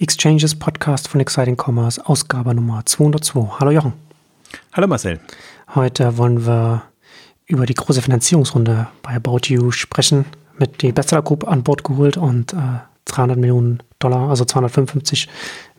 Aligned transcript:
Exchanges 0.00 0.54
Podcast 0.54 1.08
von 1.08 1.20
Exciting 1.20 1.56
Commerce, 1.56 2.00
Ausgabe 2.06 2.54
Nummer 2.54 2.86
202. 2.86 3.58
Hallo 3.58 3.72
Jochen. 3.72 3.94
Hallo 4.72 4.86
Marcel. 4.86 5.18
Heute 5.74 6.16
wollen 6.16 6.46
wir 6.46 6.84
über 7.46 7.66
die 7.66 7.74
große 7.74 8.00
Finanzierungsrunde 8.00 8.86
bei 9.02 9.16
About 9.16 9.40
You 9.48 9.72
sprechen. 9.72 10.24
Mit 10.56 10.82
die 10.82 10.92
Bestseller 10.92 11.22
Group 11.22 11.48
an 11.48 11.64
Bord 11.64 11.82
geholt 11.82 12.16
und 12.16 12.52
äh, 12.52 12.78
300 13.06 13.38
Millionen 13.38 13.82
Dollar, 13.98 14.30
also 14.30 14.44
255 14.44 15.28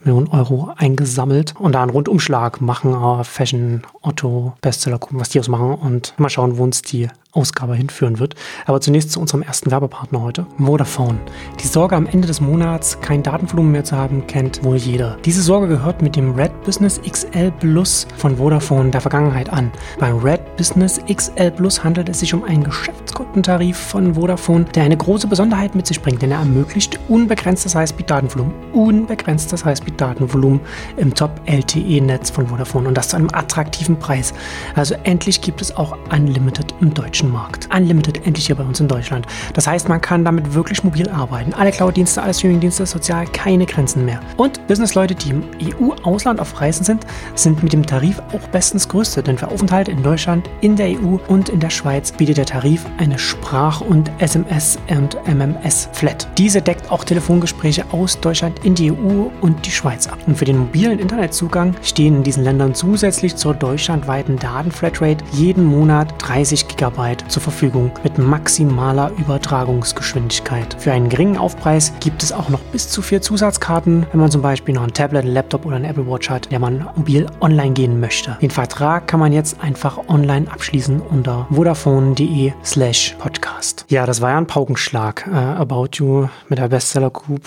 Millionen 0.04 0.28
Euro 0.28 0.72
eingesammelt 0.78 1.56
und 1.60 1.74
da 1.74 1.82
einen 1.82 1.92
Rundumschlag 1.92 2.62
machen, 2.62 2.94
äh, 2.94 3.24
Fashion, 3.24 3.84
Otto, 4.02 4.54
Bestseller, 4.62 5.00
gucken, 5.00 5.20
was 5.20 5.30
die 5.30 5.40
ausmachen 5.40 5.76
und 5.76 6.14
mal 6.18 6.30
schauen, 6.30 6.58
wo 6.58 6.64
uns 6.64 6.82
die 6.82 7.08
Ausgabe 7.32 7.76
hinführen 7.76 8.18
wird. 8.18 8.36
Aber 8.66 8.82
zunächst 8.82 9.12
zu 9.12 9.20
unserem 9.20 9.44
ersten 9.44 9.70
Werbepartner 9.70 10.22
heute, 10.22 10.48
Vodafone. 10.58 11.20
Die 11.62 11.68
Sorge 11.68 11.96
am 11.96 12.08
Ende 12.08 12.28
des 12.28 12.42
Monats 12.42 13.00
kein 13.02 13.22
Datenvolumen 13.22 13.72
mehr 13.72 13.84
zu 13.84 13.96
haben, 13.96 14.26
kennt 14.26 14.64
wohl 14.64 14.78
jeder. 14.78 15.18
Diese 15.26 15.42
Sorge 15.42 15.68
gehört 15.68 16.02
mit 16.02 16.16
dem 16.16 16.34
Red 16.34 16.52
Business 16.64 17.00
XL 17.08 17.52
Plus 17.60 18.08
von 18.18 18.38
Vodafone 18.38 18.90
der 18.90 19.02
Vergangenheit 19.02 19.50
an. 19.52 19.72
Beim 20.00 20.18
Red 20.18 20.56
Business 20.58 21.00
XL 21.08 21.52
Plus 21.52 21.84
handelt 21.84 22.10
es 22.10 22.20
sich 22.20 22.34
um 22.34 22.44
einen 22.44 22.64
Geschäftskundentarif 22.64 23.78
von 23.78 24.16
Vodafone, 24.16 24.66
der 24.66 24.84
eine 24.84 24.98
große 24.98 25.28
Besonderheit 25.28 25.76
mit 25.76 25.86
sich 25.86 26.02
bringt, 26.02 26.24
denn 26.24 26.32
er 26.32 26.40
ermöglicht 26.40 27.00
unbegrenztes 27.10 27.76
Highspeed-Datenvolumen. 27.76 28.54
Unbegrenztes 28.74 29.64
Highspeed-Datenvolumen 29.90 30.60
im 30.98 31.14
Top-LTE-Netz 31.14 32.30
von 32.30 32.48
Vodafone 32.48 32.88
und 32.88 32.96
das 32.96 33.10
zu 33.10 33.18
einem 33.18 33.30
attraktiven 33.34 33.98
Preis. 33.98 34.34
Also 34.76 34.96
endlich 35.04 35.42
gibt 35.42 35.62
es 35.62 35.76
auch 35.76 35.98
Unlimited 36.12 36.74
im 36.82 36.94
Deutschen 36.94 37.32
Markt. 37.32 37.70
Unlimited 37.76 38.26
endlich 38.26 38.48
hier 38.48 38.56
bei 38.56 38.64
uns 38.64 38.80
in 38.80 38.88
Deutschland. 38.88 39.26
Das 39.54 39.68
heißt, 39.68 39.90
man 39.90 40.02
kann 40.02 40.24
damit 40.24 40.54
wirklich 40.54 40.84
mobil 40.84 41.10
arbeiten. 41.10 41.54
Alle 41.54 41.72
Cloud-Dienste, 41.72 42.22
alle 42.22 42.34
Streaming-Dienste, 42.34 42.86
sozial, 42.86 43.26
keine 43.28 43.66
Grenzen 43.66 44.06
mehr. 44.06 44.20
Und 44.38 44.66
Business-Leute, 44.68 45.16
die 45.16 45.32
im 45.32 45.44
EU-Ausland 45.80 46.40
auf 46.40 46.60
Reisen 46.62 46.84
sind, 46.84 47.06
sind 47.36 47.64
mit 47.64 47.74
dem 47.74 47.86
Tarif 47.86 48.22
auch 48.34 48.48
bestens 48.50 48.88
gerüstet. 48.88 49.28
Denn 49.28 49.38
für 49.38 49.50
Aufenthalte 49.50 49.92
in 49.92 50.04
Deutschland, 50.04 50.50
in 50.62 50.76
der 50.76 50.90
EU 50.90 51.18
und 51.28 51.50
in 51.50 51.60
der 51.60 51.70
Schweiz 51.70 52.12
bietet 52.12 52.38
der 52.38 52.46
Tarif 52.46 52.86
eine 52.98 53.18
Sprach- 53.18 53.82
und 53.82 54.12
SMS- 54.20 54.78
und 54.90 55.18
MMS-Flat. 55.28 56.28
Diese 56.38 56.62
deckt 56.62 56.92
auch 56.92 57.04
Telefongespräche 57.04 57.86
aus 57.92 58.20
Deutschland 58.20 58.60
in 58.64 58.76
die 58.76 58.92
EU 58.92 59.30
und 59.42 59.66
die 59.66 59.72
Schweiz 59.80 60.08
ab. 60.08 60.20
Und 60.28 60.38
für 60.38 60.46
den 60.46 60.58
mobilen 60.58 61.00
Internetzugang 61.00 61.74
stehen 61.82 62.18
in 62.18 62.24
diesen 62.24 62.44
Ländern 62.44 62.76
zusätzlich 62.76 63.38
zur 63.38 63.54
deutschlandweiten 63.54 64.38
Datenflatrate 64.38 65.24
jeden 65.32 65.64
Monat 65.64 66.14
30 66.18 66.68
GB 66.68 67.16
zur 67.30 67.42
Verfügung 67.42 67.92
mit 68.04 68.18
maximaler 68.18 69.12
Übertragungsgeschwindigkeit. 69.18 70.76
Für 70.78 70.92
einen 70.92 71.08
geringen 71.08 71.38
Aufpreis 71.38 71.94
gibt 72.02 72.24
es 72.24 72.34
auch 72.34 72.50
noch 72.50 72.60
bis 72.60 72.90
zu 72.90 73.02
vier 73.02 73.22
Zusatzkarten, 73.22 74.06
wenn 74.12 74.20
man 74.20 74.32
zum 74.32 74.42
Beispiel 74.42 74.76
noch 74.76 74.84
ein 74.84 74.94
Tablet, 74.94 75.24
ein 75.24 75.32
Laptop 75.32 75.66
oder 75.66 75.78
ein 75.78 75.86
Apple 75.86 76.06
Watch 76.08 76.30
hat, 76.30 76.52
der 76.52 76.60
man 76.60 76.86
mobil 76.98 77.26
online 77.40 77.72
gehen 77.72 78.02
möchte. 78.02 78.38
Den 78.42 78.52
Vertrag 78.52 79.08
kann 79.08 79.22
man 79.22 79.32
jetzt 79.32 79.62
einfach 79.62 80.10
online 80.10 80.52
abschließen 80.52 81.00
unter 81.00 81.48
vodafone.de 81.52 82.52
slash 82.66 83.16
podcast. 83.18 83.86
Ja, 83.88 84.06
das 84.06 84.20
war 84.20 84.32
ja 84.32 84.38
ein 84.38 84.48
Paukenschlag. 84.48 85.26
Uh, 85.28 85.36
About 85.36 85.90
You 85.94 86.28
mit 86.50 86.60
der 86.60 86.68
Bestseller 86.68 87.10
Group 87.10 87.44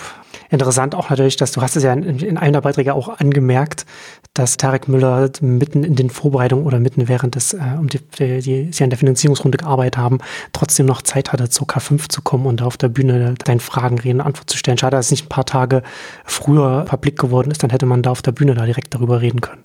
Interessant 0.49 0.95
auch 0.95 1.09
natürlich, 1.09 1.35
dass 1.35 1.51
du 1.51 1.61
hast 1.61 1.75
es 1.75 1.83
ja 1.83 1.93
in, 1.93 2.19
in 2.25 2.37
einem 2.37 2.53
der 2.53 2.61
Beiträge 2.61 2.93
auch 2.93 3.19
angemerkt, 3.19 3.85
dass 4.33 4.57
Tarek 4.57 4.87
Müller 4.87 5.29
mitten 5.41 5.83
in 5.83 5.95
den 5.95 6.09
Vorbereitungen 6.09 6.65
oder 6.65 6.79
mitten 6.79 7.07
während 7.07 7.35
des, 7.35 7.53
äh, 7.53 7.59
um 7.77 7.87
die, 7.87 7.99
die, 8.19 8.71
sie 8.71 8.83
an 8.83 8.89
der 8.89 8.97
Finanzierungsrunde 8.97 9.59
gearbeitet 9.59 9.97
haben, 9.97 10.19
trotzdem 10.53 10.87
noch 10.87 11.03
Zeit 11.03 11.31
hatte, 11.31 11.49
zur 11.49 11.67
K5 11.67 12.09
zu 12.09 12.21
kommen 12.21 12.47
und 12.47 12.61
da 12.61 12.65
auf 12.65 12.77
der 12.77 12.89
Bühne 12.89 13.35
deinen 13.45 13.59
Fragen, 13.59 13.99
Reden, 13.99 14.21
Antwort 14.21 14.49
zu 14.49 14.57
stellen. 14.57 14.77
Schade, 14.77 14.97
dass 14.97 15.07
es 15.07 15.11
nicht 15.11 15.25
ein 15.25 15.29
paar 15.29 15.45
Tage 15.45 15.83
früher 16.25 16.85
publik 16.85 17.19
geworden 17.19 17.51
ist, 17.51 17.61
dann 17.61 17.69
hätte 17.69 17.85
man 17.85 18.01
da 18.01 18.09
auf 18.09 18.23
der 18.23 18.31
Bühne 18.31 18.55
da 18.55 18.65
direkt 18.65 18.93
darüber 18.93 19.21
reden 19.21 19.41
können. 19.41 19.63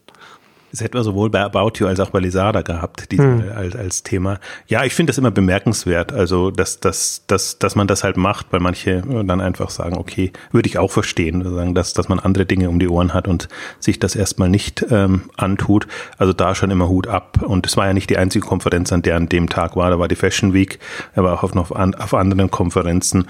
Das 0.71 0.81
hätten 0.81 0.95
wir 0.95 1.05
sowohl 1.05 1.31
bei 1.31 1.41
About 1.41 1.73
You 1.77 1.87
als 1.87 2.01
auch 2.01 2.11
bei 2.11 2.21
Lisada 2.21 2.63
gehabt, 2.63 3.11
diese, 3.11 3.23
hm. 3.23 3.53
als, 3.55 3.75
als 3.75 4.03
Thema. 4.03 4.39
Ja, 4.67 4.85
ich 4.85 4.95
finde 4.95 5.11
das 5.11 5.19
immer 5.19 5.31
bemerkenswert, 5.31 6.13
also 6.13 6.51
dass, 6.51 6.81
dass, 6.81 7.25
dass, 7.27 7.59
dass 7.59 7.75
man 7.75 7.87
das 7.87 8.05
halt 8.05 8.17
macht, 8.17 8.47
weil 8.51 8.61
manche 8.61 9.03
dann 9.03 9.41
einfach 9.41 9.71
sagen, 9.71 9.97
okay, 9.97 10.33
würde 10.53 10.69
ich 10.69 10.79
auch 10.79 10.91
verstehen, 10.91 11.43
sagen, 11.43 11.75
dass, 11.75 11.93
dass 11.93 12.09
man 12.09 12.19
andere 12.19 12.47
Dinge 12.47 12.69
um 12.69 12.79
die 12.79 12.89
Ohren 12.89 13.15
hat 13.15 13.29
und 13.29 13.49
sich 13.79 13.99
das 13.99 14.15
erstmal 14.15 14.49
nicht 14.49 14.85
ähm, 14.91 15.31
antut. 15.37 15.87
Also 16.19 16.33
da 16.33 16.55
schon 16.55 16.71
immer 16.71 16.89
Hut 16.89 17.07
ab. 17.07 17.43
Und 17.43 17.67
es 17.67 17.77
war 17.77 17.87
ja 17.87 17.93
nicht 17.93 18.11
die 18.11 18.19
einzige 18.19 18.45
Konferenz, 18.45 18.93
an 18.93 19.03
der 19.03 19.17
an 19.17 19.29
dem 19.29 19.49
Tag 19.49 19.77
war, 19.77 19.91
da 19.91 19.99
war 19.99 20.09
die 20.09 20.17
Fashion 20.17 20.53
Week, 20.53 20.79
er 21.15 21.25
war 21.25 21.35
auch 21.35 21.43
auf, 21.43 21.55
noch 21.55 21.73
an, 21.73 21.95
auf 21.95 22.15
anderen 22.15 22.51
Konferenzen 22.51 23.27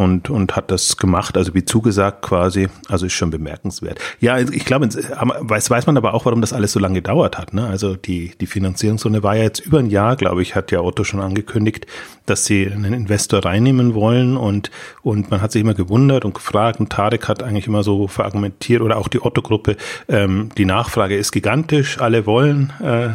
und, 0.00 0.30
und 0.30 0.56
hat 0.56 0.70
das 0.70 0.96
gemacht, 0.96 1.36
also 1.36 1.52
wie 1.52 1.62
zugesagt 1.62 2.22
quasi. 2.22 2.68
Also 2.88 3.04
ist 3.04 3.12
schon 3.12 3.30
bemerkenswert. 3.30 3.98
Ja, 4.18 4.38
ich 4.38 4.64
glaube, 4.64 4.88
weiß, 4.88 5.68
weiß 5.68 5.86
man 5.86 5.98
aber 5.98 6.14
auch, 6.14 6.24
warum 6.24 6.40
das 6.40 6.54
alles 6.54 6.72
so 6.72 6.80
lange 6.80 6.94
gedauert 6.94 7.36
hat. 7.36 7.52
Ne? 7.52 7.66
Also 7.66 7.96
die, 7.96 8.32
die 8.40 8.46
Finanzierungszone 8.46 9.22
war 9.22 9.36
ja 9.36 9.42
jetzt 9.42 9.60
über 9.60 9.78
ein 9.78 9.90
Jahr, 9.90 10.16
glaube 10.16 10.40
ich, 10.40 10.54
hat 10.54 10.72
ja 10.72 10.80
Otto 10.80 11.04
schon 11.04 11.20
angekündigt, 11.20 11.86
dass 12.24 12.46
sie 12.46 12.66
einen 12.66 12.94
Investor 12.94 13.44
reinnehmen 13.44 13.92
wollen 13.92 14.38
und, 14.38 14.70
und 15.02 15.30
man 15.30 15.42
hat 15.42 15.52
sich 15.52 15.60
immer 15.60 15.74
gewundert 15.74 16.24
und 16.24 16.32
gefragt 16.32 16.80
und 16.80 16.90
Tarek 16.90 17.28
hat 17.28 17.42
eigentlich 17.42 17.66
immer 17.66 17.82
so 17.82 18.08
verargumentiert 18.08 18.80
oder 18.80 18.96
auch 18.96 19.08
die 19.08 19.20
Otto-Gruppe, 19.20 19.76
ähm, 20.08 20.48
die 20.56 20.64
Nachfrage 20.64 21.16
ist 21.16 21.30
gigantisch, 21.32 22.00
alle 22.00 22.24
wollen 22.24 22.72
äh, 22.80 23.10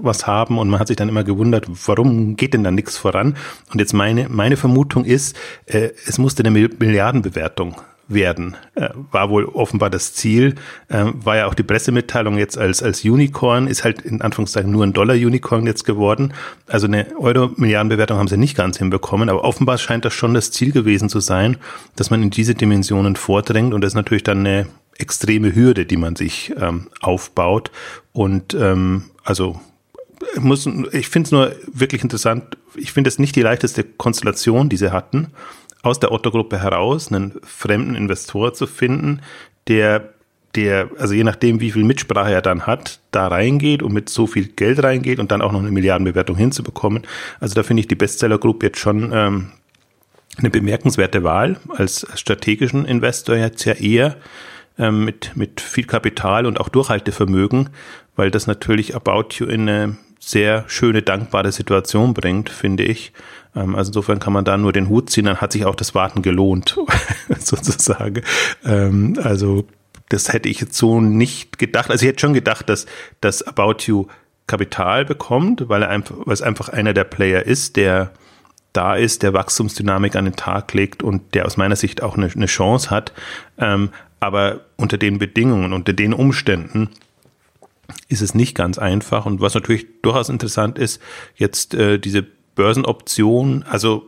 was 0.00 0.26
haben 0.26 0.56
und 0.56 0.70
man 0.70 0.80
hat 0.80 0.88
sich 0.88 0.96
dann 0.96 1.10
immer 1.10 1.24
gewundert, 1.24 1.66
warum 1.86 2.36
geht 2.36 2.54
denn 2.54 2.64
da 2.64 2.70
nichts 2.70 2.96
voran? 2.96 3.36
Und 3.72 3.80
jetzt 3.80 3.92
meine, 3.92 4.28
meine 4.30 4.56
Vermutung 4.56 5.04
ist, 5.04 5.36
äh, 5.66 5.90
es 6.06 6.16
muss 6.16 6.29
musste 6.30 6.44
eine 6.44 6.68
Milliardenbewertung 6.78 7.74
werden, 8.06 8.56
äh, 8.76 8.90
war 9.10 9.30
wohl 9.30 9.46
offenbar 9.46 9.90
das 9.90 10.14
Ziel, 10.14 10.54
äh, 10.86 11.06
war 11.12 11.38
ja 11.38 11.46
auch 11.46 11.54
die 11.54 11.64
Pressemitteilung 11.64 12.38
jetzt 12.38 12.56
als, 12.56 12.84
als 12.84 13.04
Unicorn, 13.04 13.66
ist 13.66 13.82
halt 13.82 14.02
in 14.02 14.22
Anführungszeichen 14.22 14.70
nur 14.70 14.84
ein 14.84 14.92
Dollar-Unicorn 14.92 15.66
jetzt 15.66 15.84
geworden. 15.84 16.32
Also 16.68 16.86
eine 16.86 17.08
Euro-Milliardenbewertung 17.18 18.16
haben 18.16 18.28
sie 18.28 18.36
nicht 18.36 18.56
ganz 18.56 18.78
hinbekommen, 18.78 19.28
aber 19.28 19.42
offenbar 19.42 19.76
scheint 19.76 20.04
das 20.04 20.14
schon 20.14 20.32
das 20.32 20.52
Ziel 20.52 20.70
gewesen 20.70 21.08
zu 21.08 21.18
sein, 21.18 21.56
dass 21.96 22.10
man 22.10 22.22
in 22.22 22.30
diese 22.30 22.54
Dimensionen 22.54 23.16
vordringt 23.16 23.74
und 23.74 23.80
das 23.80 23.88
ist 23.88 23.96
natürlich 23.96 24.22
dann 24.22 24.46
eine 24.46 24.68
extreme 24.98 25.52
Hürde, 25.52 25.84
die 25.84 25.96
man 25.96 26.14
sich 26.14 26.52
ähm, 26.60 26.86
aufbaut 27.00 27.72
und 28.12 28.54
ähm, 28.54 29.06
also 29.24 29.58
muss, 30.38 30.68
ich 30.92 31.08
finde 31.08 31.26
es 31.26 31.32
nur 31.32 31.52
wirklich 31.72 32.04
interessant. 32.04 32.56
Ich 32.76 32.92
finde 32.92 33.08
es 33.08 33.18
nicht 33.18 33.34
die 33.34 33.42
leichteste 33.42 33.82
Konstellation, 33.82 34.68
die 34.68 34.76
sie 34.76 34.92
hatten 34.92 35.32
aus 35.82 36.00
der 36.00 36.12
Otto-Gruppe 36.12 36.60
heraus 36.60 37.10
einen 37.10 37.40
fremden 37.42 37.94
Investor 37.94 38.52
zu 38.52 38.66
finden, 38.66 39.22
der 39.68 40.12
der, 40.54 40.90
also 40.98 41.14
je 41.14 41.24
nachdem, 41.24 41.60
wie 41.60 41.70
viel 41.70 41.84
Mitsprache 41.84 42.32
er 42.32 42.42
dann 42.42 42.66
hat, 42.66 42.98
da 43.12 43.28
reingeht 43.28 43.82
und 43.82 43.92
mit 43.92 44.08
so 44.08 44.26
viel 44.26 44.46
Geld 44.46 44.82
reingeht 44.82 45.20
und 45.20 45.30
dann 45.30 45.42
auch 45.42 45.52
noch 45.52 45.60
eine 45.60 45.70
Milliardenbewertung 45.70 46.36
hinzubekommen. 46.36 47.06
Also 47.38 47.54
da 47.54 47.62
finde 47.62 47.82
ich 47.82 47.88
die 47.88 47.94
Bestseller 47.94 48.38
Group 48.38 48.62
jetzt 48.62 48.78
schon 48.78 49.12
ähm, 49.14 49.52
eine 50.38 50.50
bemerkenswerte 50.50 51.22
Wahl 51.22 51.58
als 51.76 52.06
strategischen 52.14 52.84
Investor 52.84 53.36
jetzt 53.36 53.64
ja 53.64 53.74
eher 53.74 54.16
ähm, 54.78 55.04
mit, 55.04 55.36
mit 55.36 55.60
viel 55.60 55.84
Kapital 55.84 56.46
und 56.46 56.58
auch 56.58 56.68
Durchhaltevermögen, 56.68 57.70
weil 58.16 58.30
das 58.30 58.46
natürlich 58.46 58.96
About 58.96 59.28
You 59.34 59.46
in 59.46 59.68
eine 59.68 59.96
sehr 60.18 60.64
schöne, 60.66 61.02
dankbare 61.02 61.52
Situation 61.52 62.12
bringt, 62.12 62.50
finde 62.50 62.84
ich. 62.84 63.12
Ähm, 63.54 63.74
also 63.74 63.90
insofern 63.90 64.18
kann 64.18 64.32
man 64.32 64.44
da 64.44 64.56
nur 64.56 64.72
den 64.72 64.88
Hut 64.88 65.10
ziehen, 65.10 65.24
dann 65.24 65.40
hat 65.40 65.52
sich 65.52 65.64
auch 65.64 65.74
das 65.74 65.94
Warten 65.94 66.22
gelohnt, 66.22 66.76
sozusagen. 67.38 68.22
Ähm, 68.64 69.18
also 69.22 69.64
das 70.08 70.32
hätte 70.32 70.48
ich 70.48 70.60
jetzt 70.60 70.76
so 70.76 71.00
nicht 71.00 71.58
gedacht. 71.58 71.90
Also 71.90 72.04
ich 72.04 72.10
hätte 72.10 72.20
schon 72.20 72.34
gedacht, 72.34 72.68
dass 72.68 72.86
das 73.20 73.42
About 73.42 73.84
You 73.86 74.06
Kapital 74.46 75.04
bekommt, 75.04 75.68
weil 75.68 75.82
er 75.82 75.90
einfach, 75.90 76.16
weil 76.24 76.34
es 76.34 76.42
einfach 76.42 76.68
einer 76.68 76.92
der 76.92 77.04
Player 77.04 77.46
ist, 77.46 77.76
der 77.76 78.10
da 78.72 78.94
ist, 78.94 79.22
der 79.22 79.32
Wachstumsdynamik 79.32 80.16
an 80.16 80.24
den 80.24 80.36
Tag 80.36 80.74
legt 80.74 81.02
und 81.02 81.34
der 81.34 81.46
aus 81.46 81.56
meiner 81.56 81.76
Sicht 81.76 82.02
auch 82.02 82.16
eine, 82.16 82.28
eine 82.28 82.46
Chance 82.46 82.90
hat. 82.90 83.12
Ähm, 83.58 83.90
aber 84.18 84.60
unter 84.76 84.98
den 84.98 85.18
Bedingungen, 85.18 85.72
unter 85.72 85.92
den 85.92 86.12
Umständen 86.12 86.88
ist 88.08 88.22
es 88.22 88.34
nicht 88.34 88.56
ganz 88.56 88.78
einfach. 88.78 89.26
Und 89.26 89.40
was 89.40 89.54
natürlich 89.54 89.86
durchaus 90.02 90.28
interessant 90.28 90.78
ist, 90.78 91.00
jetzt 91.36 91.74
äh, 91.74 91.98
diese 91.98 92.26
Börsenoption, 92.60 93.64
also 93.66 94.06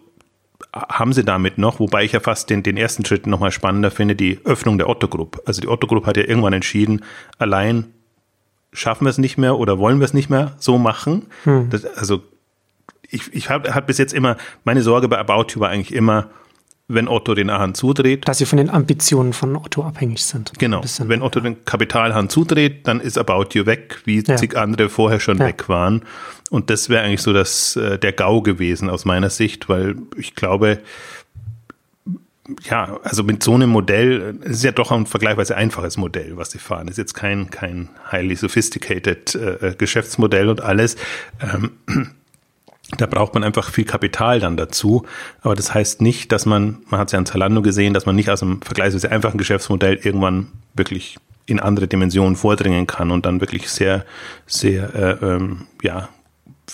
haben 0.74 1.14
sie 1.14 1.24
damit 1.24 1.56
noch, 1.56 1.80
wobei 1.80 2.04
ich 2.04 2.12
ja 2.12 2.20
fast 2.20 2.50
den, 2.50 2.62
den 2.62 2.76
ersten 2.76 3.02
Schritt 3.06 3.26
nochmal 3.26 3.50
spannender 3.50 3.90
finde, 3.90 4.14
die 4.14 4.40
Öffnung 4.44 4.76
der 4.76 4.90
Otto 4.90 5.08
Group. 5.08 5.40
Also 5.46 5.62
die 5.62 5.68
Otto 5.68 5.86
Group 5.86 6.04
hat 6.04 6.18
ja 6.18 6.24
irgendwann 6.24 6.52
entschieden, 6.52 7.02
allein 7.38 7.94
schaffen 8.74 9.06
wir 9.06 9.10
es 9.10 9.16
nicht 9.16 9.38
mehr 9.38 9.56
oder 9.56 9.78
wollen 9.78 10.00
wir 10.00 10.04
es 10.04 10.12
nicht 10.12 10.28
mehr 10.28 10.52
so 10.58 10.76
machen. 10.76 11.28
Hm. 11.44 11.70
Das, 11.70 11.86
also 11.86 12.22
ich, 13.08 13.32
ich 13.32 13.48
habe 13.48 13.74
hab 13.74 13.86
bis 13.86 13.96
jetzt 13.96 14.12
immer, 14.12 14.36
meine 14.64 14.82
Sorge 14.82 15.08
bei 15.08 15.18
About 15.18 15.46
You 15.54 15.60
war 15.60 15.70
eigentlich 15.70 15.94
immer, 15.94 16.28
wenn 16.88 17.08
Otto 17.08 17.34
den 17.34 17.50
Hahn 17.50 17.74
zudreht. 17.74 18.28
Dass 18.28 18.38
sie 18.38 18.46
von 18.46 18.58
den 18.58 18.70
Ambitionen 18.70 19.32
von 19.32 19.56
Otto 19.56 19.82
abhängig 19.82 20.24
sind. 20.24 20.52
Genau. 20.58 20.82
Wenn 21.00 21.22
Otto 21.22 21.40
den 21.40 21.64
Kapitalhahn 21.64 22.28
zudreht, 22.28 22.86
dann 22.86 23.00
ist 23.00 23.18
About 23.18 23.48
You 23.52 23.66
weg, 23.66 24.00
wie 24.04 24.22
ja. 24.22 24.36
zig 24.36 24.56
andere 24.56 24.88
vorher 24.88 25.20
schon 25.20 25.38
ja. 25.38 25.46
weg 25.46 25.68
waren. 25.68 26.02
Und 26.50 26.70
das 26.70 26.88
wäre 26.88 27.04
eigentlich 27.04 27.22
so 27.22 27.32
das, 27.32 27.76
äh, 27.76 27.98
der 27.98 28.12
GAU 28.12 28.42
gewesen 28.42 28.90
aus 28.90 29.04
meiner 29.04 29.30
Sicht, 29.30 29.68
weil 29.68 29.96
ich 30.16 30.34
glaube, 30.34 30.80
ja, 32.64 32.98
also 33.04 33.22
mit 33.22 33.42
so 33.42 33.54
einem 33.54 33.70
Modell, 33.70 34.38
es 34.42 34.56
ist 34.56 34.64
ja 34.64 34.72
doch 34.72 34.90
ein 34.90 35.06
vergleichsweise 35.06 35.56
einfaches 35.56 35.96
Modell, 35.96 36.36
was 36.36 36.50
sie 36.50 36.58
fahren. 36.58 36.88
Es 36.88 36.92
ist 36.92 36.98
jetzt 36.98 37.14
kein, 37.14 37.50
kein 37.50 37.88
highly 38.10 38.34
sophisticated 38.34 39.34
äh, 39.34 39.68
äh 39.68 39.74
Geschäftsmodell 39.76 40.48
und 40.48 40.60
alles. 40.60 40.96
Ähm, 41.40 41.70
da 42.98 43.06
braucht 43.06 43.34
man 43.34 43.44
einfach 43.44 43.70
viel 43.70 43.84
Kapital 43.84 44.40
dann 44.40 44.56
dazu. 44.56 45.04
Aber 45.40 45.54
das 45.54 45.72
heißt 45.72 46.00
nicht, 46.02 46.32
dass 46.32 46.46
man, 46.46 46.78
man 46.88 47.00
hat 47.00 47.08
es 47.08 47.12
ja 47.12 47.18
an 47.18 47.26
Zalando 47.26 47.62
gesehen, 47.62 47.94
dass 47.94 48.06
man 48.06 48.16
nicht 48.16 48.30
aus 48.30 48.42
einem 48.42 48.60
vergleichsweise 48.62 49.10
einfachen 49.10 49.38
Geschäftsmodell 49.38 49.98
irgendwann 50.02 50.48
wirklich 50.74 51.18
in 51.46 51.60
andere 51.60 51.88
Dimensionen 51.88 52.36
vordringen 52.36 52.86
kann 52.86 53.10
und 53.10 53.26
dann 53.26 53.40
wirklich 53.40 53.68
sehr, 53.68 54.04
sehr, 54.46 54.94
äh, 54.94 55.26
ähm, 55.26 55.66
ja, 55.82 56.08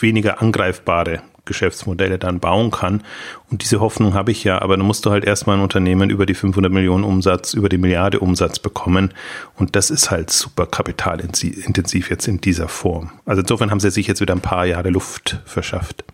weniger 0.01 0.43
angreifbare 0.43 1.23
Geschäftsmodelle 1.49 2.19
dann 2.19 2.39
bauen 2.39 2.71
kann. 2.71 3.03
Und 3.51 3.63
diese 3.65 3.81
Hoffnung 3.81 4.15
habe 4.15 4.31
ich 4.31 4.45
ja, 4.45 4.63
aber 4.63 4.77
dann 4.77 4.87
musst 4.87 5.05
du 5.05 5.11
halt 5.11 5.25
erstmal 5.25 5.57
ein 5.57 5.63
Unternehmen 5.63 6.11
über 6.11 6.27
die 6.27 6.35
500 6.35 6.73
Millionen 6.73 7.03
Umsatz, 7.03 7.55
über 7.55 7.69
die 7.69 7.79
Milliarde 7.79 8.21
Umsatz 8.21 8.61
bekommen. 8.61 9.13
Und 9.57 9.75
das 9.75 9.91
ist 9.91 10.13
halt 10.13 10.31
super 10.31 10.67
kapitalintensiv 10.67 12.11
jetzt 12.11 12.29
in 12.29 12.41
dieser 12.41 12.69
Form. 12.69 13.11
Also 13.25 13.43
insofern 13.43 13.73
haben 13.73 13.81
sie 13.81 13.91
sich 13.91 14.07
jetzt 14.07 14.21
wieder 14.21 14.35
ein 14.35 14.41
paar 14.41 14.67
Jahre 14.67 14.91
Luft 14.91 15.41
verschafft. 15.45 16.05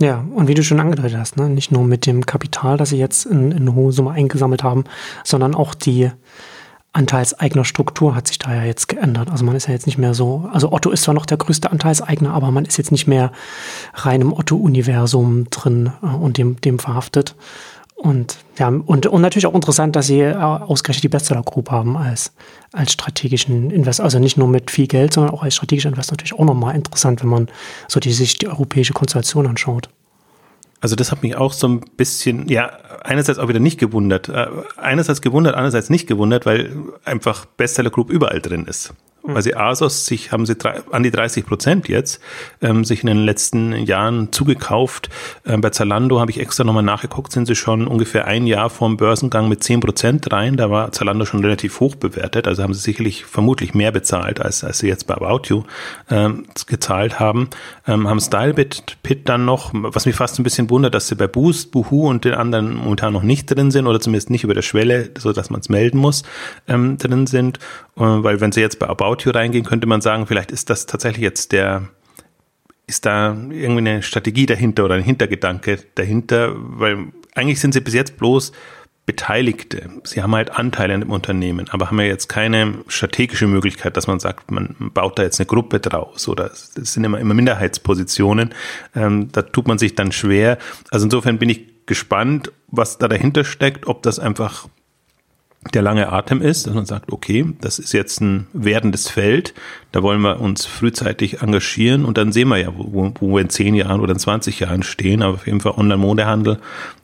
Ja, 0.00 0.24
und 0.34 0.48
wie 0.48 0.54
du 0.54 0.64
schon 0.64 0.80
angedeutet 0.80 1.16
hast, 1.16 1.36
ne, 1.36 1.48
nicht 1.48 1.70
nur 1.70 1.84
mit 1.84 2.06
dem 2.06 2.26
Kapital, 2.26 2.76
das 2.76 2.88
sie 2.88 2.98
jetzt 2.98 3.26
in, 3.26 3.52
in 3.52 3.74
hohe 3.74 3.92
Summe 3.92 4.10
eingesammelt 4.10 4.64
haben, 4.64 4.84
sondern 5.22 5.54
auch 5.54 5.72
die 5.74 6.10
Anteilseigner 6.94 7.64
Struktur 7.64 8.14
hat 8.14 8.28
sich 8.28 8.38
da 8.38 8.54
ja 8.54 8.62
jetzt 8.62 8.88
geändert. 8.88 9.28
Also 9.30 9.44
man 9.44 9.56
ist 9.56 9.66
ja 9.66 9.72
jetzt 9.72 9.86
nicht 9.86 9.98
mehr 9.98 10.14
so, 10.14 10.48
also 10.52 10.72
Otto 10.72 10.90
ist 10.90 11.02
zwar 11.02 11.14
noch 11.14 11.26
der 11.26 11.36
größte 11.36 11.70
Anteilseigner, 11.70 12.32
aber 12.32 12.50
man 12.50 12.64
ist 12.64 12.76
jetzt 12.76 12.92
nicht 12.92 13.06
mehr 13.06 13.32
rein 13.94 14.20
im 14.20 14.32
Otto-Universum 14.32 15.50
drin 15.50 15.92
äh, 16.02 16.06
und 16.06 16.38
dem, 16.38 16.60
dem 16.60 16.78
verhaftet. 16.78 17.34
Und 17.96 18.38
ja, 18.58 18.68
und, 18.68 19.06
und 19.06 19.22
natürlich 19.22 19.46
auch 19.46 19.54
interessant, 19.54 19.96
dass 19.96 20.06
sie 20.06 20.20
äh, 20.20 20.34
ausgerechnet 20.34 21.04
die 21.04 21.08
Bestseller 21.08 21.42
Group 21.42 21.70
haben 21.70 21.96
als, 21.96 22.32
als 22.72 22.92
strategischen 22.92 23.70
Investor. 23.70 24.04
Also 24.04 24.18
nicht 24.18 24.36
nur 24.36 24.48
mit 24.48 24.70
viel 24.70 24.86
Geld, 24.86 25.12
sondern 25.12 25.34
auch 25.34 25.42
als 25.42 25.54
strategischer 25.56 25.88
Investor 25.88 26.14
natürlich 26.14 26.38
auch 26.38 26.44
nochmal 26.44 26.76
interessant, 26.76 27.22
wenn 27.22 27.30
man 27.30 27.48
so 27.88 28.00
die, 28.00 28.12
sich 28.12 28.38
die 28.38 28.48
europäische 28.48 28.92
Konstellation 28.92 29.46
anschaut. 29.46 29.88
Also 30.80 30.96
das 30.96 31.10
hat 31.10 31.22
mich 31.22 31.36
auch 31.36 31.52
so 31.52 31.68
ein 31.68 31.80
bisschen, 31.96 32.48
ja, 32.48 32.66
einerseits 33.02 33.38
auch 33.38 33.48
wieder 33.48 33.60
nicht 33.60 33.78
gewundert. 33.78 34.28
Äh, 34.28 34.48
einerseits 34.76 35.22
gewundert, 35.22 35.54
andererseits 35.54 35.90
nicht 35.90 36.06
gewundert, 36.06 36.46
weil 36.46 36.72
einfach 37.04 37.46
Bestseller 37.46 37.90
Group 37.90 38.10
überall 38.10 38.40
drin 38.40 38.66
ist 38.66 38.94
weil 39.26 39.42
sie 39.42 39.56
Asos 39.56 40.04
sich, 40.04 40.32
haben 40.32 40.44
sie 40.44 40.54
drei, 40.54 40.82
an 40.90 41.02
die 41.02 41.10
30 41.10 41.46
Prozent 41.46 41.88
jetzt, 41.88 42.20
ähm, 42.60 42.84
sich 42.84 43.00
in 43.00 43.06
den 43.06 43.24
letzten 43.24 43.72
Jahren 43.72 44.32
zugekauft. 44.32 45.08
Ähm, 45.46 45.62
bei 45.62 45.70
Zalando 45.70 46.20
habe 46.20 46.30
ich 46.30 46.38
extra 46.38 46.62
nochmal 46.62 46.82
nachgeguckt, 46.82 47.32
sind 47.32 47.46
sie 47.46 47.56
schon 47.56 47.86
ungefähr 47.86 48.26
ein 48.26 48.46
Jahr 48.46 48.68
vorm 48.68 48.98
Börsengang 48.98 49.48
mit 49.48 49.64
10 49.64 49.80
Prozent 49.80 50.30
rein. 50.30 50.56
Da 50.56 50.70
war 50.70 50.92
Zalando 50.92 51.24
schon 51.24 51.40
relativ 51.40 51.80
hoch 51.80 51.94
bewertet, 51.94 52.46
also 52.46 52.62
haben 52.62 52.74
sie 52.74 52.80
sicherlich 52.80 53.24
vermutlich 53.24 53.72
mehr 53.72 53.92
bezahlt, 53.92 54.40
als, 54.40 54.62
als 54.62 54.78
sie 54.78 54.88
jetzt 54.88 55.06
bei 55.06 55.14
About 55.14 55.48
You 55.48 55.62
ähm, 56.10 56.44
gezahlt 56.66 57.18
haben. 57.18 57.48
Ähm, 57.86 58.06
haben 58.08 58.20
Stylebit 58.20 58.98
Pit 59.02 59.28
dann 59.28 59.46
noch, 59.46 59.70
was 59.72 60.04
mich 60.04 60.16
fast 60.16 60.38
ein 60.38 60.44
bisschen 60.44 60.68
wundert, 60.68 60.94
dass 60.94 61.08
sie 61.08 61.16
bei 61.16 61.26
Boost, 61.26 61.70
Boohoo 61.70 62.08
und 62.08 62.26
den 62.26 62.34
anderen 62.34 62.76
momentan 62.76 63.14
noch 63.14 63.22
nicht 63.22 63.46
drin 63.46 63.70
sind 63.70 63.86
oder 63.86 64.00
zumindest 64.00 64.28
nicht 64.28 64.44
über 64.44 64.54
der 64.54 64.62
Schwelle, 64.62 65.10
so 65.16 65.32
dass 65.32 65.48
man 65.48 65.60
es 65.60 65.70
melden 65.70 65.98
muss, 65.98 66.24
ähm, 66.68 66.98
drin 66.98 67.26
sind. 67.26 67.58
Äh, 67.96 68.02
weil 68.02 68.40
wenn 68.40 68.52
sie 68.52 68.60
jetzt 68.60 68.78
bei 68.78 68.88
About 68.88 69.13
You 69.22 69.32
reingehen, 69.32 69.64
könnte 69.64 69.86
man 69.86 70.00
sagen, 70.00 70.26
vielleicht 70.26 70.50
ist 70.50 70.70
das 70.70 70.86
tatsächlich 70.86 71.22
jetzt 71.22 71.52
der, 71.52 71.88
ist 72.86 73.06
da 73.06 73.28
irgendwie 73.32 73.78
eine 73.78 74.02
Strategie 74.02 74.46
dahinter 74.46 74.84
oder 74.84 74.94
ein 74.94 75.02
Hintergedanke 75.02 75.78
dahinter, 75.94 76.54
weil 76.56 77.12
eigentlich 77.34 77.60
sind 77.60 77.74
sie 77.74 77.80
bis 77.80 77.94
jetzt 77.94 78.16
bloß 78.16 78.52
Beteiligte. 79.06 79.90
Sie 80.04 80.22
haben 80.22 80.34
halt 80.34 80.50
Anteile 80.50 80.94
an 80.94 81.00
dem 81.00 81.10
Unternehmen, 81.10 81.68
aber 81.68 81.88
haben 81.88 82.00
ja 82.00 82.06
jetzt 82.06 82.28
keine 82.28 82.78
strategische 82.88 83.46
Möglichkeit, 83.46 83.98
dass 83.98 84.06
man 84.06 84.18
sagt, 84.18 84.50
man 84.50 84.74
baut 84.94 85.18
da 85.18 85.22
jetzt 85.24 85.38
eine 85.38 85.46
Gruppe 85.46 85.78
draus 85.78 86.26
oder 86.26 86.50
es 86.50 86.72
sind 86.74 87.04
immer, 87.04 87.18
immer 87.18 87.34
Minderheitspositionen. 87.34 88.54
Ähm, 88.94 89.28
da 89.30 89.42
tut 89.42 89.68
man 89.68 89.76
sich 89.76 89.94
dann 89.94 90.10
schwer. 90.10 90.56
Also 90.90 91.04
insofern 91.04 91.38
bin 91.38 91.50
ich 91.50 91.84
gespannt, 91.84 92.50
was 92.68 92.96
da 92.96 93.08
dahinter 93.08 93.44
steckt, 93.44 93.86
ob 93.86 94.02
das 94.02 94.18
einfach 94.18 94.68
der 95.72 95.82
lange 95.82 96.12
Atem 96.12 96.42
ist, 96.42 96.66
dass 96.66 96.74
man 96.74 96.84
sagt, 96.84 97.12
okay, 97.12 97.46
das 97.60 97.78
ist 97.78 97.92
jetzt 97.92 98.20
ein 98.20 98.46
werdendes 98.52 99.08
Feld, 99.08 99.54
da 99.92 100.02
wollen 100.02 100.20
wir 100.20 100.40
uns 100.40 100.66
frühzeitig 100.66 101.40
engagieren 101.40 102.04
und 102.04 102.18
dann 102.18 102.32
sehen 102.32 102.48
wir 102.48 102.58
ja, 102.58 102.72
wo, 102.76 103.12
wo 103.18 103.34
wir 103.34 103.40
in 103.40 103.48
zehn 103.48 103.74
Jahren 103.74 104.00
oder 104.00 104.12
in 104.12 104.18
20 104.18 104.60
Jahren 104.60 104.82
stehen. 104.82 105.22
Aber 105.22 105.34
auf 105.34 105.46
jeden 105.46 105.60
Fall 105.60 105.72
Online-Modehandel 105.76 106.58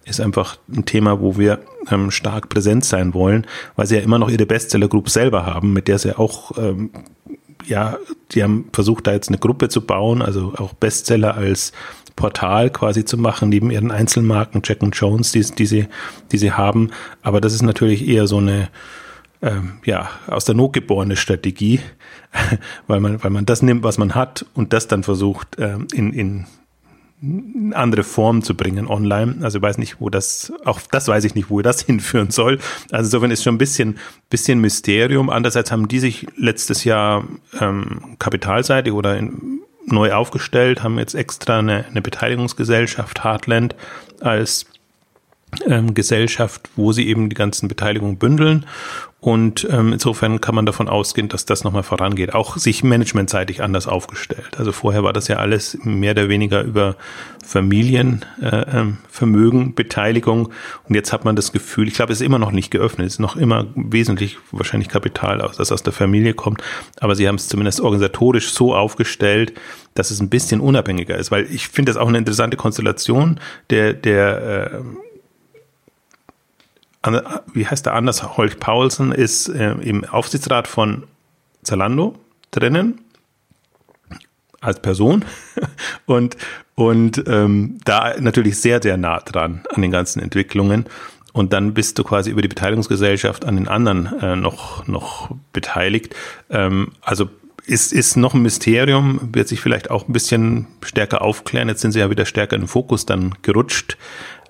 ist 0.05 0.21
einfach 0.21 0.59
ein 0.69 0.85
Thema, 0.85 1.21
wo 1.21 1.39
wir 1.39 1.61
ähm, 1.91 2.11
stark 2.11 2.49
präsent 2.49 2.85
sein 2.85 3.15
wollen, 3.15 3.47
weil 3.77 3.87
sie 3.87 3.97
ja 3.97 4.03
immer 4.03 4.19
noch 4.19 4.29
ihre 4.29 4.47
Bestseller-Group 4.47 5.09
selber 5.09 5.47
haben, 5.47 5.73
mit 5.73 5.89
der 5.89 5.99
sie 5.99 6.19
auch 6.19 6.59
ähm, 6.59 6.91
ja, 7.67 7.99
die 8.33 8.43
haben 8.43 8.67
versucht, 8.73 9.07
da 9.07 9.13
jetzt 9.13 9.29
eine 9.29 9.39
Gruppe 9.39 9.69
zu 9.69 9.83
bauen, 9.83 10.23
also 10.23 10.55
auch 10.57 10.73
Bestseller 10.73 11.35
als 11.35 11.73
Portal 12.21 12.69
quasi 12.69 13.07
zu 13.07 13.17
machen, 13.17 13.49
neben 13.49 13.71
ihren 13.71 13.91
Einzelmarken 13.91 14.61
Jack 14.63 14.83
and 14.83 14.95
Jones, 14.95 15.33
die, 15.33 15.41
die, 15.41 15.65
sie, 15.65 15.87
die 16.31 16.39
sie 16.39 16.53
haben. 16.53 16.91
Aber 17.23 17.41
das 17.41 17.55
ist 17.55 17.63
natürlich 17.63 18.07
eher 18.07 18.27
so 18.27 18.37
eine, 18.37 18.69
ähm, 19.41 19.79
ja, 19.85 20.11
aus 20.27 20.45
der 20.45 20.55
Not 20.55 20.75
geborene 20.75 21.17
Strategie, 21.17 21.81
weil 22.87 23.01
man, 23.01 23.25
weil 23.25 23.31
man 23.31 23.47
das 23.47 23.63
nimmt, 23.63 23.83
was 23.85 23.97
man 23.97 24.15
hat 24.15 24.45
und 24.53 24.75
das 24.75 24.87
dann 24.87 25.03
versucht, 25.03 25.57
ähm, 25.59 25.89
in, 25.95 26.13
in 26.13 26.47
andere 27.73 28.03
Form 28.03 28.43
zu 28.43 28.55
bringen 28.55 28.87
online. 28.87 29.37
Also 29.41 29.59
ich 29.59 29.63
weiß 29.63 29.79
nicht, 29.79 29.99
wo 29.99 30.11
das, 30.11 30.53
auch 30.67 30.79
das 30.91 31.09
weiß 31.09 31.25
ich 31.25 31.35
nicht, 31.35 31.49
wo 31.49 31.63
das 31.63 31.81
hinführen 31.87 32.31
soll. 32.31 32.59
Also 32.91 33.07
insofern 33.07 33.31
ist 33.31 33.43
schon 33.43 33.55
ein 33.55 33.59
bisschen, 33.59 33.99
bisschen 34.29 34.61
Mysterium. 34.61 35.31
Andererseits 35.31 35.73
haben 35.73 35.89
die 35.89 36.01
sich 36.01 36.27
letztes 36.37 36.85
Jahr 36.85 37.25
ähm, 37.59 38.17
kapitalseitig 38.19 38.93
oder 38.93 39.17
in, 39.17 39.63
neu 39.87 40.13
aufgestellt, 40.13 40.83
haben 40.83 40.99
jetzt 40.99 41.15
extra 41.15 41.59
eine, 41.59 41.87
eine 41.87 42.03
Beteiligungsgesellschaft 42.03 43.25
Heartland 43.25 43.75
als 44.21 44.67
ähm, 45.67 45.95
Gesellschaft, 45.95 46.71
wo 46.77 46.93
sie 46.93 47.09
eben 47.09 47.29
die 47.29 47.37
ganzen 47.37 47.69
Beteiligungen 47.69 48.17
bündeln. 48.17 48.65
Und 49.21 49.69
ähm, 49.71 49.93
insofern 49.93 50.41
kann 50.41 50.55
man 50.55 50.65
davon 50.65 50.89
ausgehen, 50.89 51.29
dass 51.29 51.45
das 51.45 51.63
nochmal 51.63 51.83
vorangeht. 51.83 52.35
Auch 52.35 52.57
sich 52.57 52.83
managementseitig 52.83 53.63
anders 53.63 53.87
aufgestellt. 53.87 54.57
Also 54.57 54.73
vorher 54.73 55.05
war 55.05 55.13
das 55.13 55.29
ja 55.29 55.37
alles 55.37 55.77
mehr 55.85 56.13
oder 56.13 56.31
weniger 56.31 56.63
über 56.63 56.97
Familienvermögen, 57.45 59.61
äh, 59.61 59.65
ähm, 59.67 59.75
Beteiligung. 59.75 60.47
Und 60.89 60.95
jetzt 60.95 61.13
hat 61.13 61.27
man 61.27 61.37
das 61.37 61.53
Gefühl, 61.53 61.87
ich 61.87 61.95
glaube, 61.95 62.15
es 62.15 62.23
ist 62.23 62.27
immer 62.27 62.39
noch 62.39 62.53
nicht 62.53 62.71
geöffnet. 62.71 63.09
Es 63.09 63.15
ist 63.15 63.19
noch 63.19 63.37
immer 63.37 63.67
wesentlich 63.75 64.39
wahrscheinlich 64.53 64.89
Kapital, 64.89 65.43
aus, 65.43 65.59
das 65.59 65.71
aus 65.71 65.83
der 65.83 65.93
Familie 65.93 66.33
kommt. 66.33 66.63
Aber 66.99 67.15
sie 67.15 67.29
haben 67.29 67.35
es 67.35 67.49
zumindest 67.49 67.83
organisatorisch 67.83 68.53
so 68.53 68.75
aufgestellt, 68.75 69.53
dass 69.93 70.11
es 70.11 70.21
ein 70.21 70.31
bisschen 70.31 70.63
unabhängiger 70.63 71.19
ist. 71.19 71.31
Weil 71.31 71.45
ich 71.45 71.69
finde 71.69 71.93
das 71.93 72.01
auch 72.01 72.09
eine 72.09 72.17
interessante 72.17 72.57
Konstellation 72.57 73.39
der, 73.69 73.93
der 73.93 74.73
äh, 74.73 74.79
wie 77.53 77.67
heißt 77.67 77.87
der 77.87 77.95
anders? 77.95 78.37
Holch 78.37 78.59
Paulsen 78.59 79.13
ist 79.13 79.49
äh, 79.49 79.73
im 79.73 80.05
Aufsichtsrat 80.05 80.69
von 80.69 81.05
Zalando 81.63 82.15
drinnen 82.51 83.01
als 84.61 84.81
Person 84.81 85.25
und, 86.07 86.37
und 86.75 87.25
ähm, 87.27 87.79
da 87.85 88.15
natürlich 88.21 88.61
sehr, 88.61 88.83
sehr 88.83 88.97
nah 88.97 89.21
dran 89.21 89.63
an 89.71 89.83
den 89.83 89.91
ganzen 89.91 90.21
Entwicklungen. 90.21 90.87
Und 91.33 91.53
dann 91.53 91.75
bist 91.75 91.99
du 91.99 92.05
quasi 92.05 92.31
über 92.31 92.43
die 92.43 92.49
Beteiligungsgesellschaft 92.49 93.45
an 93.45 93.57
den 93.57 93.69
anderen 93.69 94.07
äh, 94.21 94.37
noch, 94.37 94.87
noch 94.87 95.31
beteiligt. 95.53 96.15
Ähm, 96.51 96.93
also 97.01 97.31
ist, 97.67 97.93
ist 97.93 98.17
noch 98.17 98.35
ein 98.35 98.43
Mysterium, 98.43 99.31
wird 99.33 99.49
sich 99.49 99.61
vielleicht 99.61 99.91
auch 99.91 100.09
ein 100.09 100.13
bisschen 100.13 100.67
stärker 100.83 101.23
aufklären. 101.23 101.69
Jetzt 101.69 101.83
sind 101.83 101.93
sie 101.93 102.01
ja 102.01 102.11
wieder 102.11 102.27
stärker 102.27 102.57
in 102.57 102.63
den 102.63 102.69
Fokus 102.69 103.07
dann 103.07 103.35
gerutscht 103.43 103.97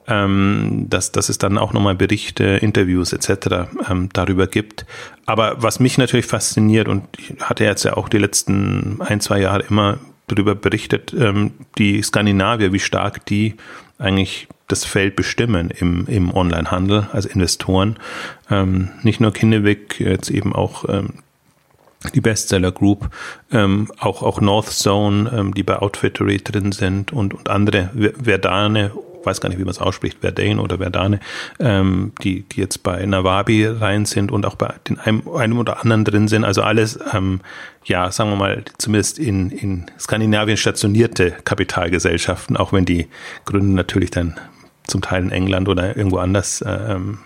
ähm, 0.07 0.87
dass, 0.89 1.13
dass 1.13 1.29
es 1.29 1.39
dann 1.39 1.59
auch 1.59 1.73
nochmal 1.73 1.95
Berichte, 1.95 2.45
Interviews 2.45 3.13
etc. 3.13 3.71
Ähm, 3.89 4.09
darüber 4.13 4.47
gibt. 4.47 4.87
Aber 5.27 5.63
was 5.63 5.81
mich 5.81 5.99
natürlich 5.99 6.27
fasziniert 6.27 6.89
und 6.89 7.05
ich 7.19 7.35
hatte 7.41 7.65
jetzt 7.65 7.85
ja 7.85 7.97
auch 7.97 8.09
die 8.09 8.19
letzten 8.19 9.01
ein, 9.01 9.21
zwei 9.21 9.41
Jahre 9.41 9.63
immer 9.63 9.99
darüber 10.27 10.55
berichtet, 10.55 11.15
ähm, 11.19 11.53
die 11.79 12.03
Skandinavier, 12.03 12.73
wie 12.73 12.79
stark 12.79 13.25
die 13.27 13.55
eigentlich 13.99 14.49
das 14.69 14.85
Feld 14.85 15.17
bestimmen 15.17 15.71
im, 15.71 16.07
im 16.07 16.33
Onlinehandel 16.33 17.09
als 17.13 17.27
Investoren. 17.27 17.97
Ähm, 18.51 18.91
nicht 19.03 19.21
nur 19.21 19.33
Kinnevik, 19.33 20.01
jetzt 20.01 20.31
eben 20.31 20.55
auch 20.55 20.85
ähm, 20.89 21.15
die 22.15 22.21
Bestseller 22.21 22.73
Group, 22.73 23.11
ähm, 23.53 23.91
auch, 23.99 24.23
auch 24.23 24.41
North 24.41 24.69
Zone, 24.69 25.31
ähm, 25.35 25.55
die 25.55 25.63
bei 25.63 25.79
Outfittery 25.79 26.39
drin 26.39 26.73
sind 26.73 27.13
und, 27.13 27.35
und 27.35 27.49
andere, 27.49 27.91
Verdane 28.23 28.93
weiß 29.25 29.41
gar 29.41 29.49
nicht, 29.49 29.59
wie 29.59 29.65
man 29.65 29.71
es 29.71 29.79
ausspricht, 29.79 30.19
Verdane 30.21 30.61
oder 30.61 30.79
Verdane, 30.79 31.21
ähm, 31.59 32.13
die, 32.23 32.43
die 32.43 32.61
jetzt 32.61 32.83
bei 32.83 33.05
Nawabi 33.05 33.67
rein 33.67 34.05
sind 34.05 34.33
und 34.33 34.47
auch 34.47 34.55
bei 34.55 34.75
den 34.89 34.99
einem, 34.99 35.23
einem 35.29 35.59
oder 35.59 35.81
anderen 35.81 36.05
drin 36.05 36.29
sind. 36.29 36.45
Also 36.45 36.63
alles, 36.63 36.99
ähm, 37.13 37.41
ja, 37.85 38.11
sagen 38.11 38.31
wir 38.31 38.37
mal, 38.37 38.65
zumindest 38.79 39.19
in, 39.19 39.51
in 39.51 39.87
Skandinavien 39.99 40.57
stationierte 40.57 41.33
Kapitalgesellschaften, 41.45 42.57
auch 42.57 42.73
wenn 42.73 42.85
die 42.85 43.09
Gründen 43.45 43.75
natürlich 43.75 44.11
dann 44.11 44.39
zum 44.87 45.03
Teil 45.03 45.23
in 45.23 45.31
England 45.31 45.69
oder 45.69 45.97
irgendwo 45.97 46.19
anders 46.19 46.63
äh, 46.63 46.71
ähm, 46.71 47.19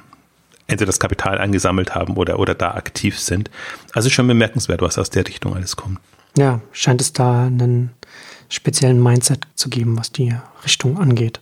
entweder 0.67 0.87
das 0.87 1.01
Kapital 1.01 1.39
eingesammelt 1.39 1.95
haben 1.95 2.17
oder, 2.17 2.39
oder 2.39 2.55
da 2.55 2.73
aktiv 2.73 3.19
sind. 3.19 3.51
Also 3.93 4.11
schon 4.11 4.27
bemerkenswert, 4.27 4.83
was 4.83 4.99
aus 4.99 5.11
der 5.11 5.27
Richtung 5.27 5.55
alles 5.55 5.77
kommt. 5.77 5.99
Ja, 6.37 6.61
scheint 6.73 7.01
es 7.01 7.13
da 7.13 7.47
einen 7.47 7.91
speziellen 8.49 9.03
Mindset 9.03 9.47
zu 9.55 9.69
geben, 9.69 9.97
was 9.99 10.13
die 10.13 10.35
Richtung 10.65 10.99
angeht. 10.99 11.41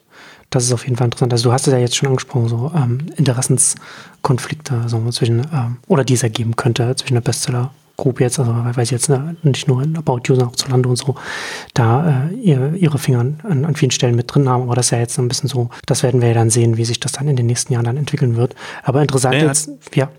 Das 0.52 0.64
ist 0.64 0.73
auf 0.73 0.85
jeden 0.85 0.97
Fall 0.97 1.06
interessant. 1.06 1.32
Also 1.32 1.49
du 1.49 1.52
hast 1.52 1.66
es 1.66 1.73
ja 1.73 1.78
jetzt 1.78 1.97
schon 1.97 2.09
angesprochen, 2.09 2.49
so 2.49 2.71
ähm, 2.76 3.06
Interessenskonflikte 3.16 4.82
so 4.87 5.11
zwischen, 5.11 5.40
ähm, 5.52 5.78
oder 5.88 6.04
die 6.04 6.14
es 6.14 6.23
ergeben 6.23 6.56
könnte 6.56 6.94
zwischen 6.94 7.14
der 7.14 7.23
Bestseller 7.23 7.71
Group 7.97 8.21
jetzt, 8.21 8.38
also 8.38 8.52
weil 8.52 8.85
sie 8.85 8.94
jetzt 8.94 9.09
ne, 9.09 9.37
nicht 9.42 9.68
nur 9.68 9.82
in 9.82 9.97
About 9.97 10.23
You, 10.26 10.35
sondern 10.35 10.49
auch 10.49 10.56
Zalando 10.56 10.90
und 10.90 10.97
so, 10.97 11.14
da 11.73 12.28
äh, 12.30 12.35
ihre, 12.35 12.76
ihre 12.76 12.99
Finger 12.99 13.21
an, 13.21 13.64
an, 13.64 13.76
vielen 13.76 13.90
Stellen 13.90 14.14
mit 14.14 14.32
drin 14.35 14.49
haben. 14.49 14.64
Aber 14.64 14.75
das 14.75 14.87
ist 14.87 14.90
ja 14.90 14.99
jetzt 14.99 15.18
ein 15.18 15.28
bisschen 15.28 15.49
so, 15.49 15.71
das 15.87 16.02
werden 16.02 16.21
wir 16.21 16.28
ja 16.28 16.35
dann 16.35 16.50
sehen, 16.50 16.76
wie 16.76 16.85
sich 16.85 17.00
das 17.00 17.12
dann 17.12 17.28
in 17.28 17.37
den 17.37 17.47
nächsten 17.47 17.73
Jahren 17.73 17.85
dann 17.85 17.97
entwickeln 17.97 18.37
wird. 18.37 18.54
Aber 18.82 19.02
interessant 19.02 19.35
naja, 19.35 19.47
jetzt, 19.47 19.71
ja. 19.94 20.11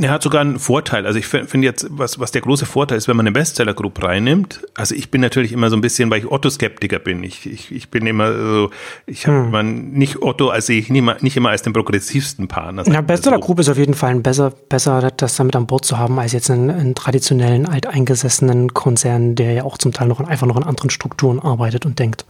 Er 0.00 0.10
hat 0.10 0.22
sogar 0.22 0.40
einen 0.40 0.58
Vorteil. 0.58 1.06
Also 1.06 1.18
ich 1.18 1.26
finde 1.26 1.66
jetzt, 1.66 1.86
was, 1.90 2.18
was 2.18 2.30
der 2.30 2.40
große 2.42 2.66
Vorteil 2.66 2.98
ist, 2.98 3.08
wenn 3.08 3.16
man 3.16 3.26
eine 3.26 3.32
Bestseller 3.32 3.74
Group 3.74 4.02
reinnimmt. 4.02 4.62
Also 4.74 4.94
ich 4.94 5.10
bin 5.10 5.20
natürlich 5.20 5.52
immer 5.52 5.70
so 5.70 5.76
ein 5.76 5.80
bisschen, 5.80 6.10
weil 6.10 6.20
ich 6.20 6.30
Otto-Skeptiker 6.30 6.98
bin. 6.98 7.22
Ich, 7.22 7.46
ich, 7.46 7.70
ich 7.72 7.90
bin 7.90 8.06
immer 8.06 8.32
so, 8.32 8.70
ich 9.06 9.26
habe 9.26 9.58
hm. 9.58 9.90
nicht 9.92 10.22
Otto, 10.22 10.48
als 10.48 10.68
ich 10.68 10.90
nicht, 10.90 11.02
mal, 11.02 11.16
nicht 11.20 11.36
immer 11.36 11.50
als 11.50 11.62
den 11.62 11.72
progressivsten 11.72 12.48
Partner. 12.48 12.86
Ja, 12.86 13.00
Bestseller 13.00 13.38
Group 13.38 13.60
ist 13.60 13.68
auf 13.68 13.78
jeden 13.78 13.94
Fall 13.94 14.10
ein 14.10 14.22
besser, 14.22 14.52
besser, 14.68 15.10
das 15.16 15.36
damit 15.36 15.56
an 15.56 15.66
Bord 15.66 15.84
zu 15.84 15.98
haben, 15.98 16.18
als 16.18 16.32
jetzt 16.32 16.50
einen, 16.50 16.70
einen 16.70 16.94
traditionellen, 16.94 17.66
alteingesessenen 17.66 18.74
Konzern, 18.74 19.34
der 19.34 19.52
ja 19.52 19.64
auch 19.64 19.78
zum 19.78 19.92
Teil 19.92 20.08
noch 20.08 20.20
in, 20.20 20.26
einfach 20.26 20.46
noch 20.46 20.56
in 20.56 20.64
anderen 20.64 20.90
Strukturen 20.90 21.40
arbeitet 21.40 21.86
und 21.86 21.98
denkt. 21.98 22.24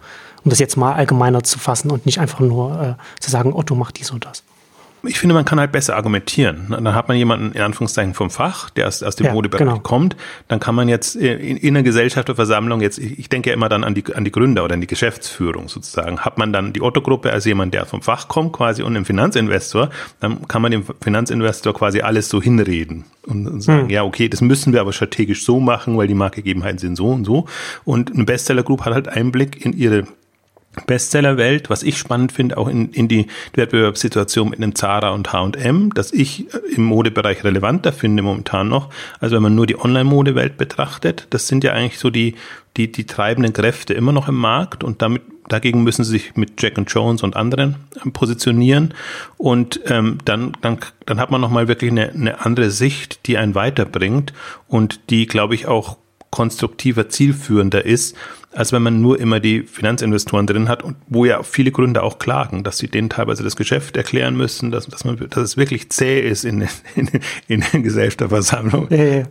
Um 0.44 0.50
das 0.50 0.58
jetzt 0.58 0.76
mal 0.76 0.92
allgemeiner 0.92 1.42
zu 1.42 1.58
fassen 1.58 1.90
und 1.90 2.04
nicht 2.04 2.20
einfach 2.20 2.40
nur 2.40 2.98
äh, 2.98 3.22
zu 3.22 3.30
sagen, 3.30 3.54
Otto 3.54 3.74
macht 3.74 3.98
dies 3.98 4.10
und 4.10 4.24
das 4.24 4.42
ich 5.06 5.18
finde, 5.18 5.34
man 5.34 5.44
kann 5.44 5.60
halt 5.60 5.72
besser 5.72 5.96
argumentieren. 5.96 6.66
Dann 6.70 6.94
hat 6.94 7.08
man 7.08 7.16
jemanden 7.16 7.52
in 7.52 7.60
Anführungszeichen 7.60 8.14
vom 8.14 8.30
Fach, 8.30 8.70
der 8.70 8.88
aus, 8.88 9.02
aus 9.02 9.16
dem 9.16 9.26
ja, 9.26 9.32
Modebereich 9.32 9.66
genau. 9.66 9.78
kommt. 9.80 10.16
Dann 10.48 10.60
kann 10.60 10.74
man 10.74 10.88
jetzt 10.88 11.16
in, 11.16 11.56
in 11.56 11.76
einer 11.76 11.82
Gesellschafterversammlung 11.82 12.80
jetzt, 12.80 12.98
ich 12.98 13.28
denke 13.28 13.50
ja 13.50 13.54
immer 13.54 13.68
dann 13.68 13.84
an 13.84 13.94
die, 13.94 14.04
an 14.14 14.24
die 14.24 14.32
Gründer 14.32 14.64
oder 14.64 14.74
an 14.74 14.80
die 14.80 14.86
Geschäftsführung 14.86 15.68
sozusagen. 15.68 16.20
Hat 16.20 16.38
man 16.38 16.52
dann 16.52 16.72
die 16.72 16.82
Otto-Gruppe 16.82 17.32
als 17.32 17.44
jemand, 17.44 17.74
der 17.74 17.86
vom 17.86 18.02
Fach 18.02 18.28
kommt 18.28 18.52
quasi 18.52 18.82
und 18.82 18.96
einen 18.96 19.04
Finanzinvestor, 19.04 19.90
dann 20.20 20.46
kann 20.48 20.62
man 20.62 20.70
dem 20.70 20.84
Finanzinvestor 21.00 21.74
quasi 21.74 22.00
alles 22.00 22.28
so 22.28 22.40
hinreden 22.40 23.04
und, 23.26 23.46
und 23.46 23.60
sagen, 23.60 23.82
hm. 23.82 23.90
ja, 23.90 24.04
okay, 24.04 24.28
das 24.28 24.40
müssen 24.40 24.72
wir 24.72 24.80
aber 24.80 24.92
strategisch 24.92 25.44
so 25.44 25.60
machen, 25.60 25.96
weil 25.96 26.08
die 26.08 26.14
Marktgegebenheiten 26.14 26.78
sind 26.78 26.96
so 26.96 27.08
und 27.08 27.24
so. 27.24 27.46
Und 27.84 28.12
eine 28.12 28.24
Bestseller 28.24 28.62
Group 28.62 28.84
hat 28.84 28.94
halt 28.94 29.08
Einblick 29.08 29.64
in 29.64 29.72
ihre 29.72 30.04
Bestsellerwelt, 30.86 31.70
was 31.70 31.82
ich 31.82 31.98
spannend 31.98 32.32
finde, 32.32 32.56
auch 32.56 32.68
in, 32.68 32.90
in 32.90 33.08
die 33.08 33.26
Wettbewerbssituation 33.54 34.50
mit 34.50 34.58
einem 34.58 34.74
Zara 34.74 35.10
und 35.10 35.32
H&M, 35.32 35.92
dass 35.94 36.12
ich 36.12 36.52
äh, 36.52 36.58
im 36.74 36.84
Modebereich 36.84 37.44
relevanter 37.44 37.92
finde 37.92 38.22
momentan 38.22 38.68
noch, 38.68 38.90
also 39.20 39.36
wenn 39.36 39.42
man 39.42 39.54
nur 39.54 39.66
die 39.66 39.78
Online-Modewelt 39.78 40.56
betrachtet. 40.56 41.26
Das 41.30 41.48
sind 41.48 41.64
ja 41.64 41.72
eigentlich 41.72 41.98
so 41.98 42.10
die, 42.10 42.34
die, 42.76 42.90
die 42.90 43.06
treibenden 43.06 43.52
Kräfte 43.52 43.94
immer 43.94 44.12
noch 44.12 44.28
im 44.28 44.36
Markt 44.36 44.84
und 44.84 45.02
damit 45.02 45.22
dagegen 45.48 45.82
müssen 45.82 46.04
sie 46.04 46.12
sich 46.12 46.36
mit 46.36 46.62
Jack 46.62 46.78
and 46.78 46.90
Jones 46.90 47.22
und 47.22 47.36
anderen 47.36 47.76
ähm, 48.02 48.12
positionieren 48.12 48.94
und 49.36 49.80
ähm, 49.86 50.18
dann, 50.24 50.56
dann, 50.60 50.78
dann 51.06 51.20
hat 51.20 51.30
man 51.30 51.40
nochmal 51.40 51.68
wirklich 51.68 51.90
eine, 51.90 52.10
eine 52.10 52.44
andere 52.44 52.70
Sicht, 52.70 53.26
die 53.26 53.36
einen 53.36 53.54
weiterbringt 53.54 54.32
und 54.68 55.10
die, 55.10 55.26
glaube 55.26 55.54
ich, 55.54 55.66
auch 55.66 55.98
konstruktiver, 56.30 57.08
zielführender 57.08 57.84
ist, 57.84 58.16
als 58.54 58.72
wenn 58.72 58.82
man 58.82 59.00
nur 59.00 59.18
immer 59.18 59.40
die 59.40 59.62
Finanzinvestoren 59.62 60.46
drin 60.46 60.68
hat 60.68 60.82
und 60.82 60.96
wo 61.08 61.24
ja 61.24 61.42
viele 61.42 61.70
Gründer 61.70 62.02
auch 62.02 62.18
klagen, 62.18 62.62
dass 62.62 62.78
sie 62.78 62.88
denen 62.88 63.10
teilweise 63.10 63.42
das 63.42 63.56
Geschäft 63.56 63.96
erklären 63.96 64.36
müssen, 64.36 64.70
dass, 64.70 64.86
dass, 64.86 65.04
man, 65.04 65.16
dass 65.30 65.42
es 65.42 65.56
wirklich 65.56 65.90
zäh 65.90 66.20
ist 66.20 66.44
in, 66.44 66.66
in, 66.94 67.10
in 67.48 67.64
der 67.72 67.80
Gesellschafterversammlung. 67.80 68.88
Ja, 68.90 69.04
ja. 69.04 69.24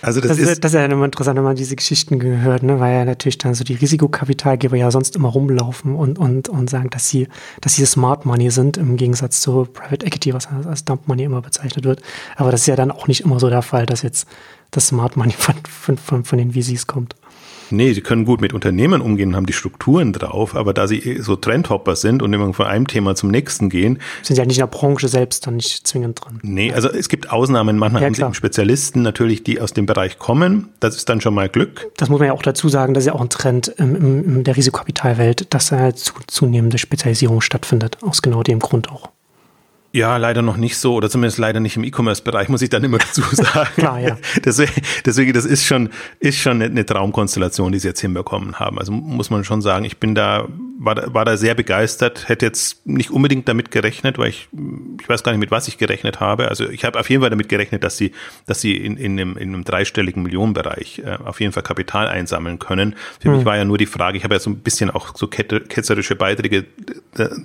Also 0.00 0.20
das, 0.20 0.30
das, 0.30 0.38
ist, 0.38 0.64
das 0.64 0.72
ist 0.72 0.78
ja 0.78 0.86
immer 0.86 1.04
interessant, 1.04 1.36
wenn 1.36 1.44
man 1.44 1.56
diese 1.56 1.76
Geschichten 1.76 2.18
gehört, 2.18 2.62
ne? 2.62 2.80
weil 2.80 2.94
ja 2.94 3.04
natürlich 3.04 3.38
dann 3.38 3.54
so 3.54 3.62
die 3.62 3.74
Risikokapitalgeber 3.74 4.76
ja 4.76 4.90
sonst 4.90 5.16
immer 5.16 5.28
rumlaufen 5.28 5.94
und, 5.94 6.18
und, 6.18 6.48
und 6.48 6.70
sagen, 6.70 6.88
dass 6.90 7.08
sie, 7.08 7.28
dass 7.60 7.74
sie 7.74 7.84
Smart 7.84 8.24
Money 8.24 8.50
sind, 8.50 8.78
im 8.78 8.96
Gegensatz 8.96 9.40
zu 9.40 9.66
Private 9.70 10.06
Equity, 10.06 10.32
was 10.32 10.48
als 10.48 10.84
Dump 10.84 11.08
Money 11.08 11.24
immer 11.24 11.42
bezeichnet 11.42 11.84
wird. 11.84 12.00
Aber 12.36 12.50
das 12.50 12.62
ist 12.62 12.66
ja 12.68 12.76
dann 12.76 12.90
auch 12.90 13.06
nicht 13.06 13.20
immer 13.20 13.38
so 13.38 13.50
der 13.50 13.62
Fall, 13.62 13.86
dass 13.86 14.02
jetzt 14.02 14.26
das 14.70 14.88
Smart 14.88 15.16
Money 15.16 15.32
von, 15.36 15.54
von, 15.68 15.98
von, 15.98 16.24
von 16.24 16.38
den 16.38 16.52
VCs 16.52 16.86
kommt. 16.86 17.14
Nee, 17.70 17.92
sie 17.92 18.00
können 18.00 18.24
gut 18.24 18.40
mit 18.40 18.52
Unternehmen 18.52 19.00
umgehen, 19.00 19.36
haben 19.36 19.46
die 19.46 19.52
Strukturen 19.52 20.12
drauf, 20.12 20.54
aber 20.54 20.72
da 20.72 20.86
sie 20.86 21.18
so 21.20 21.36
Trendhopper 21.36 21.96
sind 21.96 22.22
und 22.22 22.32
immer 22.32 22.52
von 22.52 22.66
einem 22.66 22.86
Thema 22.86 23.14
zum 23.14 23.30
nächsten 23.30 23.68
gehen. 23.68 23.98
Sind 24.22 24.36
ja 24.36 24.44
nicht 24.44 24.58
in 24.58 24.62
der 24.62 24.66
Branche 24.66 25.08
selbst 25.08 25.46
dann 25.46 25.56
nicht 25.56 25.86
zwingend 25.86 26.24
drin. 26.24 26.38
Nee, 26.42 26.72
also 26.72 26.88
es 26.88 27.08
gibt 27.08 27.30
Ausnahmen. 27.30 27.78
Manchmal 27.78 28.02
ja, 28.02 28.06
haben 28.06 28.14
sie 28.14 28.34
Spezialisten 28.34 29.02
natürlich, 29.02 29.42
die 29.42 29.60
aus 29.60 29.72
dem 29.72 29.86
Bereich 29.86 30.18
kommen. 30.18 30.68
Das 30.80 30.96
ist 30.96 31.08
dann 31.08 31.20
schon 31.20 31.34
mal 31.34 31.48
Glück. 31.48 31.90
Das 31.96 32.08
muss 32.08 32.18
man 32.18 32.28
ja 32.28 32.34
auch 32.34 32.42
dazu 32.42 32.68
sagen, 32.68 32.94
das 32.94 33.04
ist 33.04 33.08
ja 33.08 33.14
auch 33.14 33.20
ein 33.20 33.30
Trend 33.30 33.68
in, 33.68 33.96
in 33.96 34.44
der 34.44 34.56
Risikokapitalwelt, 34.56 35.52
dass 35.52 35.68
da 35.68 35.94
zu, 35.94 36.12
zunehmende 36.26 36.78
Spezialisierung 36.78 37.40
stattfindet. 37.40 37.98
Aus 38.02 38.22
genau 38.22 38.42
dem 38.42 38.60
Grund 38.60 38.90
auch. 38.90 39.10
Ja, 39.96 40.18
leider 40.18 40.42
noch 40.42 40.58
nicht 40.58 40.76
so 40.76 40.94
oder 40.94 41.08
zumindest 41.08 41.38
leider 41.38 41.58
nicht 41.58 41.78
im 41.78 41.82
E-Commerce-Bereich, 41.82 42.50
muss 42.50 42.60
ich 42.60 42.68
dann 42.68 42.84
immer 42.84 42.98
dazu 42.98 43.22
sagen. 43.32 43.70
Klar, 43.76 43.98
ja. 43.98 44.18
Deswegen, 44.44 44.72
deswegen, 45.06 45.32
das 45.32 45.46
ist 45.46 45.64
schon, 45.64 45.88
ist 46.20 46.38
schon 46.38 46.60
eine 46.60 46.84
Traumkonstellation, 46.84 47.72
die 47.72 47.78
sie 47.78 47.88
jetzt 47.88 48.02
hinbekommen 48.02 48.60
haben. 48.60 48.78
Also 48.78 48.92
muss 48.92 49.30
man 49.30 49.42
schon 49.44 49.62
sagen, 49.62 49.86
ich 49.86 49.96
bin 49.96 50.14
da, 50.14 50.48
war, 50.78 50.96
da, 50.96 51.14
war 51.14 51.24
da 51.24 51.38
sehr 51.38 51.54
begeistert, 51.54 52.28
hätte 52.28 52.44
jetzt 52.44 52.86
nicht 52.86 53.10
unbedingt 53.10 53.48
damit 53.48 53.70
gerechnet, 53.70 54.18
weil 54.18 54.28
ich, 54.28 54.48
ich 55.00 55.08
weiß 55.08 55.22
gar 55.22 55.32
nicht, 55.32 55.40
mit 55.40 55.50
was 55.50 55.66
ich 55.66 55.78
gerechnet 55.78 56.20
habe. 56.20 56.48
Also 56.48 56.68
ich 56.68 56.84
habe 56.84 57.00
auf 57.00 57.08
jeden 57.08 57.22
Fall 57.22 57.30
damit 57.30 57.48
gerechnet, 57.48 57.82
dass 57.82 57.96
sie, 57.96 58.12
dass 58.44 58.60
sie 58.60 58.76
in, 58.76 58.98
in, 58.98 59.12
einem, 59.12 59.38
in 59.38 59.54
einem 59.54 59.64
dreistelligen 59.64 60.22
Millionenbereich 60.22 61.04
äh, 61.06 61.16
auf 61.24 61.40
jeden 61.40 61.54
Fall 61.54 61.62
Kapital 61.62 62.08
einsammeln 62.08 62.58
können. 62.58 62.96
Für 63.18 63.30
hm. 63.30 63.36
mich 63.36 63.46
war 63.46 63.56
ja 63.56 63.64
nur 63.64 63.78
die 63.78 63.86
Frage, 63.86 64.18
ich 64.18 64.24
habe 64.24 64.34
ja 64.34 64.40
so 64.40 64.50
ein 64.50 64.58
bisschen 64.58 64.90
auch 64.90 65.16
so 65.16 65.26
ketzerische 65.26 66.16
Beiträge 66.16 66.66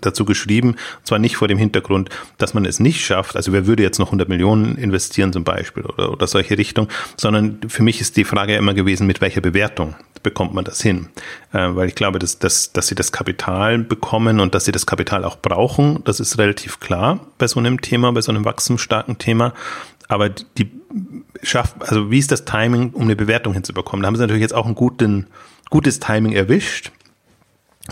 dazu 0.01 0.25
geschrieben, 0.25 0.72
und 0.72 1.08
zwar 1.08 1.20
nicht 1.20 1.38
vor 1.38 1.48
dem 1.48 1.58
Hintergrund, 1.58 2.10
dass 2.41 2.53
man 2.53 2.65
es 2.65 2.79
nicht 2.79 3.05
schafft, 3.05 3.36
also 3.36 3.53
wer 3.53 3.67
würde 3.67 3.83
jetzt 3.83 4.00
noch 4.00 4.07
100 4.07 4.29
Millionen 4.29 4.77
investieren 4.77 5.33
zum 5.33 5.43
Beispiel 5.43 5.83
oder, 5.83 6.12
oder 6.12 6.27
solche 6.27 6.57
Richtung, 6.57 6.88
sondern 7.17 7.60
für 7.67 7.83
mich 7.83 8.01
ist 8.01 8.17
die 8.17 8.24
Frage 8.24 8.55
immer 8.55 8.74
gewesen, 8.74 9.07
mit 9.07 9.21
welcher 9.21 9.41
Bewertung 9.41 9.95
bekommt 10.24 10.53
man 10.53 10.65
das 10.65 10.81
hin? 10.81 11.10
Äh, 11.53 11.75
weil 11.75 11.88
ich 11.88 11.95
glaube, 11.95 12.19
dass, 12.19 12.39
dass, 12.39 12.74
dass 12.74 12.88
sie 12.88 12.95
das 12.95 13.12
Kapital 13.12 13.79
bekommen 13.79 14.39
und 14.39 14.55
dass 14.55 14.65
sie 14.65 14.71
das 14.71 14.86
Kapital 14.86 15.25
auch 15.25 15.38
brauchen, 15.38 16.03
das 16.03 16.19
ist 16.19 16.38
relativ 16.38 16.79
klar 16.79 17.19
bei 17.38 17.48
so 17.48 17.60
einem 17.60 17.81
Thema, 17.81 18.12
bei 18.12 18.21
so 18.21 18.31
einem 18.31 18.45
wachstumsstarken 18.45 19.17
Thema. 19.17 19.53
Aber 20.07 20.29
die 20.29 20.69
schafft, 21.41 21.75
also 21.79 22.12
wie 22.12 22.19
ist 22.19 22.31
das 22.31 22.45
Timing, 22.45 22.91
um 22.91 23.03
eine 23.03 23.15
Bewertung 23.15 23.53
hinzubekommen? 23.53 24.03
Da 24.03 24.07
haben 24.07 24.15
sie 24.15 24.21
natürlich 24.21 24.41
jetzt 24.41 24.53
auch 24.53 24.65
ein 24.65 24.75
guten, 24.75 25.27
gutes 25.69 26.00
Timing 26.00 26.33
erwischt 26.33 26.91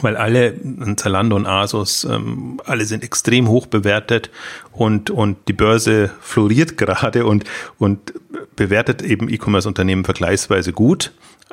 weil 0.02 0.18
alle, 0.18 0.56
Zalando 0.96 1.36
und 1.36 1.46
Asus, 1.46 2.04
ähm, 2.04 2.60
alle 2.66 2.86
sind 2.86 3.04
extrem 3.04 3.48
hoch 3.48 3.66
bewertet 3.66 4.30
und, 4.72 5.10
und 5.10 5.38
die 5.48 5.54
Börse 5.54 6.12
floriert 6.22 6.78
gerade 6.78 7.26
und, 7.26 7.46
und 7.78 8.14
bewertet 8.56 9.02
eben 9.02 9.30
E-Commerce-Unternehmen 9.30 10.06
vergleichsweise 10.06 10.74
gut. 10.74 11.12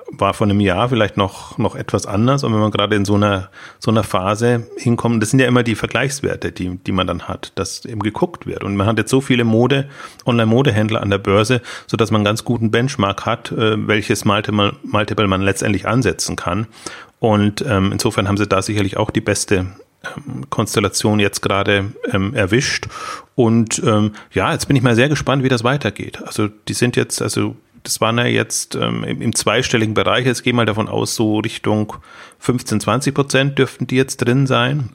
War 0.08 0.34
vor 0.34 0.46
einem 0.46 0.60
Jahr 0.60 0.88
vielleicht 0.88 1.16
noch, 1.16 1.58
noch 1.58 1.74
etwas 1.74 2.06
anders. 2.06 2.44
Und 2.44 2.52
wenn 2.52 2.60
man 2.60 2.70
gerade 2.70 2.94
in 2.94 3.04
so 3.04 3.14
einer, 3.14 3.50
so 3.80 3.90
einer 3.90 4.04
Phase 4.04 4.68
hinkommt, 4.76 5.20
das 5.20 5.30
sind 5.30 5.40
ja 5.40 5.48
immer 5.48 5.64
die 5.64 5.74
Vergleichswerte, 5.74 6.52
die, 6.52 6.76
die 6.76 6.92
man 6.92 7.08
dann 7.08 7.22
hat, 7.22 7.50
dass 7.56 7.84
eben 7.84 8.00
geguckt 8.00 8.46
wird. 8.46 8.62
Und 8.62 8.76
man 8.76 8.86
hat 8.86 8.98
jetzt 8.98 9.10
so 9.10 9.20
viele 9.20 9.42
Mode, 9.42 9.88
Online-Modehändler 10.24 11.02
an 11.02 11.10
der 11.10 11.18
Börse, 11.18 11.60
so 11.88 11.96
dass 11.96 12.12
man 12.12 12.20
einen 12.20 12.26
ganz 12.26 12.44
guten 12.44 12.70
Benchmark 12.70 13.26
hat, 13.26 13.50
äh, 13.50 13.88
welches 13.88 14.24
Multiple, 14.24 14.74
Multiple 14.84 15.26
man 15.26 15.42
letztendlich 15.42 15.88
ansetzen 15.88 16.36
kann. 16.36 16.68
Und 17.18 17.64
ähm, 17.66 17.92
insofern 17.92 18.28
haben 18.28 18.36
sie 18.36 18.46
da 18.46 18.62
sicherlich 18.62 18.96
auch 18.96 19.10
die 19.10 19.20
beste 19.20 19.66
ähm, 20.04 20.48
Konstellation 20.50 21.18
jetzt 21.18 21.42
gerade 21.42 21.92
ähm, 22.12 22.34
erwischt. 22.34 22.86
Und 23.34 23.82
ähm, 23.84 24.12
ja, 24.32 24.52
jetzt 24.52 24.66
bin 24.66 24.76
ich 24.76 24.82
mal 24.82 24.94
sehr 24.94 25.08
gespannt, 25.08 25.42
wie 25.42 25.48
das 25.48 25.64
weitergeht. 25.64 26.22
Also 26.24 26.48
die 26.48 26.74
sind 26.74 26.96
jetzt, 26.96 27.22
also 27.22 27.56
das 27.82 28.00
waren 28.00 28.18
ja 28.18 28.26
jetzt 28.26 28.74
ähm, 28.74 29.04
im, 29.04 29.22
im 29.22 29.34
zweistelligen 29.34 29.94
Bereich. 29.94 30.26
Jetzt 30.26 30.42
gehen 30.42 30.54
wir 30.54 30.62
mal 30.62 30.66
davon 30.66 30.88
aus, 30.88 31.14
so 31.14 31.38
Richtung 31.38 31.94
15, 32.40 32.80
20 32.80 33.14
Prozent 33.14 33.58
dürften 33.58 33.86
die 33.86 33.96
jetzt 33.96 34.18
drin 34.18 34.46
sein. 34.46 34.90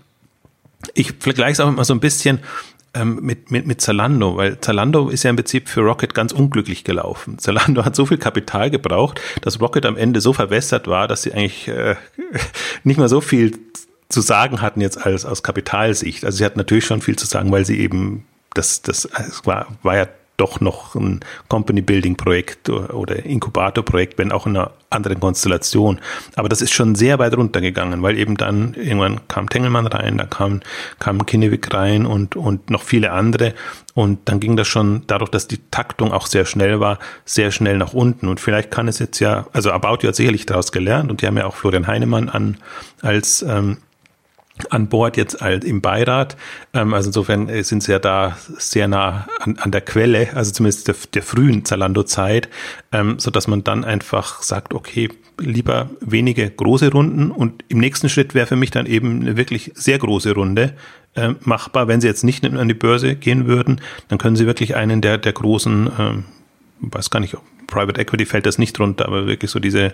Ich 0.93 1.13
vergleiche 1.19 1.53
es 1.53 1.59
auch 1.59 1.67
immer 1.67 1.85
so 1.85 1.93
ein 1.93 1.99
bisschen 1.99 2.39
ähm, 2.93 3.19
mit, 3.21 3.51
mit, 3.51 3.67
mit 3.67 3.81
Zalando, 3.81 4.37
weil 4.37 4.59
Zalando 4.59 5.09
ist 5.09 5.23
ja 5.23 5.29
im 5.29 5.35
Prinzip 5.37 5.69
für 5.69 5.81
Rocket 5.81 6.13
ganz 6.13 6.31
unglücklich 6.31 6.83
gelaufen. 6.83 7.37
Zalando 7.39 7.85
hat 7.85 7.95
so 7.95 8.05
viel 8.05 8.17
Kapital 8.17 8.69
gebraucht, 8.69 9.21
dass 9.41 9.61
Rocket 9.61 9.85
am 9.85 9.97
Ende 9.97 10.21
so 10.21 10.33
verwässert 10.33 10.87
war, 10.87 11.07
dass 11.07 11.23
sie 11.23 11.33
eigentlich 11.33 11.67
äh, 11.67 11.95
nicht 12.83 12.97
mehr 12.97 13.09
so 13.09 13.21
viel 13.21 13.57
zu 14.09 14.21
sagen 14.21 14.61
hatten 14.61 14.81
jetzt 14.81 14.97
als 15.05 15.25
aus 15.25 15.41
Kapitalsicht. 15.41 16.25
Also 16.25 16.39
sie 16.39 16.45
hatten 16.45 16.59
natürlich 16.59 16.85
schon 16.85 17.01
viel 17.01 17.15
zu 17.15 17.25
sagen, 17.25 17.51
weil 17.51 17.65
sie 17.65 17.79
eben 17.79 18.25
das, 18.53 18.81
das 18.81 19.05
es 19.05 19.45
war, 19.45 19.67
war 19.83 19.95
ja 19.95 20.07
doch 20.41 20.59
noch 20.59 20.95
ein 20.95 21.19
Company-Building-Projekt 21.49 22.69
oder 22.69 23.23
Inkubator-Projekt, 23.23 24.17
wenn 24.17 24.31
auch 24.31 24.47
in 24.47 24.57
einer 24.57 24.71
anderen 24.89 25.19
Konstellation. 25.19 25.99
Aber 26.35 26.49
das 26.49 26.61
ist 26.61 26.73
schon 26.73 26.95
sehr 26.95 27.19
weit 27.19 27.37
runtergegangen, 27.37 28.01
weil 28.01 28.17
eben 28.17 28.35
dann 28.37 28.73
irgendwann 28.73 29.27
kam 29.27 29.49
Tengelmann 29.49 29.85
rein, 29.85 30.17
da 30.17 30.25
kam, 30.25 30.61
kam 30.97 31.25
Kinnevik 31.27 31.71
rein 31.73 32.07
und, 32.07 32.35
und 32.35 32.71
noch 32.71 32.81
viele 32.81 33.11
andere. 33.11 33.53
Und 33.93 34.19
dann 34.25 34.39
ging 34.39 34.57
das 34.57 34.67
schon, 34.67 35.03
dadurch, 35.05 35.29
dass 35.29 35.47
die 35.47 35.59
Taktung 35.69 36.11
auch 36.11 36.25
sehr 36.25 36.45
schnell 36.45 36.79
war, 36.79 36.97
sehr 37.23 37.51
schnell 37.51 37.77
nach 37.77 37.93
unten. 37.93 38.27
Und 38.27 38.39
vielleicht 38.39 38.71
kann 38.71 38.87
es 38.87 38.97
jetzt 38.97 39.19
ja, 39.19 39.45
also 39.53 39.71
About 39.71 39.99
You 40.01 40.07
hat 40.07 40.15
sicherlich 40.15 40.47
daraus 40.47 40.71
gelernt 40.71 41.11
und 41.11 41.21
die 41.21 41.27
haben 41.27 41.37
ja 41.37 41.45
auch 41.45 41.55
Florian 41.55 41.85
Heinemann 41.85 42.29
an, 42.29 42.57
als 43.01 43.43
ähm, 43.43 43.77
an 44.69 44.87
Bord 44.87 45.17
jetzt 45.17 45.41
im 45.41 45.81
Beirat. 45.81 46.37
Ähm, 46.73 46.93
also 46.93 47.09
insofern 47.09 47.49
äh, 47.49 47.63
sind 47.63 47.83
sie 47.83 47.91
ja 47.91 47.99
da 47.99 48.37
sehr 48.57 48.87
nah 48.87 49.27
an, 49.39 49.57
an 49.57 49.71
der 49.71 49.81
Quelle, 49.81 50.29
also 50.35 50.51
zumindest 50.51 50.87
der, 50.87 50.95
der 51.13 51.23
frühen 51.23 51.65
Zalando-Zeit, 51.65 52.49
ähm, 52.91 53.19
so 53.19 53.31
dass 53.31 53.47
man 53.47 53.63
dann 53.63 53.83
einfach 53.83 54.41
sagt, 54.41 54.73
okay, 54.73 55.09
lieber 55.39 55.89
wenige 55.99 56.49
große 56.49 56.91
Runden 56.91 57.31
und 57.31 57.63
im 57.67 57.79
nächsten 57.79 58.09
Schritt 58.09 58.35
wäre 58.35 58.47
für 58.47 58.55
mich 58.55 58.71
dann 58.71 58.85
eben 58.85 59.21
eine 59.21 59.37
wirklich 59.37 59.71
sehr 59.75 59.97
große 59.97 60.33
Runde 60.33 60.73
äh, 61.15 61.33
machbar. 61.41 61.87
Wenn 61.87 62.01
sie 62.01 62.07
jetzt 62.07 62.23
nicht 62.23 62.45
an 62.45 62.67
die 62.67 62.73
Börse 62.73 63.15
gehen 63.15 63.47
würden, 63.47 63.81
dann 64.07 64.17
können 64.17 64.35
sie 64.35 64.45
wirklich 64.45 64.75
einen 64.75 65.01
der, 65.01 65.17
der 65.17 65.33
großen, 65.33 65.89
ähm, 65.99 66.25
weiß 66.81 67.09
gar 67.09 67.19
nicht, 67.19 67.37
Private 67.67 67.99
Equity 68.01 68.25
fällt 68.25 68.45
das 68.45 68.57
nicht 68.57 68.77
drunter, 68.77 69.05
aber 69.05 69.27
wirklich 69.27 69.49
so 69.49 69.59
diese 69.59 69.93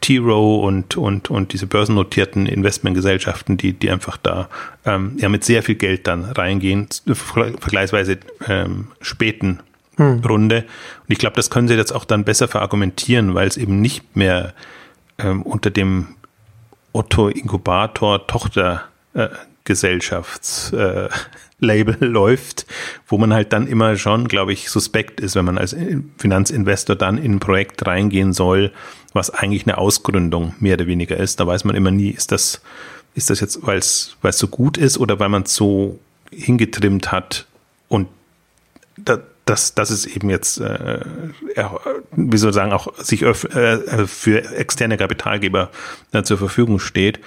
T-Row 0.00 0.64
und, 0.64 0.96
und, 0.96 1.30
und 1.30 1.52
diese 1.52 1.66
börsennotierten 1.66 2.46
Investmentgesellschaften, 2.46 3.56
die, 3.56 3.72
die 3.74 3.90
einfach 3.90 4.16
da 4.16 4.48
ähm, 4.86 5.16
ja 5.18 5.28
mit 5.28 5.44
sehr 5.44 5.62
viel 5.62 5.74
Geld 5.74 6.06
dann 6.06 6.24
reingehen, 6.24 6.88
vergleichsweise 7.06 8.18
ähm, 8.46 8.88
späten 9.00 9.60
hm. 9.96 10.24
Runde. 10.24 10.64
Und 11.06 11.12
ich 11.12 11.18
glaube, 11.18 11.36
das 11.36 11.50
können 11.50 11.68
sie 11.68 11.74
jetzt 11.74 11.92
auch 11.92 12.04
dann 12.04 12.24
besser 12.24 12.48
verargumentieren, 12.48 13.34
weil 13.34 13.48
es 13.48 13.56
eben 13.56 13.80
nicht 13.80 14.16
mehr 14.16 14.54
ähm, 15.18 15.42
unter 15.42 15.70
dem 15.70 16.14
Otto 16.92 17.28
Inkubator 17.28 18.26
Tochter 18.26 18.84
äh, 19.14 19.28
Gesellschafts 19.68 20.72
Label 21.60 21.96
läuft, 22.00 22.66
wo 23.06 23.18
man 23.18 23.32
halt 23.32 23.52
dann 23.52 23.66
immer 23.66 23.96
schon, 23.96 24.28
glaube 24.28 24.52
ich, 24.52 24.70
suspekt 24.70 25.20
ist, 25.20 25.34
wenn 25.34 25.44
man 25.44 25.58
als 25.58 25.76
Finanzinvestor 26.18 26.96
dann 26.96 27.18
in 27.18 27.36
ein 27.36 27.40
Projekt 27.40 27.86
reingehen 27.86 28.32
soll, 28.32 28.72
was 29.12 29.30
eigentlich 29.30 29.66
eine 29.66 29.78
Ausgründung 29.78 30.54
mehr 30.60 30.74
oder 30.74 30.86
weniger 30.86 31.16
ist. 31.16 31.40
Da 31.40 31.46
weiß 31.46 31.64
man 31.64 31.76
immer 31.76 31.90
nie, 31.90 32.10
ist 32.10 32.32
das, 32.32 32.60
ist 33.14 33.30
das 33.30 33.40
jetzt, 33.40 33.66
weil 33.66 33.78
es, 33.78 34.16
so 34.30 34.48
gut 34.48 34.76
ist 34.76 34.98
oder 34.98 35.18
weil 35.18 35.28
man 35.28 35.42
es 35.42 35.54
so 35.54 35.98
hingetrimmt 36.30 37.10
hat 37.10 37.46
und 37.88 38.08
da, 38.96 39.18
dass, 39.44 39.74
dass 39.74 39.88
es 39.88 40.04
eben 40.04 40.28
jetzt, 40.28 40.60
äh, 40.60 41.00
wie 42.12 42.36
soll 42.36 42.50
ich 42.50 42.54
sagen, 42.54 42.72
auch 42.72 42.94
sich 42.98 43.22
äh, 43.22 44.06
für 44.06 44.44
externe 44.52 44.98
Kapitalgeber 44.98 45.70
äh, 46.12 46.22
zur 46.22 46.36
Verfügung 46.36 46.78
steht. 46.78 47.20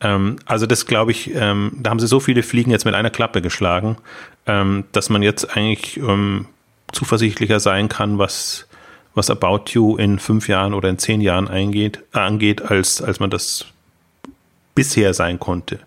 Ähm, 0.00 0.36
also 0.44 0.66
das 0.66 0.86
glaube 0.86 1.10
ich, 1.10 1.34
ähm, 1.34 1.72
da 1.80 1.90
haben 1.90 2.00
sie 2.00 2.06
so 2.06 2.20
viele 2.20 2.42
Fliegen 2.42 2.70
jetzt 2.70 2.84
mit 2.84 2.94
einer 2.94 3.10
Klappe 3.10 3.42
geschlagen, 3.42 3.96
ähm, 4.46 4.84
dass 4.92 5.08
man 5.08 5.22
jetzt 5.22 5.56
eigentlich 5.56 5.96
ähm, 5.96 6.46
zuversichtlicher 6.92 7.60
sein 7.60 7.88
kann, 7.88 8.18
was, 8.18 8.66
was 9.14 9.30
About 9.30 9.70
You 9.70 9.96
in 9.96 10.18
fünf 10.18 10.48
Jahren 10.48 10.74
oder 10.74 10.88
in 10.88 10.98
zehn 10.98 11.20
Jahren 11.20 11.48
eingeht, 11.48 12.02
äh, 12.14 12.18
angeht, 12.18 12.62
als, 12.62 13.00
als 13.00 13.20
man 13.20 13.30
das 13.30 13.66
bisher 14.74 15.14
sein 15.14 15.38
konnte. 15.38 15.80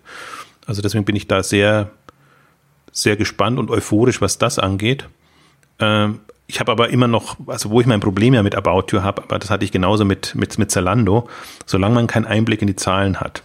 Also 0.66 0.82
deswegen 0.82 1.04
bin 1.04 1.16
ich 1.16 1.28
da 1.28 1.42
sehr, 1.42 1.90
sehr 2.92 3.16
gespannt 3.16 3.58
und 3.58 3.70
euphorisch, 3.70 4.20
was 4.20 4.38
das 4.38 4.58
angeht. 4.58 5.08
Ähm, 5.78 6.20
ich 6.48 6.58
habe 6.58 6.72
aber 6.72 6.88
immer 6.88 7.06
noch, 7.06 7.36
also 7.46 7.70
wo 7.70 7.80
ich 7.80 7.86
mein 7.86 8.00
Problem 8.00 8.34
ja 8.34 8.42
mit 8.42 8.56
About 8.56 8.86
You 8.90 9.02
habe, 9.02 9.22
aber 9.22 9.38
das 9.38 9.50
hatte 9.50 9.64
ich 9.64 9.70
genauso 9.70 10.04
mit, 10.04 10.34
mit, 10.34 10.58
mit 10.58 10.72
Zalando, 10.72 11.28
solange 11.64 11.94
man 11.94 12.08
keinen 12.08 12.26
Einblick 12.26 12.60
in 12.60 12.66
die 12.66 12.74
Zahlen 12.74 13.20
hat 13.20 13.44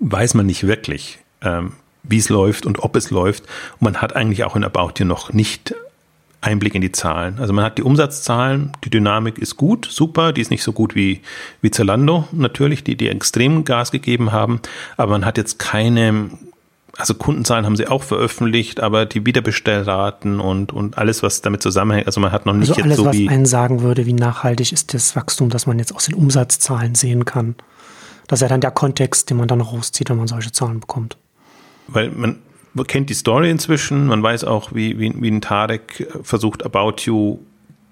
weiß 0.00 0.34
man 0.34 0.46
nicht 0.46 0.66
wirklich, 0.66 1.18
ähm, 1.42 1.72
wie 2.02 2.18
es 2.18 2.28
läuft 2.28 2.66
und 2.66 2.80
ob 2.80 2.96
es 2.96 3.10
läuft. 3.10 3.44
Und 3.78 3.82
man 3.82 3.96
hat 4.02 4.16
eigentlich 4.16 4.44
auch 4.44 4.56
in 4.56 4.64
About 4.64 4.94
You 4.98 5.04
noch 5.04 5.32
nicht 5.32 5.74
Einblick 6.44 6.74
in 6.74 6.82
die 6.82 6.92
Zahlen. 6.92 7.38
Also 7.38 7.52
man 7.52 7.64
hat 7.64 7.78
die 7.78 7.82
Umsatzzahlen, 7.82 8.72
die 8.84 8.90
Dynamik 8.90 9.38
ist 9.38 9.56
gut, 9.56 9.88
super, 9.90 10.32
die 10.32 10.42
ist 10.42 10.50
nicht 10.50 10.62
so 10.62 10.72
gut 10.72 10.94
wie, 10.94 11.22
wie 11.62 11.70
Zalando 11.70 12.28
natürlich, 12.32 12.84
die, 12.84 12.96
die 12.96 13.08
extrem 13.08 13.64
Gas 13.64 13.90
gegeben 13.90 14.30
haben, 14.30 14.60
aber 14.96 15.12
man 15.12 15.24
hat 15.24 15.38
jetzt 15.38 15.58
keine, 15.58 16.30
also 16.98 17.14
Kundenzahlen 17.14 17.64
haben 17.64 17.76
sie 17.76 17.88
auch 17.88 18.02
veröffentlicht, 18.02 18.80
aber 18.80 19.06
die 19.06 19.24
Wiederbestellraten 19.24 20.38
und, 20.38 20.72
und 20.72 20.98
alles, 20.98 21.22
was 21.22 21.40
damit 21.40 21.62
zusammenhängt, 21.62 22.06
also 22.06 22.20
man 22.20 22.30
hat 22.30 22.44
noch 22.44 22.52
nicht 22.52 22.70
also 22.70 22.80
jetzt 22.80 22.84
alles, 22.84 22.96
so 22.98 23.04
was 23.06 23.16
wie. 23.16 23.28
einen 23.28 23.46
sagen 23.46 23.80
würde, 23.80 24.04
wie 24.04 24.12
nachhaltig 24.12 24.72
ist 24.72 24.92
das 24.92 25.16
Wachstum, 25.16 25.48
das 25.48 25.66
man 25.66 25.78
jetzt 25.78 25.94
aus 25.94 26.06
den 26.06 26.14
Umsatzzahlen 26.14 26.94
sehen 26.94 27.24
kann. 27.24 27.54
Das 28.26 28.38
ist 28.38 28.42
ja 28.42 28.48
dann 28.48 28.60
der 28.60 28.70
Kontext, 28.70 29.30
den 29.30 29.36
man 29.36 29.48
dann 29.48 29.60
rauszieht, 29.60 30.10
wenn 30.10 30.16
man 30.16 30.28
solche 30.28 30.52
Zahlen 30.52 30.80
bekommt. 30.80 31.16
Weil 31.88 32.10
man 32.10 32.38
kennt 32.86 33.10
die 33.10 33.14
Story 33.14 33.50
inzwischen, 33.50 34.06
man 34.06 34.22
weiß 34.22 34.44
auch, 34.44 34.74
wie, 34.74 34.98
wie, 34.98 35.12
wie 35.20 35.30
ein 35.30 35.40
Tarek 35.40 36.08
versucht, 36.22 36.64
About 36.64 37.02
You 37.04 37.38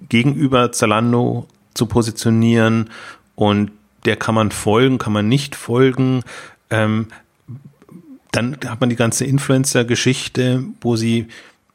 gegenüber 0.08 0.72
Zalando 0.72 1.46
zu 1.74 1.86
positionieren 1.86 2.90
und 3.36 3.70
der 4.04 4.16
kann 4.16 4.34
man 4.34 4.50
folgen, 4.50 4.98
kann 4.98 5.12
man 5.12 5.28
nicht 5.28 5.54
folgen. 5.54 6.22
Ähm, 6.70 7.06
dann 8.32 8.56
hat 8.66 8.80
man 8.80 8.90
die 8.90 8.96
ganze 8.96 9.24
Influencer-Geschichte, 9.24 10.64
wo 10.80 10.96
sie, 10.96 11.28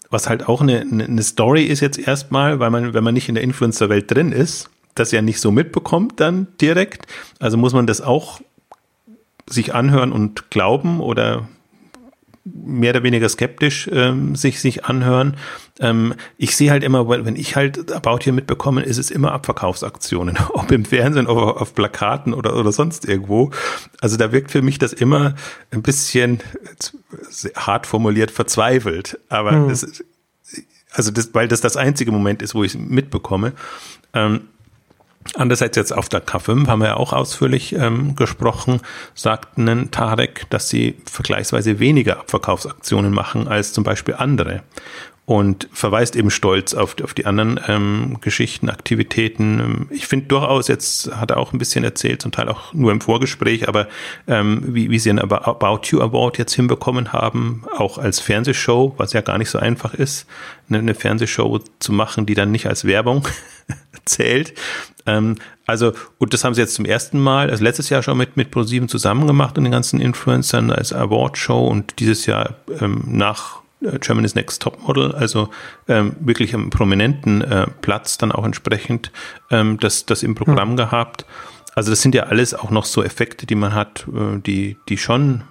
was 0.10 0.28
halt 0.28 0.48
auch 0.48 0.62
eine, 0.62 0.82
eine 0.82 1.24
Story 1.24 1.64
ist 1.64 1.80
jetzt 1.80 2.00
erstmal, 2.00 2.60
weil 2.60 2.72
man, 2.72 2.94
wenn 2.94 3.04
man 3.04 3.14
nicht 3.14 3.30
in 3.30 3.36
der 3.36 3.44
Influencer-Welt 3.44 4.12
drin 4.12 4.32
ist, 4.32 4.70
das 5.00 5.12
ja 5.12 5.22
nicht 5.22 5.40
so 5.40 5.52
mitbekommt 5.52 6.20
dann 6.20 6.48
direkt. 6.60 7.08
Also 7.40 7.58
muss 7.58 7.74
man 7.74 7.88
das 7.88 8.02
auch 8.02 8.42
sich 9.50 9.74
anhören 9.74 10.12
und 10.12 10.50
glauben 10.52 11.00
oder 11.00 11.48
mehr 12.54 12.92
oder 12.92 13.04
weniger 13.04 13.28
skeptisch 13.28 13.90
ähm, 13.92 14.36
sich 14.36 14.60
sich 14.60 14.86
anhören. 14.86 15.38
Ähm, 15.80 16.14
ich 16.38 16.56
sehe 16.56 16.72
halt 16.72 16.84
immer, 16.84 17.08
wenn 17.10 17.36
ich 17.36 17.56
halt 17.56 17.92
About 17.92 18.20
hier 18.22 18.34
mitbekomme, 18.34 18.84
ist 18.84 18.98
es 18.98 19.12
immer 19.12 19.32
Abverkaufsaktionen, 19.32 20.38
ob 20.54 20.72
im 20.72 20.86
Fernsehen, 20.86 21.28
ob 21.28 21.38
auf 21.38 21.76
Plakaten 21.76 22.34
oder 22.34 22.56
oder 22.56 22.72
sonst 22.72 23.06
irgendwo. 23.06 23.52
Also 24.02 24.18
da 24.18 24.32
wirkt 24.32 24.52
für 24.52 24.62
mich 24.62 24.80
das 24.80 24.94
immer 24.94 25.36
ein 25.72 25.82
bisschen 25.82 26.40
hart 27.56 27.86
formuliert 27.86 28.32
verzweifelt, 28.32 29.20
aber 29.30 29.52
hm. 29.52 29.70
das, 29.70 30.04
also 30.92 31.12
das, 31.12 31.34
weil 31.34 31.48
das 31.48 31.62
das 31.62 31.78
einzige 31.78 32.12
Moment 32.12 32.42
ist, 32.42 32.56
wo 32.56 32.64
ich 32.64 32.76
es 32.76 32.80
mitbekomme. 32.80 33.54
Ähm, 34.14 34.42
Andererseits 35.36 35.78
jetzt 35.78 35.94
auf 35.94 36.10
der 36.10 36.26
K5 36.26 36.68
haben 36.68 36.80
wir 36.80 36.88
ja 36.88 36.98
auch 36.98 37.14
ausführlich 37.14 37.74
ähm, 37.74 38.16
gesprochen, 38.16 38.82
sagten 39.14 39.92
Tarek, 39.92 40.50
dass 40.50 40.70
sie 40.70 40.96
vergleichsweise 41.06 41.80
weniger 41.80 42.20
Abverkaufsaktionen 42.20 43.14
machen 43.14 43.48
als 43.48 43.74
zum 43.74 43.84
Beispiel 43.84 44.16
andere 44.16 44.64
und 45.28 45.68
verweist 45.74 46.16
eben 46.16 46.30
stolz 46.30 46.74
auf, 46.74 46.96
auf 47.04 47.14
die 47.14 47.26
anderen 47.26 47.60
ähm, 47.68 48.18
Geschichten, 48.22 48.70
Aktivitäten. 48.70 49.88
Ich 49.90 50.08
finde 50.08 50.28
durchaus, 50.28 50.70
jetzt 50.70 51.14
hat 51.14 51.32
er 51.32 51.38
auch 51.38 51.52
ein 51.52 51.60
bisschen 51.60 51.84
erzählt, 51.84 52.22
zum 52.22 52.32
Teil 52.32 52.48
auch 52.48 52.74
nur 52.74 52.94
im 52.94 53.02
Vorgespräch, 53.02 53.68
aber 53.68 53.90
ähm, 54.26 54.64
wie, 54.68 54.90
wie 54.90 55.00
sie 55.00 55.10
einen 55.10 55.20
About 55.20 55.82
You 55.88 56.00
Award 56.00 56.38
jetzt 56.38 56.54
hinbekommen 56.54 57.12
haben, 57.12 57.66
auch 57.78 57.98
als 57.98 58.22
Fernsehshow, 58.22 58.94
was 58.96 59.12
ja 59.12 59.20
gar 59.20 59.38
nicht 59.38 59.50
so 59.50 59.60
einfach 59.60 59.94
ist, 59.94 60.28
eine, 60.70 60.78
eine 60.78 60.96
Fernsehshow 60.96 61.60
zu 61.80 61.92
machen, 61.92 62.26
die 62.26 62.34
dann 62.34 62.54
nicht 62.54 62.68
als 62.68 62.86
Werbung 62.86 63.28
zählt. 64.08 64.54
Ähm, 65.06 65.36
also, 65.66 65.94
und 66.18 66.34
das 66.34 66.44
haben 66.44 66.54
sie 66.54 66.62
jetzt 66.62 66.76
zum 66.76 66.86
ersten 66.86 67.20
Mal, 67.20 67.50
also 67.50 67.64
letztes 67.64 67.90
Jahr 67.90 68.02
schon 68.02 68.18
mit, 68.18 68.38
mit 68.38 68.52
ProSieben 68.52 68.90
zusammen 68.90 69.28
gemacht 69.28 69.58
und 69.58 69.66
den 69.66 69.72
ganzen 69.72 70.00
Influencern 70.00 70.72
als 70.72 70.94
Award-Show 70.94 71.68
und 71.68 72.00
dieses 72.00 72.26
Jahr 72.26 72.56
ähm, 72.80 73.04
nach 73.08 73.62
äh, 73.82 74.00
Germany's 74.00 74.36
Next 74.36 74.62
Top 74.62 74.82
Model, 74.88 75.14
also 75.14 75.50
ähm, 75.88 76.16
wirklich 76.20 76.54
am 76.56 76.70
prominenten 76.70 77.42
äh, 77.42 77.68
Platz 77.82 78.18
dann 78.18 78.32
auch 78.32 78.46
entsprechend 78.46 79.12
ähm, 79.52 79.78
das, 79.80 80.06
das 80.06 80.24
im 80.24 80.36
Programm 80.36 80.72
mhm. 80.72 80.78
gehabt. 80.78 81.26
Also 81.76 81.92
das 81.92 82.02
sind 82.02 82.16
ja 82.16 82.24
alles 82.24 82.54
auch 82.54 82.72
noch 82.72 82.86
so 82.86 83.04
Effekte, 83.04 83.46
die 83.46 83.56
man 83.56 83.74
hat, 83.76 84.08
äh, 84.08 84.40
die, 84.40 84.78
die 84.90 84.98
schon 84.98 85.44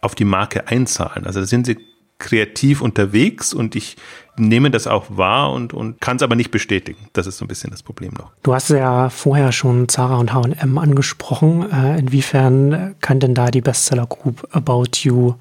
auf 0.00 0.14
die 0.14 0.24
Marke 0.24 0.68
einzahlen. 0.68 1.26
Also 1.26 1.40
da 1.40 1.46
sind 1.46 1.66
sie 1.66 1.78
kreativ 2.18 2.80
unterwegs 2.80 3.52
und 3.52 3.74
ich 3.74 3.96
nehme 4.38 4.70
das 4.70 4.86
auch 4.86 5.04
wahr 5.08 5.52
und, 5.52 5.72
und 5.72 6.00
kann 6.00 6.16
es 6.16 6.22
aber 6.22 6.36
nicht 6.36 6.50
bestätigen. 6.50 7.08
Das 7.12 7.26
ist 7.26 7.38
so 7.38 7.44
ein 7.44 7.48
bisschen 7.48 7.70
das 7.70 7.82
Problem 7.82 8.12
noch. 8.12 8.30
Du 8.42 8.54
hast 8.54 8.70
ja 8.70 9.08
vorher 9.10 9.52
schon 9.52 9.88
Zara 9.88 10.16
und 10.16 10.32
H&M 10.32 10.78
angesprochen. 10.78 11.70
Äh, 11.70 11.98
inwiefern 11.98 12.94
kann 13.00 13.20
denn 13.20 13.34
da 13.34 13.50
die 13.50 13.60
Bestseller 13.60 14.06
Group 14.06 14.46
About 14.52 14.98
You 15.02 15.34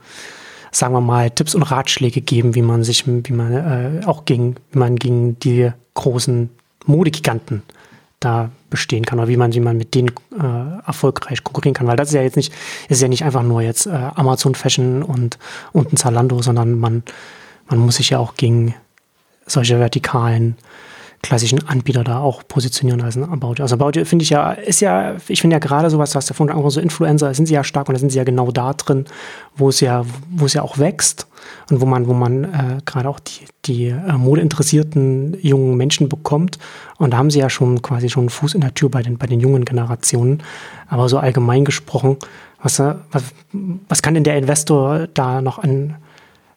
sagen 0.76 0.94
wir 0.94 1.02
mal, 1.02 1.32
Tipps 1.32 1.56
und 1.56 1.64
Ratschläge 1.64 2.22
geben, 2.22 2.54
wie 2.54 2.62
man 2.62 2.84
sich, 2.84 3.08
wie 3.08 3.34
man 3.34 3.54
äh, 3.54 4.06
auch 4.06 4.26
gegen, 4.26 4.56
wie 4.72 4.80
man 4.80 4.98
gegen 4.98 5.40
die 5.40 5.72
großen 5.94 6.50
Modegiganten 6.86 7.64
da 8.20 8.50
bestehen 8.70 9.06
kann 9.06 9.20
oder 9.20 9.28
wie 9.28 9.38
man, 9.38 9.54
wie 9.54 9.60
man 9.60 9.78
mit 9.78 9.96
denen 9.96 10.12
äh, 10.38 10.86
erfolgreich 10.86 11.44
konkurrieren 11.44 11.74
kann. 11.74 11.88
Weil 11.88 11.96
das 11.96 12.10
ist 12.10 12.16
ja 12.16 12.22
jetzt 12.22 12.36
nicht, 12.36 12.54
ist 12.90 13.02
ja 13.02 13.08
nicht 13.08 13.24
einfach 13.24 13.44
nur 13.44 13.62
jetzt 13.62 13.88
äh, 13.88 13.92
Amazon 13.92 14.56
Fashion 14.56 15.04
und, 15.04 15.38
und 15.72 15.94
ein 15.94 15.98
Zalando, 15.98 16.42
sondern 16.42 16.78
man, 16.78 17.04
man 17.70 17.80
muss 17.80 17.96
sich 17.96 18.10
ja 18.10 18.20
auch 18.20 18.36
gegen 18.36 18.76
solche 19.46 19.80
vertikalen 19.80 20.56
klassischen 21.26 21.68
Anbieter 21.68 22.04
da 22.04 22.20
auch 22.20 22.44
positionieren 22.48 23.02
als 23.02 23.16
ein 23.16 23.24
About. 23.24 23.56
Also 23.60 23.76
About 23.76 24.06
finde 24.06 24.24
ich 24.24 24.30
ja, 24.30 24.52
ist 24.52 24.80
ja, 24.82 25.16
ich 25.28 25.42
finde 25.42 25.56
ja 25.56 25.60
gerade 25.60 25.90
sowas, 25.90 26.14
was 26.14 26.28
der 26.28 26.36
Fund 26.36 26.52
so 26.68 26.80
Influencer, 26.80 27.34
sind 27.34 27.48
sie 27.48 27.56
ja 27.56 27.64
stark 27.64 27.90
und 27.90 27.96
da 27.96 28.00
sind 28.00 28.12
sie 28.12 28.18
ja 28.20 28.24
genau 28.24 28.52
da 28.52 28.74
drin, 28.74 29.06
wo 29.56 29.70
es 29.70 29.80
ja, 29.80 30.06
wo 30.30 30.46
es 30.46 30.54
ja 30.54 30.62
auch 30.62 30.78
wächst 30.78 31.28
und 31.72 31.82
wo 31.82 31.88
man, 31.88 32.08
wo 32.08 32.14
man 32.14 32.44
äh, 32.44 32.78
gerade 32.86 33.10
auch 33.10 33.20
die, 33.20 33.46
die 33.66 33.88
äh, 33.88 34.14
modeinteressierten 34.14 35.38
jungen 35.42 35.76
Menschen 35.78 36.10
bekommt. 36.10 36.60
Und 36.98 37.12
da 37.12 37.18
haben 37.18 37.32
sie 37.32 37.40
ja 37.40 37.50
schon 37.50 37.82
quasi 37.82 38.10
schon 38.10 38.24
einen 38.24 38.30
Fuß 38.30 38.54
in 38.54 38.62
der 38.62 38.76
Tür 38.76 38.90
bei 38.90 39.02
den, 39.02 39.18
bei 39.18 39.26
den 39.26 39.40
jungen 39.40 39.66
Generationen. 39.66 40.44
Aber 40.88 41.10
so 41.10 41.18
allgemein 41.18 41.66
gesprochen, 41.66 42.18
was, 42.62 42.78
äh, 42.78 42.94
was, 43.12 43.24
was 43.90 44.04
kann 44.04 44.14
denn 44.14 44.24
der 44.24 44.38
Investor 44.38 45.08
da 45.14 45.42
noch 45.42 45.58
an, 45.58 45.96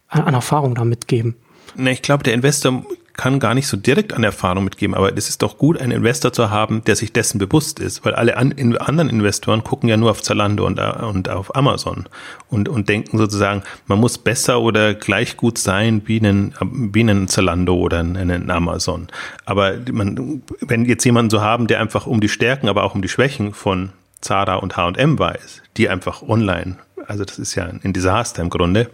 an 0.08 0.34
Erfahrung 0.34 0.74
da 0.74 0.84
mitgeben? 0.84 1.36
Ne, 1.74 1.92
ich 1.92 2.02
glaube, 2.02 2.24
der 2.24 2.34
Investor 2.34 2.84
kann 3.18 3.40
gar 3.40 3.52
nicht 3.52 3.66
so 3.66 3.76
direkt 3.76 4.12
an 4.12 4.22
Erfahrung 4.22 4.62
mitgeben, 4.62 4.94
aber 4.94 5.14
es 5.18 5.28
ist 5.28 5.42
doch 5.42 5.58
gut, 5.58 5.78
einen 5.78 5.90
Investor 5.90 6.32
zu 6.32 6.50
haben, 6.50 6.84
der 6.84 6.94
sich 6.94 7.12
dessen 7.12 7.38
bewusst 7.38 7.80
ist, 7.80 8.04
weil 8.04 8.14
alle 8.14 8.36
an, 8.36 8.52
in, 8.52 8.78
anderen 8.78 9.10
Investoren 9.10 9.64
gucken 9.64 9.88
ja 9.88 9.96
nur 9.96 10.12
auf 10.12 10.22
Zalando 10.22 10.64
und, 10.64 10.78
und 10.78 11.28
auf 11.28 11.54
Amazon 11.56 12.06
und, 12.48 12.68
und 12.68 12.88
denken 12.88 13.18
sozusagen, 13.18 13.64
man 13.88 13.98
muss 13.98 14.18
besser 14.18 14.60
oder 14.60 14.94
gleich 14.94 15.36
gut 15.36 15.58
sein 15.58 16.02
wie 16.06 16.20
ein, 16.20 16.54
wie 16.60 17.02
ein 17.02 17.26
Zalando 17.26 17.74
oder 17.74 17.98
ein 17.98 18.50
Amazon. 18.50 19.08
Aber 19.44 19.74
man, 19.90 20.42
wenn 20.60 20.84
jetzt 20.84 21.04
jemanden 21.04 21.30
so 21.30 21.40
haben, 21.40 21.66
der 21.66 21.80
einfach 21.80 22.06
um 22.06 22.20
die 22.20 22.28
Stärken, 22.28 22.68
aber 22.68 22.84
auch 22.84 22.94
um 22.94 23.02
die 23.02 23.08
Schwächen 23.08 23.52
von 23.52 23.90
Zara 24.20 24.54
und 24.54 24.76
H&M 24.76 25.18
weiß, 25.18 25.62
die 25.76 25.88
einfach 25.88 26.22
online, 26.22 26.76
also 27.08 27.24
das 27.24 27.40
ist 27.40 27.56
ja 27.56 27.64
ein 27.64 27.92
Desaster 27.92 28.42
im 28.42 28.50
Grunde, 28.50 28.90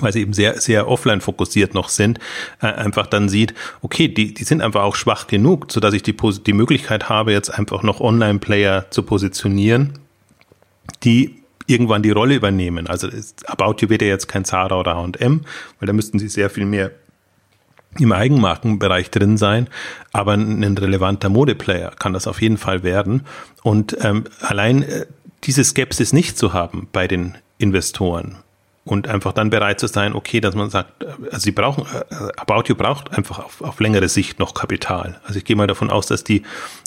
weil 0.00 0.12
sie 0.12 0.20
eben 0.20 0.32
sehr, 0.32 0.60
sehr 0.60 0.88
offline 0.88 1.20
fokussiert 1.20 1.74
noch 1.74 1.88
sind, 1.88 2.18
äh, 2.60 2.66
einfach 2.66 3.06
dann 3.06 3.28
sieht, 3.28 3.54
okay, 3.82 4.08
die, 4.08 4.34
die 4.34 4.44
sind 4.44 4.60
einfach 4.60 4.82
auch 4.82 4.96
schwach 4.96 5.26
genug, 5.26 5.70
so 5.70 5.80
dass 5.80 5.94
ich 5.94 6.02
die, 6.02 6.16
die 6.46 6.52
Möglichkeit 6.52 7.08
habe, 7.08 7.32
jetzt 7.32 7.50
einfach 7.50 7.82
noch 7.82 8.00
Online-Player 8.00 8.90
zu 8.90 9.02
positionieren, 9.02 9.98
die 11.02 11.42
irgendwann 11.66 12.02
die 12.02 12.10
Rolle 12.10 12.34
übernehmen. 12.34 12.86
Also 12.86 13.08
About 13.46 13.76
You 13.80 13.88
wird 13.88 14.02
ja 14.02 14.08
jetzt 14.08 14.28
kein 14.28 14.44
Zara 14.44 14.78
oder 14.78 14.96
H&M, 14.96 15.42
weil 15.80 15.86
da 15.86 15.92
müssten 15.92 16.18
sie 16.18 16.28
sehr 16.28 16.50
viel 16.50 16.64
mehr 16.64 16.92
im 17.98 18.12
Eigenmarkenbereich 18.12 19.10
drin 19.10 19.38
sein, 19.38 19.68
aber 20.12 20.34
ein 20.34 20.76
relevanter 20.76 21.30
Modeplayer 21.30 21.92
kann 21.98 22.12
das 22.12 22.26
auf 22.26 22.42
jeden 22.42 22.58
Fall 22.58 22.82
werden. 22.82 23.22
Und 23.62 23.96
ähm, 24.02 24.24
allein 24.40 24.82
äh, 24.82 25.06
diese 25.44 25.64
Skepsis 25.64 26.12
nicht 26.12 26.36
zu 26.36 26.52
haben 26.52 26.88
bei 26.92 27.08
den 27.08 27.38
Investoren, 27.58 28.36
und 28.86 29.08
einfach 29.08 29.32
dann 29.32 29.50
bereit 29.50 29.80
zu 29.80 29.88
sein, 29.88 30.14
okay, 30.14 30.40
dass 30.40 30.54
man 30.54 30.70
sagt, 30.70 31.04
also 31.04 31.38
sie 31.38 31.50
brauchen, 31.50 31.84
äh, 32.08 32.14
About 32.36 32.68
You 32.68 32.76
braucht 32.76 33.12
einfach 33.12 33.40
auf, 33.40 33.60
auf 33.60 33.80
längere 33.80 34.08
Sicht 34.08 34.38
noch 34.38 34.54
Kapital. 34.54 35.20
Also 35.24 35.38
ich 35.38 35.44
gehe 35.44 35.56
mal 35.56 35.66
davon 35.66 35.90
aus, 35.90 36.06
dass 36.06 36.22
die 36.22 36.44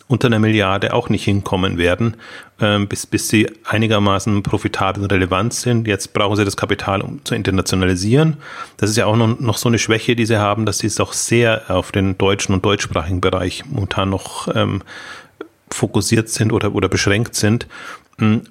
unter 0.07 0.27
einer 0.27 0.39
Milliarde 0.39 0.93
auch 0.93 1.09
nicht 1.09 1.25
hinkommen 1.25 1.77
werden, 1.77 2.15
ähm, 2.61 2.87
bis, 2.87 3.05
bis 3.05 3.27
sie 3.27 3.51
einigermaßen 3.65 4.43
profitabel 4.43 5.03
und 5.03 5.11
relevant 5.11 5.53
sind. 5.53 5.87
Jetzt 5.87 6.13
brauchen 6.13 6.37
sie 6.37 6.45
das 6.45 6.55
Kapital, 6.55 7.01
um 7.01 7.23
zu 7.25 7.35
internationalisieren. 7.35 8.37
Das 8.77 8.89
ist 8.89 8.95
ja 8.95 9.05
auch 9.05 9.17
noch, 9.17 9.37
noch 9.37 9.57
so 9.57 9.67
eine 9.67 9.77
Schwäche, 9.77 10.15
die 10.15 10.25
sie 10.25 10.39
haben, 10.39 10.65
dass 10.65 10.79
sie 10.79 10.87
es 10.87 11.01
auch 11.01 11.11
sehr 11.11 11.69
auf 11.69 11.91
den 11.91 12.17
deutschen 12.17 12.55
und 12.55 12.63
deutschsprachigen 12.63 13.19
Bereich 13.19 13.65
momentan 13.65 14.09
noch 14.09 14.47
ähm, 14.55 14.83
fokussiert 15.69 16.29
sind 16.29 16.53
oder, 16.53 16.73
oder 16.73 16.87
beschränkt 16.87 17.35
sind. 17.35 17.67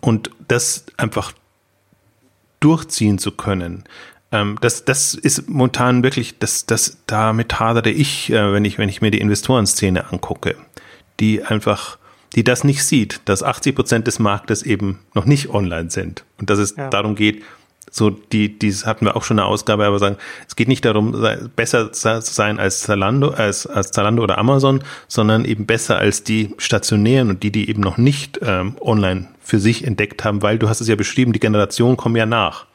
Und 0.01 0.31
das 0.49 0.85
einfach 0.99 1.33
durchziehen 2.61 3.19
zu 3.19 3.33
können. 3.33 3.85
Ähm, 4.31 4.59
das, 4.61 4.85
das 4.85 5.15
ist 5.15 5.49
momentan 5.49 6.03
wirklich, 6.03 6.39
das, 6.39 6.67
das, 6.67 6.99
damit 7.07 7.59
hadere 7.61 7.91
ich, 7.91 8.31
äh, 8.31 8.53
wenn 8.53 8.65
ich, 8.65 8.79
wenn 8.79 8.89
ich 8.89 9.01
mir 9.01 9.11
die 9.11 9.21
Investorenszene 9.21 10.11
angucke, 10.13 10.57
die 11.21 11.43
einfach, 11.43 11.99
die 12.35 12.45
das 12.45 12.65
nicht 12.65 12.85
sieht, 12.85 13.23
dass 13.25 13.43
80 13.43 13.75
Prozent 13.75 14.07
des 14.07 14.19
Marktes 14.19 14.63
eben 14.63 15.01
noch 15.15 15.25
nicht 15.25 15.49
online 15.49 15.91
sind 15.91 16.25
und 16.39 16.51
dass 16.51 16.59
es 16.59 16.77
ja. 16.77 16.91
darum 16.91 17.15
geht, 17.15 17.43
so 17.91 18.11
die, 18.11 18.59
dies 18.59 18.85
hatten 18.85 19.07
wir 19.07 19.17
auch 19.17 19.25
schon 19.25 19.39
eine 19.39 19.49
Ausgabe, 19.49 19.87
aber 19.87 19.99
sagen, 19.99 20.19
es 20.47 20.57
geht 20.57 20.69
nicht 20.69 20.85
darum, 20.85 21.17
besser 21.57 21.91
zu 21.91 22.21
sein 22.21 22.59
als 22.59 22.83
Zalando, 22.83 23.31
als, 23.31 23.67
als 23.67 23.93
Zalando 23.93 24.23
oder 24.23 24.37
Amazon, 24.37 24.83
sondern 25.09 25.47
eben 25.47 25.65
besser 25.65 25.97
als 25.97 26.23
die 26.23 26.55
stationären 26.59 27.31
und 27.31 27.43
die, 27.43 27.51
die 27.51 27.71
eben 27.71 27.81
noch 27.81 27.97
nicht 27.97 28.41
ähm, 28.43 28.77
online 28.81 29.29
für 29.49 29.59
sich 29.59 29.87
entdeckt 29.87 30.25
haben, 30.25 30.43
weil 30.43 30.59
du 30.59 30.69
hast 30.69 30.83
es 30.83 30.89
ja 30.89 30.95
beschrieben, 30.95 31.33
die 31.33 31.41
Generationen 31.41 31.97
kommen 31.97 32.17
ja 32.17 32.27
nach. 32.27 32.67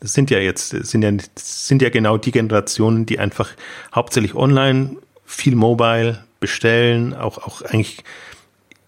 Das 0.00 0.14
sind 0.14 0.30
ja 0.30 0.38
jetzt, 0.38 0.70
sind 0.70 1.02
ja, 1.02 1.12
sind 1.36 1.82
ja 1.82 1.90
genau 1.90 2.16
die 2.16 2.30
Generationen, 2.30 3.04
die 3.04 3.18
einfach 3.18 3.50
hauptsächlich 3.94 4.34
online, 4.34 4.96
viel 5.26 5.54
mobile 5.54 6.24
bestellen, 6.40 7.12
auch, 7.12 7.36
auch 7.36 7.60
eigentlich 7.60 8.02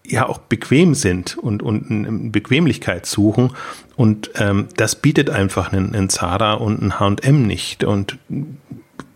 ja 0.03 0.27
auch 0.27 0.39
bequem 0.39 0.95
sind 0.95 1.37
und, 1.37 1.61
und 1.61 2.31
Bequemlichkeit 2.31 3.05
suchen. 3.05 3.51
Und 3.95 4.31
ähm, 4.35 4.67
das 4.75 4.95
bietet 4.95 5.29
einfach 5.29 5.71
einen, 5.71 5.93
einen 5.93 6.09
Zara 6.09 6.53
und 6.53 6.81
ein 6.81 6.99
H&M 6.99 7.45
nicht. 7.45 7.83
Und 7.83 8.17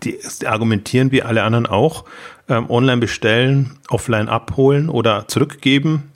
die 0.04 0.18
argumentieren 0.46 1.10
wie 1.10 1.24
alle 1.24 1.42
anderen 1.42 1.66
auch, 1.66 2.04
ähm, 2.48 2.70
online 2.70 3.00
bestellen, 3.00 3.72
offline 3.88 4.28
abholen 4.28 4.88
oder 4.88 5.26
zurückgeben 5.26 6.09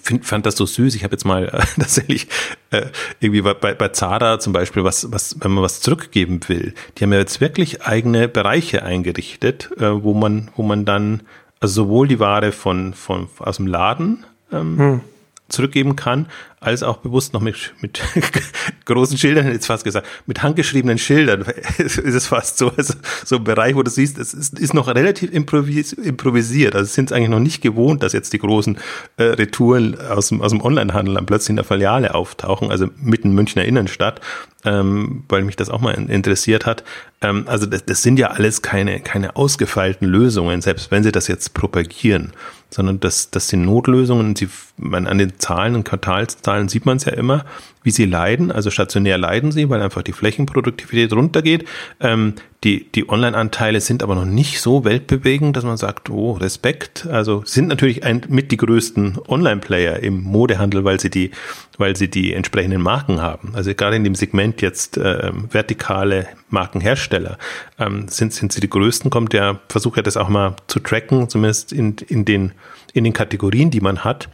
find, 0.00 0.24
fand 0.24 0.46
das 0.46 0.56
so 0.56 0.66
süß. 0.66 0.94
Ich 0.94 1.04
habe 1.04 1.12
jetzt 1.12 1.24
mal 1.24 1.48
äh, 1.48 1.50
tatsächlich 1.80 2.28
äh, 2.70 2.86
irgendwie 3.20 3.42
bei, 3.42 3.54
bei, 3.54 3.88
Zara 3.88 4.38
zum 4.40 4.52
Beispiel, 4.52 4.84
was, 4.84 5.10
was, 5.12 5.36
wenn 5.40 5.52
man 5.52 5.64
was 5.64 5.80
zurückgeben 5.80 6.40
will, 6.48 6.74
die 6.96 7.04
haben 7.04 7.12
ja 7.12 7.18
jetzt 7.18 7.40
wirklich 7.40 7.82
eigene 7.82 8.28
Bereiche 8.28 8.82
eingerichtet, 8.82 9.70
äh, 9.78 10.02
wo 10.02 10.14
man, 10.14 10.50
wo 10.56 10.62
man 10.62 10.84
dann 10.84 11.22
also 11.60 11.84
sowohl 11.84 12.08
die 12.08 12.20
Ware 12.20 12.52
von, 12.52 12.94
von 12.94 13.28
aus 13.38 13.56
dem 13.56 13.66
Laden 13.66 14.24
ähm, 14.52 14.78
hm 14.78 15.00
zurückgeben 15.48 15.96
kann, 15.96 16.26
als 16.64 16.82
auch 16.82 16.98
bewusst 16.98 17.32
noch 17.34 17.40
mit, 17.40 17.74
mit 17.80 18.00
großen 18.84 19.18
Schildern, 19.18 19.50
jetzt 19.52 19.66
fast 19.66 19.84
gesagt, 19.84 20.06
mit 20.26 20.42
handgeschriebenen 20.42 20.98
Schildern 20.98 21.42
ist 21.78 21.98
es 21.98 22.26
fast 22.26 22.58
so, 22.58 22.72
also 22.76 22.94
so 23.24 23.36
ein 23.36 23.44
Bereich, 23.44 23.74
wo 23.74 23.82
du 23.82 23.90
siehst, 23.90 24.18
es 24.18 24.34
ist, 24.34 24.58
ist 24.58 24.74
noch 24.74 24.88
relativ 24.88 25.32
improvis, 25.32 25.92
improvisiert. 25.92 26.74
Also 26.74 26.92
sind 26.92 27.10
es 27.10 27.12
eigentlich 27.12 27.30
noch 27.30 27.40
nicht 27.40 27.62
gewohnt, 27.62 28.02
dass 28.02 28.12
jetzt 28.12 28.32
die 28.32 28.38
großen 28.38 28.78
äh, 29.16 29.24
Retouren 29.24 30.00
aus 30.00 30.28
dem, 30.28 30.40
aus 30.40 30.50
dem 30.52 30.62
Onlinehandel 30.62 31.14
dann 31.14 31.26
plötzlich 31.26 31.50
in 31.50 31.56
der 31.56 31.64
Filiale 31.64 32.14
auftauchen, 32.14 32.70
also 32.70 32.88
mitten 32.96 33.32
Münchner 33.34 33.64
Innenstadt, 33.64 34.20
ähm, 34.64 35.24
weil 35.28 35.44
mich 35.44 35.56
das 35.56 35.70
auch 35.70 35.80
mal 35.80 35.92
interessiert 35.94 36.66
hat. 36.66 36.84
Ähm, 37.20 37.44
also 37.46 37.66
das, 37.66 37.84
das 37.84 38.02
sind 38.02 38.18
ja 38.18 38.28
alles 38.28 38.62
keine, 38.62 39.00
keine 39.00 39.36
ausgefeilten 39.36 40.08
Lösungen, 40.08 40.62
selbst 40.62 40.90
wenn 40.90 41.02
sie 41.02 41.12
das 41.12 41.28
jetzt 41.28 41.54
propagieren 41.54 42.32
sondern 42.74 42.98
das, 42.98 43.30
das 43.30 43.48
sind 43.48 43.64
Notlösungen. 43.64 44.34
Sie, 44.34 44.48
man, 44.76 45.06
an 45.06 45.18
den 45.18 45.38
Zahlen 45.38 45.76
und 45.76 45.84
Quartalszahlen 45.84 46.53
sieht 46.68 46.86
man 46.86 46.96
es 46.96 47.04
ja 47.04 47.12
immer, 47.12 47.44
wie 47.82 47.90
sie 47.90 48.06
leiden. 48.06 48.50
Also 48.50 48.70
stationär 48.70 49.18
leiden 49.18 49.52
sie, 49.52 49.68
weil 49.68 49.82
einfach 49.82 50.02
die 50.02 50.12
Flächenproduktivität 50.12 51.12
runtergeht. 51.12 51.66
Ähm, 52.00 52.34
die, 52.64 52.90
die 52.90 53.08
Online-Anteile 53.08 53.80
sind 53.82 54.02
aber 54.02 54.14
noch 54.14 54.24
nicht 54.24 54.60
so 54.60 54.84
weltbewegend, 54.84 55.54
dass 55.54 55.64
man 55.64 55.76
sagt, 55.76 56.08
oh, 56.08 56.32
Respekt. 56.32 57.06
Also 57.06 57.42
sind 57.44 57.68
natürlich 57.68 58.04
ein, 58.04 58.22
mit 58.28 58.50
die 58.52 58.56
größten 58.56 59.18
Online-Player 59.28 60.00
im 60.00 60.22
Modehandel, 60.22 60.82
weil 60.82 60.98
sie 60.98 61.10
die, 61.10 61.30
weil 61.76 61.94
sie 61.94 62.08
die 62.08 62.32
entsprechenden 62.32 62.80
Marken 62.80 63.20
haben. 63.20 63.52
Also 63.54 63.74
gerade 63.74 63.96
in 63.96 64.04
dem 64.04 64.14
Segment 64.14 64.62
jetzt 64.62 64.96
äh, 64.96 65.30
vertikale 65.50 66.26
Markenhersteller 66.48 67.36
ähm, 67.78 68.08
sind, 68.08 68.32
sind 68.32 68.52
sie 68.52 68.62
die 68.62 68.70
größten. 68.70 69.10
Kommt 69.10 69.34
der 69.34 69.60
Versuch 69.68 69.98
ja 69.98 70.02
das 70.02 70.16
auch 70.16 70.30
mal 70.30 70.56
zu 70.66 70.80
tracken, 70.80 71.28
zumindest 71.28 71.70
in, 71.70 71.96
in 72.08 72.24
den, 72.24 72.52
in 72.94 73.04
den 73.04 73.12
Kategorien, 73.12 73.70
die 73.70 73.80
man 73.80 74.04
hat. 74.04 74.30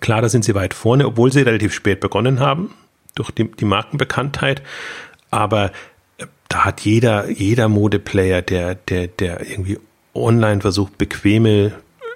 Klar, 0.00 0.22
da 0.22 0.28
sind 0.28 0.44
sie 0.44 0.54
weit 0.54 0.74
vorne, 0.74 1.06
obwohl 1.06 1.32
sie 1.32 1.42
relativ 1.42 1.74
spät 1.74 2.00
begonnen 2.00 2.40
haben, 2.40 2.74
durch 3.14 3.30
die, 3.30 3.50
die 3.50 3.64
Markenbekanntheit. 3.64 4.62
Aber 5.30 5.72
da 6.48 6.64
hat 6.64 6.82
jeder, 6.82 7.30
jeder 7.30 7.68
Modeplayer, 7.68 8.42
der, 8.42 8.74
der, 8.74 9.06
der 9.06 9.40
irgendwie 9.48 9.78
online 10.14 10.60
versucht, 10.60 10.98
bequeme, 10.98 11.72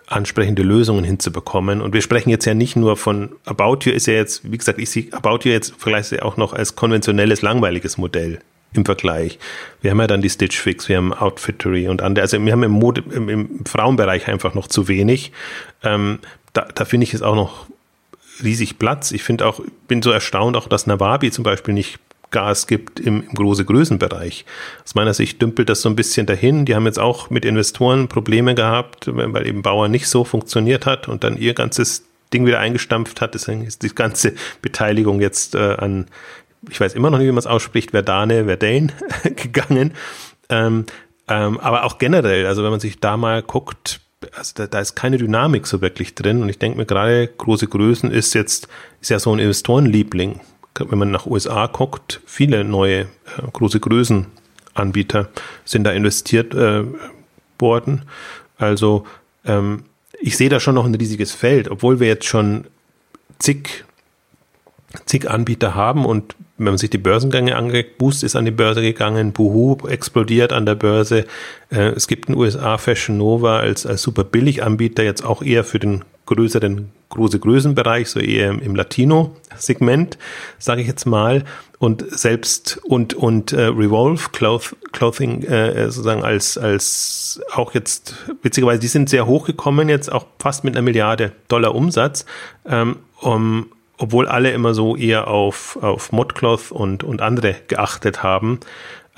ansprechende 0.06 0.62
Lösungen 0.62 1.04
hinzubekommen. 1.04 1.80
Und 1.80 1.92
wir 1.92 2.02
sprechen 2.02 2.30
jetzt 2.30 2.44
ja 2.44 2.54
nicht 2.54 2.76
nur 2.76 2.96
von 2.96 3.30
About 3.44 3.78
You 3.82 3.92
ist 3.92 4.06
ja 4.06 4.14
jetzt, 4.14 4.50
wie 4.50 4.56
gesagt, 4.56 4.78
ich 4.78 4.90
sehe 4.90 5.12
About 5.12 5.40
You 5.42 5.50
jetzt 5.50 5.74
vielleicht 5.78 6.22
auch 6.22 6.36
noch 6.36 6.52
als 6.52 6.76
konventionelles, 6.76 7.42
langweiliges 7.42 7.98
Modell 7.98 8.40
im 8.72 8.84
Vergleich. 8.84 9.38
Wir 9.80 9.90
haben 9.90 10.00
ja 10.00 10.06
dann 10.06 10.22
die 10.22 10.30
Stitch 10.30 10.58
Fix, 10.58 10.88
wir 10.88 10.98
haben 10.98 11.12
Outfittery 11.12 11.88
und 11.88 12.02
andere. 12.02 12.22
Also 12.22 12.44
wir 12.44 12.52
haben 12.52 12.62
im, 12.62 12.72
Mode, 12.72 13.02
im, 13.10 13.28
im 13.28 13.64
Frauenbereich 13.64 14.28
einfach 14.28 14.54
noch 14.54 14.68
zu 14.68 14.86
wenig. 14.86 15.32
Ähm, 15.82 16.18
da, 16.56 16.68
da 16.74 16.84
finde 16.84 17.04
ich 17.04 17.14
es 17.14 17.22
auch 17.22 17.34
noch 17.34 17.66
riesig 18.42 18.78
Platz. 18.78 19.12
Ich 19.12 19.22
finde 19.22 19.46
auch, 19.46 19.60
bin 19.88 20.02
so 20.02 20.10
erstaunt 20.10 20.56
auch, 20.56 20.68
dass 20.68 20.86
Nawabi 20.86 21.30
zum 21.30 21.44
Beispiel 21.44 21.74
nicht 21.74 21.98
Gas 22.30 22.66
gibt 22.66 22.98
im, 23.00 23.22
im 23.22 23.34
große 23.34 23.64
Größenbereich. 23.64 24.44
Aus 24.84 24.94
meiner 24.94 25.14
Sicht 25.14 25.40
dümpelt 25.40 25.68
das 25.68 25.82
so 25.82 25.88
ein 25.88 25.96
bisschen 25.96 26.26
dahin. 26.26 26.64
Die 26.64 26.74
haben 26.74 26.86
jetzt 26.86 26.98
auch 26.98 27.30
mit 27.30 27.44
Investoren 27.44 28.08
Probleme 28.08 28.54
gehabt, 28.54 29.08
weil 29.12 29.46
eben 29.46 29.62
Bauer 29.62 29.88
nicht 29.88 30.08
so 30.08 30.24
funktioniert 30.24 30.86
hat 30.86 31.08
und 31.08 31.24
dann 31.24 31.36
ihr 31.36 31.54
ganzes 31.54 32.04
Ding 32.32 32.44
wieder 32.44 32.58
eingestampft 32.58 33.20
hat. 33.20 33.34
Deswegen 33.34 33.64
ist 33.64 33.82
die 33.82 33.94
ganze 33.94 34.34
Beteiligung 34.60 35.20
jetzt 35.20 35.54
äh, 35.54 35.76
an, 35.78 36.06
ich 36.68 36.80
weiß 36.80 36.94
immer 36.94 37.10
noch 37.10 37.18
nicht, 37.18 37.28
wie 37.28 37.32
man 37.32 37.38
es 37.38 37.46
ausspricht, 37.46 37.92
Verdane, 37.92 38.46
Verdane 38.46 38.92
gegangen. 39.36 39.94
Ähm, 40.48 40.86
Ähm, 41.28 41.58
aber 41.58 41.84
auch 41.84 41.98
generell, 41.98 42.46
also 42.46 42.62
wenn 42.62 42.70
man 42.70 42.80
sich 42.80 43.00
da 43.00 43.16
mal 43.16 43.42
guckt, 43.42 44.00
also 44.34 44.52
da, 44.54 44.66
da 44.66 44.80
ist 44.80 44.94
keine 44.94 45.18
Dynamik 45.18 45.66
so 45.66 45.80
wirklich 45.80 46.14
drin. 46.14 46.42
Und 46.42 46.48
ich 46.48 46.58
denke 46.58 46.78
mir 46.78 46.86
gerade, 46.86 47.28
große 47.28 47.66
Größen 47.66 48.10
ist 48.10 48.34
jetzt, 48.34 48.68
ist 49.00 49.10
ja 49.10 49.18
so 49.18 49.32
ein 49.32 49.38
Investorenliebling. 49.38 50.40
Wenn 50.78 50.98
man 50.98 51.10
nach 51.10 51.26
USA 51.26 51.66
guckt, 51.66 52.20
viele 52.26 52.64
neue 52.64 53.00
äh, 53.00 53.06
große 53.52 53.80
Größenanbieter 53.80 55.28
sind 55.64 55.84
da 55.84 55.92
investiert 55.92 56.54
äh, 56.54 56.84
worden. 57.58 58.02
Also 58.58 59.06
ähm, 59.44 59.84
ich 60.20 60.36
sehe 60.36 60.48
da 60.48 60.60
schon 60.60 60.74
noch 60.74 60.84
ein 60.84 60.94
riesiges 60.94 61.32
Feld, 61.32 61.70
obwohl 61.70 62.00
wir 62.00 62.08
jetzt 62.08 62.26
schon 62.26 62.66
zig, 63.38 63.84
zig 65.04 65.30
Anbieter 65.30 65.74
haben 65.74 66.04
und 66.04 66.34
wenn 66.58 66.66
man 66.66 66.78
sich 66.78 66.90
die 66.90 66.98
Börsengänge 66.98 67.56
anguckt, 67.56 67.98
Boost 67.98 68.22
ist 68.24 68.34
an 68.34 68.46
die 68.46 68.50
Börse 68.50 68.80
gegangen, 68.80 69.32
Boohoo 69.32 69.86
explodiert 69.88 70.52
an 70.52 70.64
der 70.64 70.74
Börse. 70.74 71.26
Äh, 71.70 71.90
es 71.90 72.08
gibt 72.08 72.28
in 72.28 72.34
den 72.34 72.40
USA 72.40 72.78
Fashion 72.78 73.18
Nova 73.18 73.58
als, 73.58 73.84
als 73.84 74.02
super 74.02 74.24
billig 74.24 74.62
Anbieter, 74.62 75.02
jetzt 75.02 75.24
auch 75.24 75.42
eher 75.42 75.64
für 75.64 75.78
den 75.78 76.04
größeren, 76.24 76.90
große 77.10 77.38
Größenbereich, 77.38 78.08
so 78.08 78.20
eher 78.20 78.50
im, 78.50 78.74
Latino-Segment, 78.74 80.18
sage 80.58 80.80
ich 80.80 80.88
jetzt 80.88 81.06
mal. 81.06 81.44
Und 81.78 82.04
selbst 82.18 82.80
und, 82.84 83.14
und 83.14 83.52
äh, 83.52 83.66
Revolve 83.66 84.30
Cloth, 84.32 84.74
Clothing 84.92 85.42
äh, 85.42 85.84
sozusagen 85.84 86.24
als, 86.24 86.56
als 86.56 87.40
auch 87.52 87.74
jetzt, 87.74 88.14
witzigerweise, 88.42 88.80
die 88.80 88.86
sind 88.88 89.10
sehr 89.10 89.26
hochgekommen, 89.26 89.88
jetzt 89.88 90.10
auch 90.10 90.26
fast 90.38 90.64
mit 90.64 90.74
einer 90.74 90.82
Milliarde 90.82 91.32
Dollar 91.48 91.74
Umsatz. 91.74 92.24
Ähm, 92.64 92.96
um, 93.20 93.66
obwohl 93.98 94.28
alle 94.28 94.50
immer 94.50 94.74
so 94.74 94.96
eher 94.96 95.28
auf, 95.28 95.78
auf 95.82 96.12
Modcloth 96.12 96.70
und, 96.70 97.04
und 97.04 97.22
andere 97.22 97.56
geachtet 97.68 98.22
haben. 98.22 98.60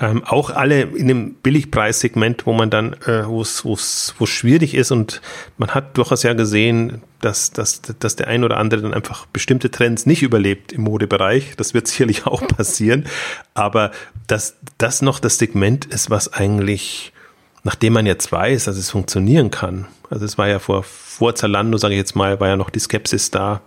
Ähm, 0.01 0.23
auch 0.23 0.49
alle 0.49 0.83
in 0.83 1.09
dem 1.09 1.33
Billigpreissegment, 1.33 2.45
wo 2.45 2.53
man 2.53 2.69
dann, 2.69 2.93
äh, 3.05 3.27
wo 3.27 3.41
es 3.41 4.13
schwierig 4.25 4.73
ist 4.73 4.91
und 4.91 5.21
man 5.57 5.71
hat 5.71 5.97
durchaus 5.97 6.23
ja 6.23 6.31
gesehen, 6.33 7.01
dass, 7.19 7.51
dass, 7.51 7.81
dass 7.81 8.15
der 8.15 8.29
ein 8.29 8.45
oder 8.45 8.55
andere 8.57 8.81
dann 8.81 8.93
einfach 8.93 9.25
bestimmte 9.25 9.69
Trends 9.69 10.05
nicht 10.05 10.21
überlebt 10.21 10.71
im 10.71 10.83
Modebereich. 10.83 11.55
Das 11.57 11.73
wird 11.73 11.87
sicherlich 11.89 12.25
auch 12.25 12.47
passieren. 12.47 13.07
Aber 13.53 13.91
dass 14.27 14.55
das 14.77 15.01
noch 15.01 15.19
das 15.19 15.37
Segment 15.37 15.85
ist, 15.85 16.09
was 16.09 16.31
eigentlich, 16.31 17.11
nachdem 17.63 17.93
man 17.93 18.05
jetzt 18.05 18.31
weiß, 18.31 18.65
dass 18.65 18.77
es 18.77 18.91
funktionieren 18.91 19.51
kann. 19.51 19.87
Also 20.09 20.23
es 20.23 20.37
war 20.37 20.47
ja 20.47 20.59
vor, 20.59 20.83
vor 20.83 21.35
Zalando, 21.35 21.77
sage 21.77 21.95
ich 21.95 21.99
jetzt 21.99 22.15
mal, 22.15 22.39
war 22.39 22.47
ja 22.47 22.55
noch 22.55 22.69
die 22.69 22.79
Skepsis 22.79 23.31
da, 23.31 23.61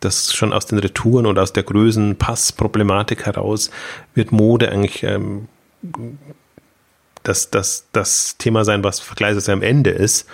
dass 0.00 0.34
schon 0.34 0.52
aus 0.52 0.66
den 0.66 0.78
Retouren 0.78 1.26
oder 1.26 1.42
aus 1.42 1.52
der 1.52 1.64
Größenpassproblematik 1.64 3.26
heraus 3.26 3.70
wird 4.14 4.32
Mode 4.32 4.70
eigentlich 4.70 5.02
ähm, 5.02 5.48
das, 7.22 7.50
das, 7.50 7.86
das 7.92 8.36
Thema 8.38 8.64
sein, 8.64 8.84
was 8.84 9.00
vergleichsweise 9.00 9.52
am 9.52 9.62
Ende 9.62 9.90
ist. 9.90 10.26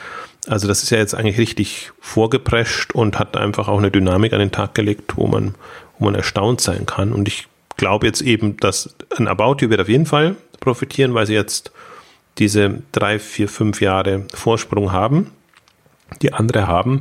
Also 0.47 0.69
das 0.69 0.83
ist 0.83 0.91
ja 0.91 0.99
jetzt 0.99 1.15
eigentlich 1.15 1.39
richtig 1.39 1.93
vorgeprescht 2.01 2.93
und 2.93 3.19
hat 3.19 3.37
einfach 3.37 3.69
auch 3.69 3.79
eine 3.79 3.91
Dynamik 3.91 4.33
an 4.33 4.41
den 4.41 4.53
Tag 4.53 4.75
gelegt, 4.75 5.17
wo 5.17 5.27
man, 5.27 5.55
wo 5.99 6.05
man 6.05 6.15
erstaunt 6.15 6.61
sein 6.61 6.85
kann. 6.85 7.13
Und 7.13 7.29
ich 7.29 7.49
glaube 7.77 8.07
jetzt 8.07 8.21
eben, 8.21 8.57
dass 8.59 8.95
ein 9.17 9.27
About 9.27 9.57
You 9.61 9.71
wird 9.71 9.81
auf 9.81 9.89
jeden 9.89 10.07
Fall 10.07 10.37
profitieren, 10.61 11.15
weil 11.15 11.27
sie 11.27 11.35
jetzt 11.35 11.73
diese 12.39 12.83
drei, 12.93 13.19
vier, 13.19 13.49
fünf 13.49 13.81
Jahre 13.81 14.25
Vorsprung 14.35 14.93
haben, 14.93 15.31
die 16.21 16.33
andere 16.33 16.67
haben. 16.67 17.01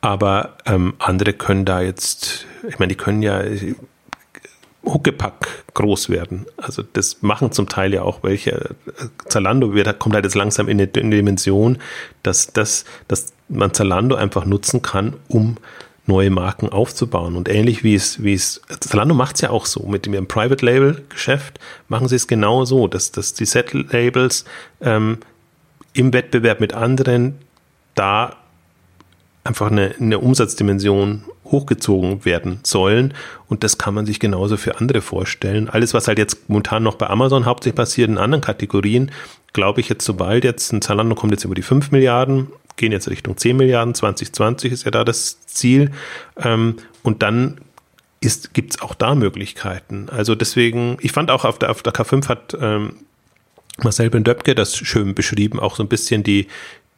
Aber 0.00 0.56
ähm, 0.64 0.94
andere 0.98 1.32
können 1.32 1.64
da 1.64 1.80
jetzt, 1.80 2.46
ich 2.68 2.78
meine, 2.78 2.90
die 2.90 2.96
können 2.96 3.22
ja 3.22 3.42
Huckepack 4.84 5.64
groß 5.74 6.08
werden. 6.08 6.46
Also 6.56 6.82
das 6.82 7.20
machen 7.22 7.52
zum 7.52 7.68
Teil 7.68 7.92
ja 7.92 8.02
auch 8.02 8.22
welche. 8.22 8.74
Zalando 9.26 9.74
wird, 9.74 9.98
kommt 9.98 10.14
halt 10.14 10.24
jetzt 10.24 10.34
langsam 10.34 10.68
in 10.68 10.80
eine, 10.80 10.90
in 10.90 11.06
eine 11.06 11.16
Dimension, 11.16 11.78
dass, 12.22 12.48
dass, 12.52 12.84
dass 13.08 13.32
man 13.48 13.74
Zalando 13.74 14.14
einfach 14.14 14.44
nutzen 14.44 14.82
kann, 14.82 15.16
um 15.28 15.56
neue 16.06 16.30
Marken 16.30 16.70
aufzubauen. 16.70 17.36
Und 17.36 17.48
ähnlich 17.48 17.84
wie 17.84 17.94
es, 17.94 18.22
wie 18.22 18.34
es, 18.34 18.62
Zalando 18.80 19.14
macht 19.14 19.34
es 19.34 19.42
ja 19.42 19.50
auch 19.50 19.66
so, 19.66 19.84
mit 19.86 20.06
dem 20.06 20.26
Private 20.26 20.64
Label 20.64 21.04
Geschäft 21.08 21.58
machen 21.88 22.08
sie 22.08 22.16
es 22.16 22.26
genau 22.26 22.64
so, 22.64 22.88
dass, 22.88 23.12
dass 23.12 23.34
die 23.34 23.44
Set 23.44 23.72
Labels 23.74 24.44
ähm, 24.80 25.18
im 25.92 26.12
Wettbewerb 26.12 26.60
mit 26.60 26.72
anderen 26.72 27.38
da 27.94 28.36
einfach 29.48 29.70
eine, 29.70 29.94
eine 29.98 30.18
Umsatzdimension 30.18 31.24
hochgezogen 31.46 32.24
werden 32.24 32.60
sollen. 32.62 33.14
Und 33.48 33.64
das 33.64 33.78
kann 33.78 33.94
man 33.94 34.06
sich 34.06 34.20
genauso 34.20 34.56
für 34.56 34.78
andere 34.78 35.00
vorstellen. 35.00 35.68
Alles, 35.68 35.94
was 35.94 36.06
halt 36.06 36.18
jetzt 36.18 36.48
momentan 36.48 36.82
noch 36.82 36.96
bei 36.96 37.08
Amazon 37.08 37.46
hauptsächlich 37.46 37.76
passiert, 37.76 38.10
in 38.10 38.18
anderen 38.18 38.42
Kategorien, 38.42 39.10
glaube 39.54 39.80
ich 39.80 39.88
jetzt, 39.88 40.04
sobald 40.04 40.44
jetzt 40.44 40.72
ein 40.72 40.82
Zalando 40.82 41.14
kommt 41.14 41.32
jetzt 41.32 41.44
über 41.44 41.54
die 41.54 41.62
5 41.62 41.90
Milliarden, 41.90 42.48
gehen 42.76 42.92
jetzt 42.92 43.08
Richtung 43.08 43.36
10 43.36 43.56
Milliarden, 43.56 43.94
2020 43.94 44.72
ist 44.72 44.84
ja 44.84 44.90
da 44.90 45.02
das 45.02 45.40
Ziel. 45.46 45.90
Ähm, 46.36 46.76
und 47.02 47.22
dann 47.22 47.58
gibt 48.52 48.74
es 48.74 48.82
auch 48.82 48.94
da 48.94 49.14
Möglichkeiten. 49.14 50.08
Also 50.10 50.34
deswegen, 50.34 50.98
ich 51.00 51.12
fand 51.12 51.30
auch 51.30 51.44
auf 51.44 51.58
der, 51.58 51.70
auf 51.70 51.82
der 51.82 51.94
K5 51.94 52.28
hat 52.28 52.56
ähm, 52.60 52.96
Marcel 53.82 54.10
Ben-Döpke 54.10 54.54
das 54.54 54.76
schön 54.76 55.14
beschrieben, 55.14 55.58
auch 55.58 55.76
so 55.76 55.82
ein 55.82 55.88
bisschen 55.88 56.22
die, 56.24 56.48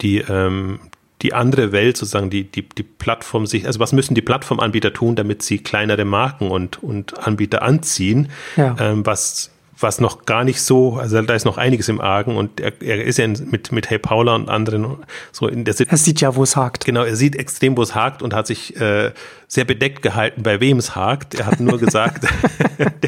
die, 0.01 0.19
ähm, 0.19 0.81
die 1.23 1.35
andere 1.35 1.73
Welt 1.73 1.97
sozusagen, 1.97 2.31
die, 2.31 2.45
die, 2.45 2.69
die 2.69 2.83
Plattform 2.83 3.47
sich, 3.47 3.67
also 3.67 3.81
was 3.81 3.93
müssen 3.93 4.15
die 4.15 4.23
Plattformanbieter 4.23 4.93
tun, 4.93 5.17
damit 5.17 5.43
sie 5.43 5.59
kleinere 5.59 6.05
Marken 6.05 6.51
und, 6.51 6.83
und 6.83 7.27
Anbieter 7.27 7.63
anziehen, 7.63 8.31
ja. 8.57 8.77
ähm, 8.79 9.05
was 9.05 9.51
was 9.83 10.01
noch 10.01 10.27
gar 10.27 10.45
nicht 10.45 10.61
so, 10.63 10.97
also 10.97 11.21
da 11.23 11.35
ist 11.35 11.45
noch 11.45 11.57
einiges 11.57 11.89
im 11.89 12.01
Argen 12.01 12.37
und 12.37 12.61
er, 12.61 12.81
er 12.83 13.05
ist 13.05 13.19
ja 13.19 13.27
mit, 13.27 13.73
mit 13.73 13.91
Hey 13.91 13.99
Paula 13.99 14.35
und 14.35 14.49
anderen 14.49 14.97
so 15.33 15.49
in 15.49 15.65
der 15.65 15.75
Situation. 15.75 15.95
Er 15.95 16.05
sieht 16.05 16.21
ja, 16.21 16.37
wo 16.37 16.43
es 16.43 16.57
hakt. 16.57 16.85
Genau, 16.85 17.03
er 17.03 17.17
sieht 17.17 17.37
extrem, 17.37 17.77
wo 17.77 17.83
es 17.83 17.95
hakt 17.95 18.23
und 18.23 18.35
hat 18.35 18.47
sich 18.47 18.79
äh, 18.81 19.13
sehr 19.49 19.65
bedeckt 19.65 20.03
gehalten, 20.03 20.43
bei 20.43 20.61
wem 20.61 20.79
es 20.79 20.95
hakt. 20.95 21.35
Er 21.35 21.47
hat 21.47 21.61
nur 21.61 21.79
gesagt, 21.79 22.27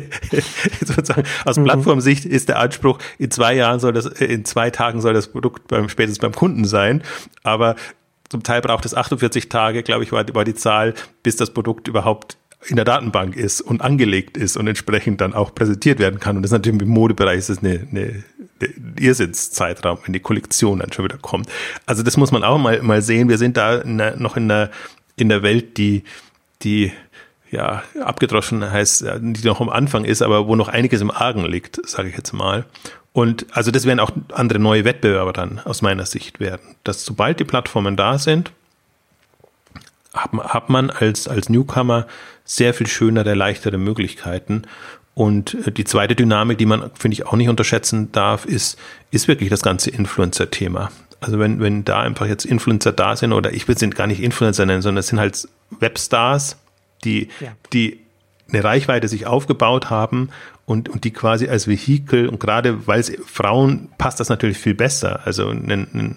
sozusagen 0.85 1.25
aus 1.45 1.59
mhm. 1.59 1.65
Plattformsicht 1.65 2.25
ist 2.25 2.49
der 2.49 2.59
Anspruch, 2.59 2.99
in 3.19 3.31
zwei 3.31 3.55
Jahren 3.55 3.81
soll 3.81 3.93
das, 3.93 4.07
in 4.07 4.45
zwei 4.45 4.71
Tagen 4.71 5.01
soll 5.01 5.15
das 5.15 5.29
Produkt 5.29 5.69
beim, 5.69 5.89
spätestens 5.89 6.21
beim 6.21 6.33
Kunden 6.33 6.65
sein. 6.65 7.03
Aber 7.43 7.77
zum 8.33 8.43
Teil 8.43 8.63
braucht 8.63 8.87
es 8.87 8.95
48 8.95 9.51
Tage, 9.51 9.83
glaube 9.83 10.05
ich, 10.05 10.11
war, 10.11 10.25
war 10.35 10.45
die 10.45 10.55
Zahl, 10.55 10.95
bis 11.23 11.37
das 11.37 11.53
Produkt 11.53 11.87
überhaupt 11.87 12.39
in 12.67 12.77
der 12.77 12.87
Datenbank 12.87 13.37
ist 13.37 13.61
und 13.61 13.83
angelegt 13.83 14.39
ist 14.39 14.57
und 14.57 14.67
entsprechend 14.67 15.21
dann 15.21 15.35
auch 15.35 15.55
präsentiert 15.55 15.99
werden 15.99 16.19
kann. 16.19 16.37
Und 16.37 16.43
das 16.43 16.49
ist 16.49 16.55
natürlich 16.55 16.81
im 16.81 16.89
Modebereich 16.89 17.39
ist 17.39 17.51
das 17.51 17.59
eine, 17.59 17.87
eine, 17.91 18.25
eine 18.59 18.71
Irrsinnszeitraum, 18.99 19.99
wenn 20.07 20.15
die 20.15 20.21
Kollektion 20.21 20.79
dann 20.79 20.91
schon 20.93 21.05
wieder 21.05 21.19
kommt. 21.19 21.51
Also 21.85 22.03
das 22.03 22.17
muss 22.17 22.33
man 22.33 22.43
auch 22.43 22.57
mal, 22.57 22.81
mal 22.81 23.03
sehen. 23.03 23.29
Wir 23.29 23.37
sind 23.37 23.59
da 23.59 23.77
in 23.77 23.99
der, 23.99 24.17
noch 24.17 24.39
in 24.39 24.49
der, 24.49 24.71
in 25.17 25.29
der 25.29 25.43
Welt, 25.43 25.77
die, 25.77 26.05
die 26.63 26.91
ja, 27.51 27.83
abgedroschen 28.01 28.73
heißt, 28.73 29.05
die 29.21 29.47
noch 29.47 29.61
am 29.61 29.69
Anfang 29.69 30.07
ist, 30.07 30.23
aber 30.23 30.47
wo 30.47 30.57
noch 30.57 30.69
einiges 30.69 31.03
im 31.03 31.11
Argen 31.11 31.45
liegt, 31.45 31.87
sage 31.87 32.09
ich 32.09 32.17
jetzt 32.17 32.33
mal. 32.33 32.65
Und 33.13 33.47
also 33.53 33.71
das 33.71 33.85
werden 33.85 34.01
auch 34.01 34.11
andere 34.33 34.59
neue 34.59 34.85
Wettbewerber 34.85 35.33
dann 35.33 35.59
aus 35.61 35.83
meiner 35.83 36.07
Sicht 36.07 36.41
werden. 36.41 36.77
Dass 36.83 37.05
sobald 37.05 37.41
die 37.41 37.45
Plattformen 37.45 37.97
da 37.97 38.19
sind, 38.19 38.53
hat, 40.15 40.33
hat 40.33 40.69
man 40.71 40.91
als, 40.91 41.29
als 41.29 41.49
Newcomer 41.49 42.07
sehr 42.45 42.75
viel 42.75 42.87
schönere, 42.87 43.35
leichtere 43.35 43.79
Möglichkeiten. 43.79 44.63
Und 45.15 45.55
äh, 45.67 45.73
die 45.73 45.85
zweite 45.85 46.15
Dynamik, 46.15 46.59
die 46.59 46.67
man, 46.67 46.91
finde 46.95 47.15
ich, 47.15 47.27
auch 47.27 47.35
nicht 47.35 47.49
unterschätzen 47.49 48.13
darf, 48.13 48.47
ist, 48.47 48.79
ist 49.11 49.29
wirklich 49.29 49.51
das 49.51 49.63
ganze 49.63 49.91
Influencer-Thema. 49.91 50.91
Also 51.21 51.39
wenn, 51.39 51.61
wenn 51.61 51.85
da 51.85 52.01
einfach 52.01 52.27
jetzt 52.27 52.45
Influencer 52.45 52.93
da 52.93 53.15
sind, 53.15 53.33
oder 53.33 53.53
ich 53.53 53.69
will 53.69 53.79
sie 53.79 53.91
gar 53.91 54.07
nicht 54.07 54.21
Influencer 54.21 54.67
nennen, 54.67 54.83
sondern 54.83 55.01
es 55.01 55.09
sind 55.09 55.21
halt 55.21 55.47
Webstars, 55.71 56.57
die, 57.05 57.29
ja. 57.41 57.53
die 57.73 58.01
eine 58.53 58.65
Reichweite 58.65 59.09
sich 59.09 59.27
aufgebaut 59.27 59.91
haben 59.91 60.31
und, 60.67 60.89
und 60.89 61.05
die 61.05 61.11
quasi 61.11 61.49
als 61.49 61.67
Vehikel 61.67 62.29
und 62.29 62.41
gerade 62.41 62.87
weil 62.87 63.01
es 63.01 63.13
Frauen 63.27 63.89
passt 63.99 64.21
das 64.21 64.29
natürlich 64.29 64.59
viel 64.59 64.75
besser. 64.75 65.21
Also 65.25 65.49
ein, 65.49 65.71
ein, 65.71 66.17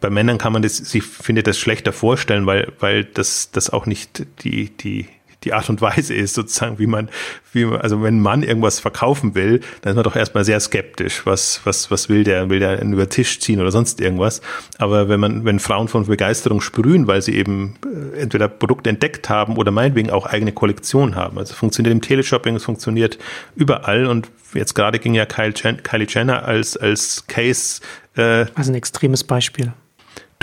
bei 0.00 0.10
Männern 0.10 0.38
kann 0.38 0.52
man 0.52 0.62
das, 0.62 0.76
sich 0.76 1.02
finde 1.02 1.42
das 1.42 1.58
schlechter 1.58 1.92
vorstellen, 1.92 2.46
weil, 2.46 2.72
weil 2.78 3.04
das, 3.04 3.50
das 3.52 3.70
auch 3.70 3.86
nicht 3.86 4.26
die, 4.42 4.68
die, 4.68 5.08
die 5.44 5.52
Art 5.52 5.68
und 5.68 5.80
Weise 5.80 6.14
ist, 6.14 6.34
sozusagen, 6.34 6.78
wie 6.78 6.86
man, 6.86 7.08
wie 7.52 7.64
man, 7.64 7.80
also 7.80 8.02
wenn 8.02 8.16
ein 8.16 8.20
Mann 8.20 8.42
irgendwas 8.42 8.80
verkaufen 8.80 9.34
will, 9.34 9.60
dann 9.82 9.90
ist 9.92 9.96
man 9.96 10.04
doch 10.04 10.16
erstmal 10.16 10.44
sehr 10.44 10.58
skeptisch. 10.60 11.26
Was, 11.26 11.60
was, 11.64 11.90
was 11.90 12.08
will 12.08 12.24
der? 12.24 12.50
Will 12.50 12.60
der 12.60 12.82
über 12.82 13.06
den 13.06 13.10
Tisch 13.10 13.40
ziehen 13.40 13.60
oder 13.60 13.70
sonst 13.70 14.00
irgendwas? 14.00 14.40
Aber 14.78 15.08
wenn 15.08 15.20
man, 15.20 15.44
wenn 15.44 15.58
Frauen 15.58 15.88
von 15.88 16.06
Begeisterung 16.06 16.60
sprühen, 16.60 17.06
weil 17.06 17.22
sie 17.22 17.34
eben 17.34 17.76
äh, 17.84 18.20
entweder 18.20 18.48
Produkte 18.48 18.90
entdeckt 18.90 19.28
haben 19.28 19.56
oder 19.56 19.70
meinetwegen 19.70 20.10
auch 20.10 20.26
eigene 20.26 20.52
Kollektion 20.52 21.14
haben. 21.14 21.38
Also 21.38 21.54
funktioniert 21.54 21.92
im 21.92 22.00
Teleshopping, 22.00 22.56
es 22.56 22.64
funktioniert 22.64 23.18
überall 23.56 24.06
und 24.06 24.28
jetzt 24.54 24.74
gerade 24.74 24.98
ging 24.98 25.14
ja 25.14 25.26
Kylie 25.26 26.06
Jenner 26.08 26.44
als, 26.44 26.76
als 26.76 27.26
Case. 27.26 27.80
Äh, 28.16 28.46
also 28.54 28.72
ein 28.72 28.76
extremes 28.76 29.24
Beispiel 29.24 29.72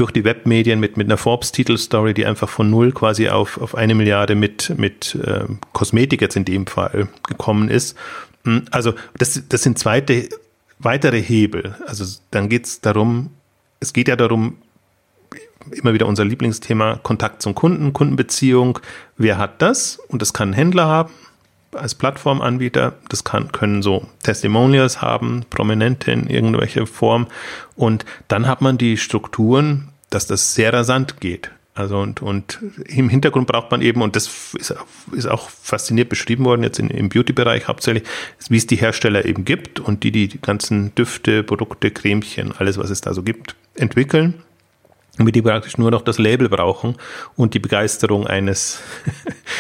durch 0.02 0.12
die 0.12 0.26
Webmedien 0.26 0.80
mit, 0.80 0.98
mit 0.98 1.06
einer 1.06 1.18
Forbes-Titelstory, 1.18 2.16
die 2.16 2.26
einfach 2.26 2.50
von 2.50 2.72
null 2.72 2.92
quasi 2.92 3.30
auf, 3.30 3.62
auf 3.62 3.76
eine 3.76 3.94
Milliarde 3.94 4.34
mit, 4.34 4.74
mit 4.78 5.14
äh, 5.16 5.46
Kosmetik 5.74 6.22
jetzt 6.22 6.36
in 6.36 6.44
dem 6.44 6.66
Fall 6.66 7.08
gekommen 7.28 7.70
ist. 7.70 7.96
Hm, 8.44 8.66
also 8.72 8.96
das, 9.20 9.44
das 9.48 9.62
sind 9.62 9.78
zweite 9.78 10.28
weitere 10.80 11.22
Hebel. 11.22 11.76
Also 11.86 12.04
dann 12.32 12.50
geht 12.50 12.66
es 12.66 12.82
darum, 12.82 13.30
es 13.80 13.94
geht 13.94 14.08
ja 14.08 14.16
darum, 14.16 14.58
immer 15.70 15.94
wieder 15.94 16.08
unser 16.08 16.26
Lieblingsthema 16.26 16.96
Kontakt 17.04 17.44
zum 17.44 17.54
Kunden, 17.54 17.94
Kundenbeziehung. 17.94 18.80
Wer 19.18 19.38
hat 19.38 19.62
das? 19.62 20.00
Und 20.08 20.24
das 20.24 20.34
kann 20.34 20.50
ein 20.50 20.54
Händler 20.54 20.88
haben 20.88 21.14
als 21.76 21.94
Plattformanbieter. 21.94 22.94
Das 23.08 23.24
kann, 23.24 23.52
können 23.52 23.84
so 23.84 24.08
Testimonials 24.24 25.04
haben, 25.04 25.46
Prominente 25.52 26.12
in 26.12 26.28
irgendwelcher 26.28 26.88
Form. 26.88 27.28
Und 27.76 28.04
dann 28.28 28.48
hat 28.48 28.62
man 28.62 28.80
die 28.80 28.98
Strukturen, 28.98 29.91
dass 30.12 30.28
das 30.28 30.54
sehr 30.54 30.72
rasant 30.74 31.20
geht. 31.20 31.52
Also 31.74 32.00
und, 32.00 32.22
und 32.22 32.60
im 32.86 33.10
Hintergrund 33.10 33.48
braucht 33.48 33.72
man 33.72 33.82
eben, 33.82 34.02
und 34.02 34.16
das 34.16 34.54
ist, 34.60 34.76
ist 35.14 35.26
auch 35.26 35.50
fasziniert 35.50 36.10
beschrieben 36.10 36.44
worden, 36.44 36.64
jetzt 36.64 36.80
in, 36.80 36.90
im 36.90 37.10
Beauty-Bereich 37.10 37.68
hauptsächlich, 37.68 38.04
wie 38.50 38.58
es 38.58 38.68
die 38.68 38.76
Hersteller 38.76 39.26
eben 39.26 39.46
gibt 39.46 39.80
und 39.80 40.04
die, 40.04 40.12
die 40.12 40.40
ganzen 40.40 40.94
Düfte, 40.96 41.44
Produkte, 41.44 41.90
Cremchen, 41.90 42.54
alles, 42.58 42.78
was 42.78 42.90
es 42.90 43.02
da 43.02 43.14
so 43.14 43.24
gibt, 43.24 43.56
entwickeln 43.76 44.44
damit 45.18 45.36
die 45.36 45.42
praktisch 45.42 45.78
nur 45.78 45.92
noch 45.92 46.02
das 46.02 46.18
Label 46.18 46.50
brauchen 46.50 46.96
und 47.36 47.54
die 47.54 47.60
Begeisterung 47.60 48.28
eines 48.28 48.82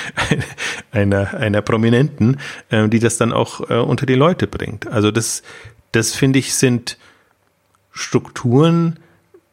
einer, 0.91 1.33
einer 1.33 1.61
Prominenten, 1.61 2.39
äh, 2.69 2.87
die 2.87 2.99
das 2.99 3.17
dann 3.17 3.33
auch 3.33 3.69
äh, 3.69 3.75
unter 3.75 4.05
die 4.05 4.15
Leute 4.15 4.47
bringt. 4.47 4.87
Also 4.87 5.11
das, 5.11 5.43
das 5.91 6.15
finde 6.15 6.39
ich 6.39 6.55
sind 6.55 6.97
Strukturen, 7.91 8.99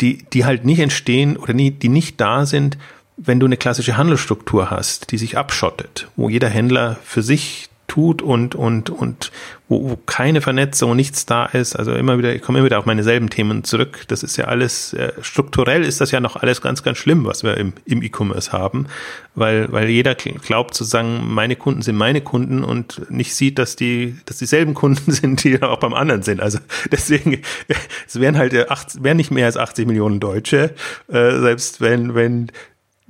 die, 0.01 0.25
die 0.33 0.45
halt 0.45 0.65
nicht 0.65 0.81
entstehen 0.81 1.37
oder 1.37 1.53
nie, 1.53 1.71
die 1.71 1.89
nicht 1.89 2.21
da 2.21 2.47
sind, 2.47 2.79
wenn 3.17 3.41
du 3.41 3.47
eine 3.47 3.57
klassische 3.57 3.97
Handelsstruktur 3.97 4.71
hast, 4.71 5.11
die 5.11 5.19
sich 5.19 5.37
abschottet, 5.37 6.09
wo 6.17 6.29
jeder 6.29 6.49
Händler 6.49 6.97
für 7.03 7.23
sich 7.23 7.68
tut 7.89 8.23
und, 8.23 8.55
und, 8.55 8.91
und 8.91 9.33
wo, 9.69 9.91
wo 9.91 9.97
keine 9.97 10.41
Vernetzung, 10.41 10.95
nichts 10.95 11.27
da 11.27 11.47
ist. 11.47 11.75
Also 11.75 11.93
immer 11.93 12.19
wieder, 12.19 12.35
ich 12.35 12.43
komme 12.43 12.59
immer 12.59 12.67
wieder 12.67 12.79
auf 12.79 12.87
meine 12.87 13.03
selben 13.03 13.31
Themen 13.31 13.65
zurück. 13.65 14.05
Das 14.09 14.23
ist 14.23 14.37
ja 14.37 14.45
alles, 14.45 14.93
äh, 14.93 15.13
strukturell 15.23 15.83
ist 15.83 16.01
das 16.01 16.11
ja 16.11 16.21
noch 16.21 16.37
alles 16.37 16.61
ganz, 16.61 16.83
ganz 16.83 16.99
schlimm, 16.99 17.25
was 17.25 17.43
wir 17.43 17.57
im, 17.57 17.73
im 17.87 18.03
E-Commerce 18.03 18.53
haben, 18.53 18.87
weil, 19.35 19.73
weil 19.73 19.89
jeder 19.89 20.15
glaubt 20.15 20.75
zu 20.75 20.85
sagen, 20.85 21.23
meine 21.27 21.57
Kunden 21.57 21.83
sind 21.83 21.97
meine 21.97 22.21
Kunden 22.21 22.63
und 22.63 23.11
nicht 23.11 23.35
sieht, 23.35 23.59
dass 23.59 23.75
die, 23.75 24.17
dass 24.27 24.37
dieselben 24.37 24.75
Kunden 24.75 25.11
sind, 25.11 25.43
die 25.43 25.61
auch 25.63 25.81
beim 25.81 25.95
anderen 25.95 26.23
sind. 26.23 26.41
Also 26.41 26.59
deswegen, 26.93 27.41
es 28.07 28.21
wären 28.21 28.37
halt 28.37 28.71
80, 28.71 29.03
wären 29.03 29.17
nicht 29.17 29.31
mehr 29.31 29.47
als 29.47 29.57
80 29.57 29.87
Millionen 29.87 30.21
Deutsche, 30.21 30.75
äh, 31.09 31.41
selbst 31.41 31.81
wenn, 31.81 32.15
wenn 32.15 32.53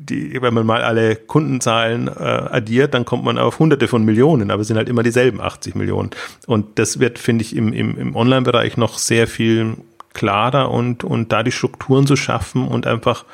die, 0.01 0.41
wenn 0.41 0.55
man 0.55 0.65
mal 0.65 0.83
alle 0.83 1.17
Kundenzahlen 1.17 2.07
äh, 2.07 2.11
addiert, 2.11 2.95
dann 2.95 3.05
kommt 3.05 3.25
man 3.25 3.37
auf 3.37 3.59
hunderte 3.59 3.89
von 3.89 4.05
Millionen, 4.05 4.53
aber 4.53 4.63
es 4.63 4.69
sind 4.69 4.77
halt 4.77 4.89
immer 4.89 5.03
dieselben 5.03 5.41
80 5.41 5.75
Millionen. 5.75 6.11
Und 6.47 6.79
das 6.79 7.01
wird, 7.01 7.19
finde 7.19 7.43
ich, 7.43 7.55
im, 7.55 7.73
im, 7.73 7.99
im 7.99 8.15
Online-Bereich 8.15 8.77
noch 8.77 8.99
sehr 8.99 9.27
viel 9.27 9.77
klarer 10.15 10.71
und, 10.71 11.03
und 11.03 11.33
da 11.33 11.43
die 11.43 11.51
Strukturen 11.51 12.07
zu 12.07 12.15
schaffen 12.15 12.69
und 12.69 12.87
einfach, 12.87 13.25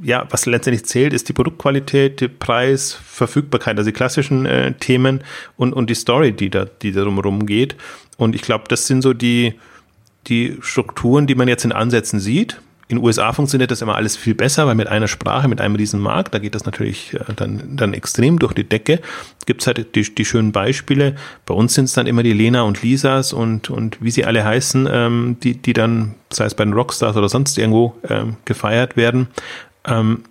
ja, 0.00 0.24
was 0.30 0.46
letztendlich 0.46 0.86
zählt, 0.86 1.12
ist 1.12 1.28
die 1.28 1.32
Produktqualität, 1.32 2.20
der 2.20 2.28
Preis, 2.28 2.96
Verfügbarkeit, 3.04 3.76
also 3.76 3.90
die 3.90 3.94
klassischen 3.94 4.46
äh, 4.46 4.72
Themen 4.74 5.24
und, 5.56 5.72
und 5.72 5.90
die 5.90 5.94
Story, 5.94 6.32
die 6.32 6.50
da, 6.50 6.66
die 6.66 6.92
darum 6.92 7.18
rumgeht. 7.18 7.74
Und 8.16 8.36
ich 8.36 8.42
glaube, 8.42 8.64
das 8.68 8.86
sind 8.86 9.02
so 9.02 9.12
die, 9.12 9.54
die 10.28 10.56
Strukturen, 10.60 11.26
die 11.26 11.34
man 11.34 11.48
jetzt 11.48 11.64
in 11.64 11.72
Ansätzen 11.72 12.20
sieht 12.20 12.60
in 12.92 12.98
den 12.98 13.04
USA 13.06 13.32
funktioniert 13.32 13.70
das 13.70 13.80
immer 13.80 13.94
alles 13.94 14.18
viel 14.18 14.34
besser, 14.34 14.66
weil 14.66 14.74
mit 14.74 14.86
einer 14.86 15.08
Sprache, 15.08 15.48
mit 15.48 15.62
einem 15.62 15.76
riesen 15.76 15.98
Markt, 15.98 16.34
da 16.34 16.38
geht 16.38 16.54
das 16.54 16.66
natürlich 16.66 17.14
äh, 17.14 17.20
dann, 17.34 17.74
dann 17.74 17.94
extrem 17.94 18.38
durch 18.38 18.52
die 18.52 18.68
Decke. 18.68 19.00
Gibt 19.46 19.62
es 19.62 19.66
halt 19.66 19.94
die, 19.94 20.14
die 20.14 20.24
schönen 20.26 20.52
Beispiele. 20.52 21.16
Bei 21.46 21.54
uns 21.54 21.72
sind 21.72 21.86
es 21.86 21.94
dann 21.94 22.06
immer 22.06 22.22
die 22.22 22.34
Lena 22.34 22.62
und 22.62 22.82
Lisas 22.82 23.32
und, 23.32 23.70
und 23.70 24.02
wie 24.02 24.10
sie 24.10 24.26
alle 24.26 24.44
heißen, 24.44 24.86
ähm, 24.92 25.36
die, 25.42 25.54
die 25.54 25.72
dann, 25.72 26.16
sei 26.30 26.44
es 26.44 26.54
bei 26.54 26.64
den 26.64 26.74
Rockstars 26.74 27.16
oder 27.16 27.30
sonst 27.30 27.56
irgendwo, 27.56 27.96
ähm, 28.06 28.36
gefeiert 28.44 28.98
werden. 28.98 29.28
Ähm, 29.86 30.24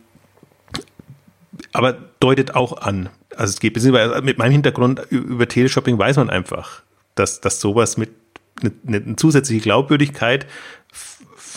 aber 1.74 1.98
deutet 2.20 2.54
auch 2.54 2.78
an, 2.78 3.10
also 3.36 3.54
es 3.54 3.60
geht, 3.60 3.76
mit 4.24 4.38
meinem 4.38 4.52
Hintergrund 4.52 5.02
über 5.10 5.48
Teleshopping 5.48 5.98
weiß 5.98 6.18
man 6.18 6.30
einfach, 6.30 6.84
dass, 7.16 7.42
dass 7.42 7.60
sowas 7.60 7.98
mit 7.98 8.12
eine, 8.62 9.02
eine 9.02 9.16
zusätzliche 9.16 9.62
Glaubwürdigkeit 9.62 10.46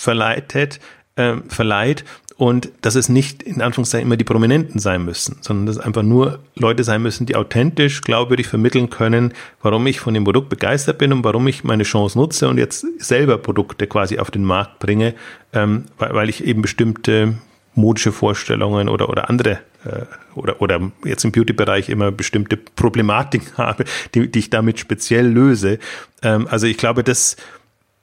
verleitet, 0.04 0.80
äh, 1.16 1.36
verleiht 1.48 2.04
und 2.36 2.70
dass 2.82 2.94
es 2.94 3.08
nicht 3.08 3.42
in 3.42 3.62
Anführungszeichen 3.62 4.06
immer 4.06 4.16
die 4.16 4.24
Prominenten 4.24 4.80
sein 4.80 5.04
müssen, 5.04 5.38
sondern 5.40 5.66
dass 5.66 5.76
es 5.76 5.82
einfach 5.82 6.02
nur 6.02 6.40
Leute 6.56 6.82
sein 6.82 7.02
müssen, 7.02 7.26
die 7.26 7.36
authentisch, 7.36 8.00
glaubwürdig 8.00 8.48
vermitteln 8.48 8.90
können, 8.90 9.32
warum 9.62 9.86
ich 9.86 10.00
von 10.00 10.14
dem 10.14 10.24
Produkt 10.24 10.48
begeistert 10.48 10.98
bin 10.98 11.12
und 11.12 11.24
warum 11.24 11.46
ich 11.46 11.62
meine 11.64 11.84
Chance 11.84 12.18
nutze 12.18 12.48
und 12.48 12.58
jetzt 12.58 12.86
selber 12.98 13.38
Produkte 13.38 13.86
quasi 13.86 14.18
auf 14.18 14.30
den 14.30 14.44
Markt 14.44 14.80
bringe, 14.80 15.14
ähm, 15.52 15.84
weil, 15.98 16.14
weil 16.14 16.28
ich 16.28 16.44
eben 16.44 16.62
bestimmte 16.62 17.34
modische 17.76 18.12
Vorstellungen 18.12 18.88
oder, 18.88 19.08
oder 19.08 19.30
andere 19.30 19.60
äh, 19.84 20.02
oder, 20.34 20.60
oder 20.60 20.92
jetzt 21.04 21.24
im 21.24 21.32
Beauty-Bereich 21.32 21.88
immer 21.88 22.10
bestimmte 22.10 22.56
Problematiken 22.56 23.52
habe, 23.56 23.84
die, 24.14 24.30
die 24.30 24.38
ich 24.40 24.50
damit 24.50 24.80
speziell 24.80 25.26
löse. 25.26 25.78
Ähm, 26.22 26.48
also 26.50 26.66
ich 26.66 26.78
glaube, 26.78 27.04
das, 27.04 27.36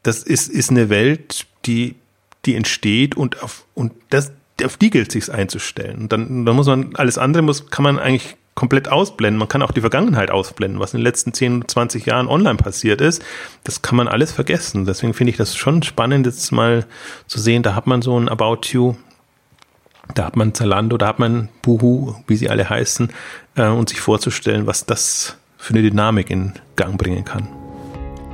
das 0.03 0.23
ist, 0.23 0.47
ist 0.47 0.71
eine 0.71 0.89
Welt, 0.89 1.45
die, 1.65 1.95
die 2.45 2.55
entsteht 2.55 3.15
und 3.15 3.41
auf, 3.43 3.65
und 3.73 3.93
das, 4.09 4.31
auf 4.63 4.77
die 4.77 4.89
gilt 4.89 5.11
sich 5.11 5.31
einzustellen. 5.31 6.01
Und 6.01 6.11
dann, 6.11 6.45
dann 6.45 6.55
muss 6.55 6.67
man, 6.67 6.95
alles 6.95 7.17
andere 7.17 7.43
muss, 7.43 7.69
kann 7.69 7.83
man 7.83 7.99
eigentlich 7.99 8.35
komplett 8.55 8.89
ausblenden. 8.89 9.39
Man 9.39 9.47
kann 9.47 9.61
auch 9.61 9.71
die 9.71 9.81
Vergangenheit 9.81 10.29
ausblenden, 10.29 10.79
was 10.79 10.93
in 10.93 10.99
den 10.99 11.05
letzten 11.05 11.33
10, 11.33 11.67
20 11.67 12.05
Jahren 12.05 12.27
online 12.27 12.57
passiert 12.57 13.01
ist. 13.01 13.23
Das 13.63 13.81
kann 13.81 13.95
man 13.95 14.07
alles 14.07 14.31
vergessen. 14.31 14.85
Deswegen 14.85 15.13
finde 15.13 15.31
ich 15.31 15.37
das 15.37 15.55
schon 15.55 15.83
spannend, 15.83 16.25
jetzt 16.25 16.51
mal 16.51 16.85
zu 17.27 17.39
sehen, 17.39 17.63
da 17.63 17.75
hat 17.75 17.87
man 17.87 18.01
so 18.01 18.19
ein 18.19 18.29
About 18.29 18.67
You, 18.71 18.95
da 20.13 20.25
hat 20.25 20.35
man 20.35 20.53
Zalando, 20.53 20.97
da 20.97 21.07
hat 21.07 21.19
man 21.19 21.49
Buhu, 21.61 22.15
wie 22.27 22.35
sie 22.35 22.49
alle 22.49 22.69
heißen, 22.69 23.11
äh, 23.55 23.67
und 23.67 23.89
sich 23.89 24.01
vorzustellen, 24.01 24.67
was 24.67 24.85
das 24.85 25.37
für 25.57 25.73
eine 25.73 25.83
Dynamik 25.83 26.29
in 26.29 26.53
Gang 26.75 26.97
bringen 26.97 27.23
kann. 27.23 27.60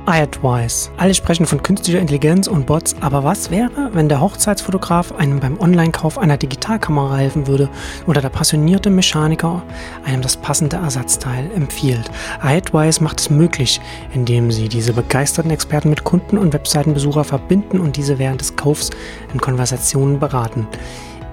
iAdvice. 0.08 0.90
Alle 0.96 1.12
sprechen 1.12 1.44
von 1.44 1.62
künstlicher 1.62 1.98
Intelligenz 1.98 2.46
und 2.46 2.64
Bots, 2.64 2.96
aber 3.02 3.24
was 3.24 3.50
wäre, 3.50 3.90
wenn 3.92 4.08
der 4.08 4.22
Hochzeitsfotograf 4.22 5.12
einem 5.12 5.38
beim 5.38 5.60
Online-Kauf 5.60 6.16
einer 6.16 6.38
Digitalkamera 6.38 7.18
helfen 7.18 7.46
würde 7.46 7.68
oder 8.06 8.22
der 8.22 8.30
passionierte 8.30 8.88
Mechaniker 8.88 9.62
einem 10.06 10.22
das 10.22 10.38
passende 10.38 10.76
Ersatzteil 10.76 11.50
empfiehlt? 11.54 12.10
iAdvice 12.42 13.02
macht 13.02 13.20
es 13.20 13.28
möglich, 13.28 13.82
indem 14.14 14.50
sie 14.50 14.70
diese 14.70 14.94
begeisterten 14.94 15.50
Experten 15.50 15.90
mit 15.90 16.04
Kunden 16.04 16.38
und 16.38 16.54
Webseitenbesucher 16.54 17.24
verbinden 17.24 17.78
und 17.78 17.96
diese 17.96 18.18
während 18.18 18.40
des 18.40 18.56
Kaufs 18.56 18.88
in 19.34 19.40
Konversationen 19.42 20.18
beraten. 20.18 20.66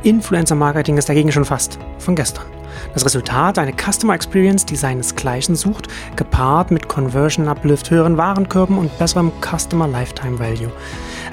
Influencer-Marketing 0.05 0.97
ist 0.97 1.09
dagegen 1.09 1.31
schon 1.31 1.45
fast 1.45 1.79
von 1.97 2.15
gestern. 2.15 2.45
Das 2.93 3.03
Resultat 3.03 3.57
eine 3.57 3.73
Customer 3.73 4.13
Experience, 4.13 4.65
die 4.65 4.75
seinesgleichen 4.75 5.55
sucht, 5.55 5.87
gepaart 6.15 6.69
mit 6.69 6.87
Conversion 6.87 7.47
Uplift, 7.47 7.89
höheren 7.89 8.17
Warenkörben 8.17 8.77
und 8.77 8.95
besserem 8.99 9.31
Customer 9.41 9.87
Lifetime 9.87 10.37
Value. 10.37 10.71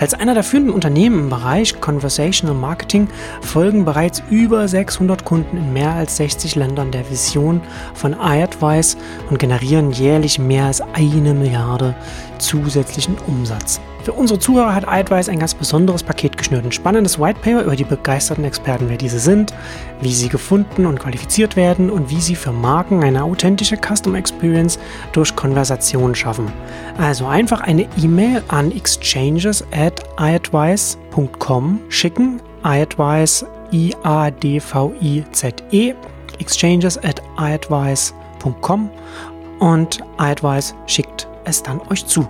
Als 0.01 0.15
einer 0.15 0.35
der 0.35 0.43
führenden 0.43 0.73
Unternehmen 0.73 1.21
im 1.21 1.29
Bereich 1.29 1.81
Conversational 1.81 2.57
Marketing 2.57 3.09
folgen 3.43 3.85
bereits 3.85 4.23
über 4.31 4.67
600 4.67 5.25
Kunden 5.25 5.59
in 5.59 5.73
mehr 5.73 5.93
als 5.93 6.17
60 6.17 6.55
Ländern 6.55 6.91
der 6.91 7.09
Vision 7.11 7.61
von 7.95 8.15
iAdvice 8.15 8.97
und 9.29 9.39
generieren 9.39 9.93
jährlich 9.93 10.39
mehr 10.39 10.65
als 10.67 10.81
eine 10.81 11.35
Milliarde 11.35 11.95
zusätzlichen 12.39 13.19
Umsatz. 13.27 13.81
Für 14.05 14.13
unsere 14.15 14.41
Zuhörer 14.41 14.75
hat 14.75 14.85
iAdvice 14.85 15.29
ein 15.29 15.39
ganz 15.39 15.55
besonderes 15.55 16.03
Paket 16.03 16.37
geschnürt. 16.37 16.65
Ein 16.65 16.73
spannendes 16.73 17.21
Whitepaper 17.21 17.63
über 17.63 17.77
die 17.77 17.85
begeisterten 17.85 18.43
Experten, 18.45 18.89
wer 18.89 18.97
diese 18.97 19.21
sind, 19.21 19.55
wie 20.01 20.13
sie 20.13 20.29
gefunden 20.29 20.87
und 20.87 20.99
qualifiziert 20.99 21.55
werden 21.55 21.89
und 21.89 22.11
wie 22.11 22.21
sie 22.21 22.35
für 22.35 22.51
Marken 22.51 23.05
eine 23.05 23.23
authentische 23.23 23.77
Custom 23.77 24.17
Experience 24.17 24.81
durch 25.13 25.37
Konversation 25.37 26.17
schaffen. 26.17 26.53
Also 26.99 27.27
einfach 27.27 27.61
eine 27.61 27.87
E-Mail 27.97 28.43
an 28.49 28.73
exchanges 28.73 29.65
at 29.71 30.03
iadvice.com 30.19 31.79
schicken. 31.89 32.41
iAdvice, 32.65 33.47
I-A-D-V-I-Z-E, 33.73 34.65
exchanges 36.41 36.99
at 36.99 37.23
iadvice.com 37.39 38.91
und 39.61 40.01
iAdvice 40.19 40.75
schickt 40.87 41.29
es 41.45 41.63
dann 41.63 41.81
euch 41.89 42.05
zu 42.07 42.27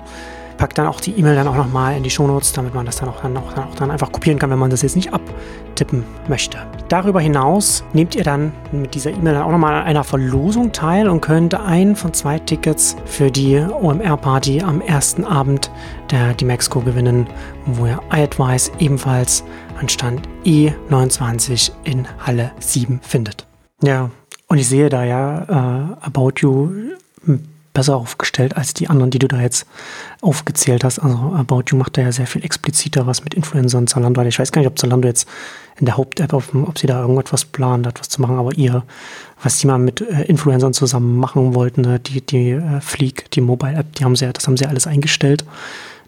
packe 0.63 0.75
dann 0.75 0.87
auch 0.87 1.01
die 1.01 1.11
E-Mail 1.19 1.35
dann 1.35 1.49
auch 1.49 1.57
nochmal 1.57 1.97
in 1.97 2.05
die 2.05 2.11
Shownotes, 2.11 2.53
damit 2.53 2.73
man 2.73 2.87
das 2.87 2.95
dann 2.95 3.09
auch 3.09 3.21
dann, 3.21 3.37
auch, 3.37 3.53
dann 3.53 3.65
auch 3.65 3.75
dann 3.75 3.91
einfach 3.91 4.13
kopieren 4.13 4.39
kann, 4.39 4.49
wenn 4.49 4.61
man 4.61 4.71
das 4.71 4.83
jetzt 4.83 4.95
nicht 4.95 5.13
abtippen 5.13 6.05
möchte. 6.29 6.57
Darüber 6.89 7.21
hinaus 7.21 7.83
nehmt 7.95 8.15
ihr 8.15 8.23
dann 8.23 8.53
mit 8.71 8.95
dieser 8.95 9.11
E-Mail 9.11 9.35
dann 9.35 9.43
auch 9.43 9.51
nochmal 9.51 9.75
an 9.75 9.83
einer 9.83 10.05
Verlosung 10.05 10.71
teil 10.71 11.09
und 11.09 11.21
könnt 11.21 11.53
einen 11.57 11.97
von 11.97 12.15
zwei 12.15 12.39
Tickets 12.39 12.95
für 13.07 13.33
die 13.33 13.59
OMR-Party 13.59 14.63
am 14.63 14.81
ersten 14.81 15.25
Abend 15.25 15.69
der 16.13 16.33
D-Mexco 16.35 16.79
gewinnen, 16.79 17.27
wo 17.67 17.87
ihr 17.87 18.01
iAdvice 18.13 18.71
ebenfalls 18.79 19.43
an 19.81 19.89
Stand 19.89 20.29
E29 20.45 21.73
in 21.83 22.07
Halle 22.25 22.53
7 22.61 23.01
findet. 23.03 23.49
Ja, 23.83 24.11
und 24.47 24.59
ich 24.59 24.69
sehe 24.69 24.89
da 24.89 25.03
ja 25.03 25.43
äh, 25.43 26.07
About 26.07 26.35
You 26.37 26.71
besser 27.73 27.97
aufgestellt 27.97 28.57
als 28.57 28.75
die 28.75 28.89
anderen, 28.89 29.11
die 29.11 29.19
du 29.19 29.29
da 29.29 29.41
jetzt 29.41 29.67
aufgezählt 30.21 30.85
hast. 30.85 30.99
Also 30.99 31.17
About 31.35 31.65
You 31.69 31.77
macht 31.77 31.97
da 31.97 32.03
ja 32.03 32.13
sehr 32.13 32.27
viel 32.27 32.45
expliziter 32.45 33.07
was 33.07 33.25
mit 33.25 33.35
Influencern 33.35 33.87
Zalando. 33.87 34.23
Ich 34.23 34.39
weiß 34.39 34.53
gar 34.53 34.61
nicht, 34.61 34.69
ob 34.69 34.79
Zalando 34.79 35.09
jetzt 35.09 35.29
in 35.79 35.87
der 35.87 35.97
Haupt-App, 35.97 36.33
ob 36.33 36.79
sie 36.79 36.87
da 36.87 37.01
irgendetwas 37.01 37.45
planen, 37.45 37.85
etwas 37.85 38.09
zu 38.09 38.21
machen, 38.21 38.39
aber 38.39 38.55
ihr, 38.55 38.85
was 39.43 39.59
die 39.59 39.67
mal 39.67 39.79
mit 39.79 40.01
äh, 40.01 40.23
Influencern 40.25 40.75
zusammen 40.75 41.17
machen 41.17 41.55
wollten, 41.55 41.81
ne, 41.81 41.99
die, 41.99 42.21
die 42.21 42.51
äh, 42.51 42.81
Fleek, 42.81 43.31
die 43.31 43.41
Mobile-App, 43.41 43.97
die 43.97 44.05
haben 44.05 44.17
sie, 44.17 44.31
das 44.33 44.47
haben 44.47 44.57
sie 44.57 44.67
alles 44.67 44.87
eingestellt. 44.87 45.45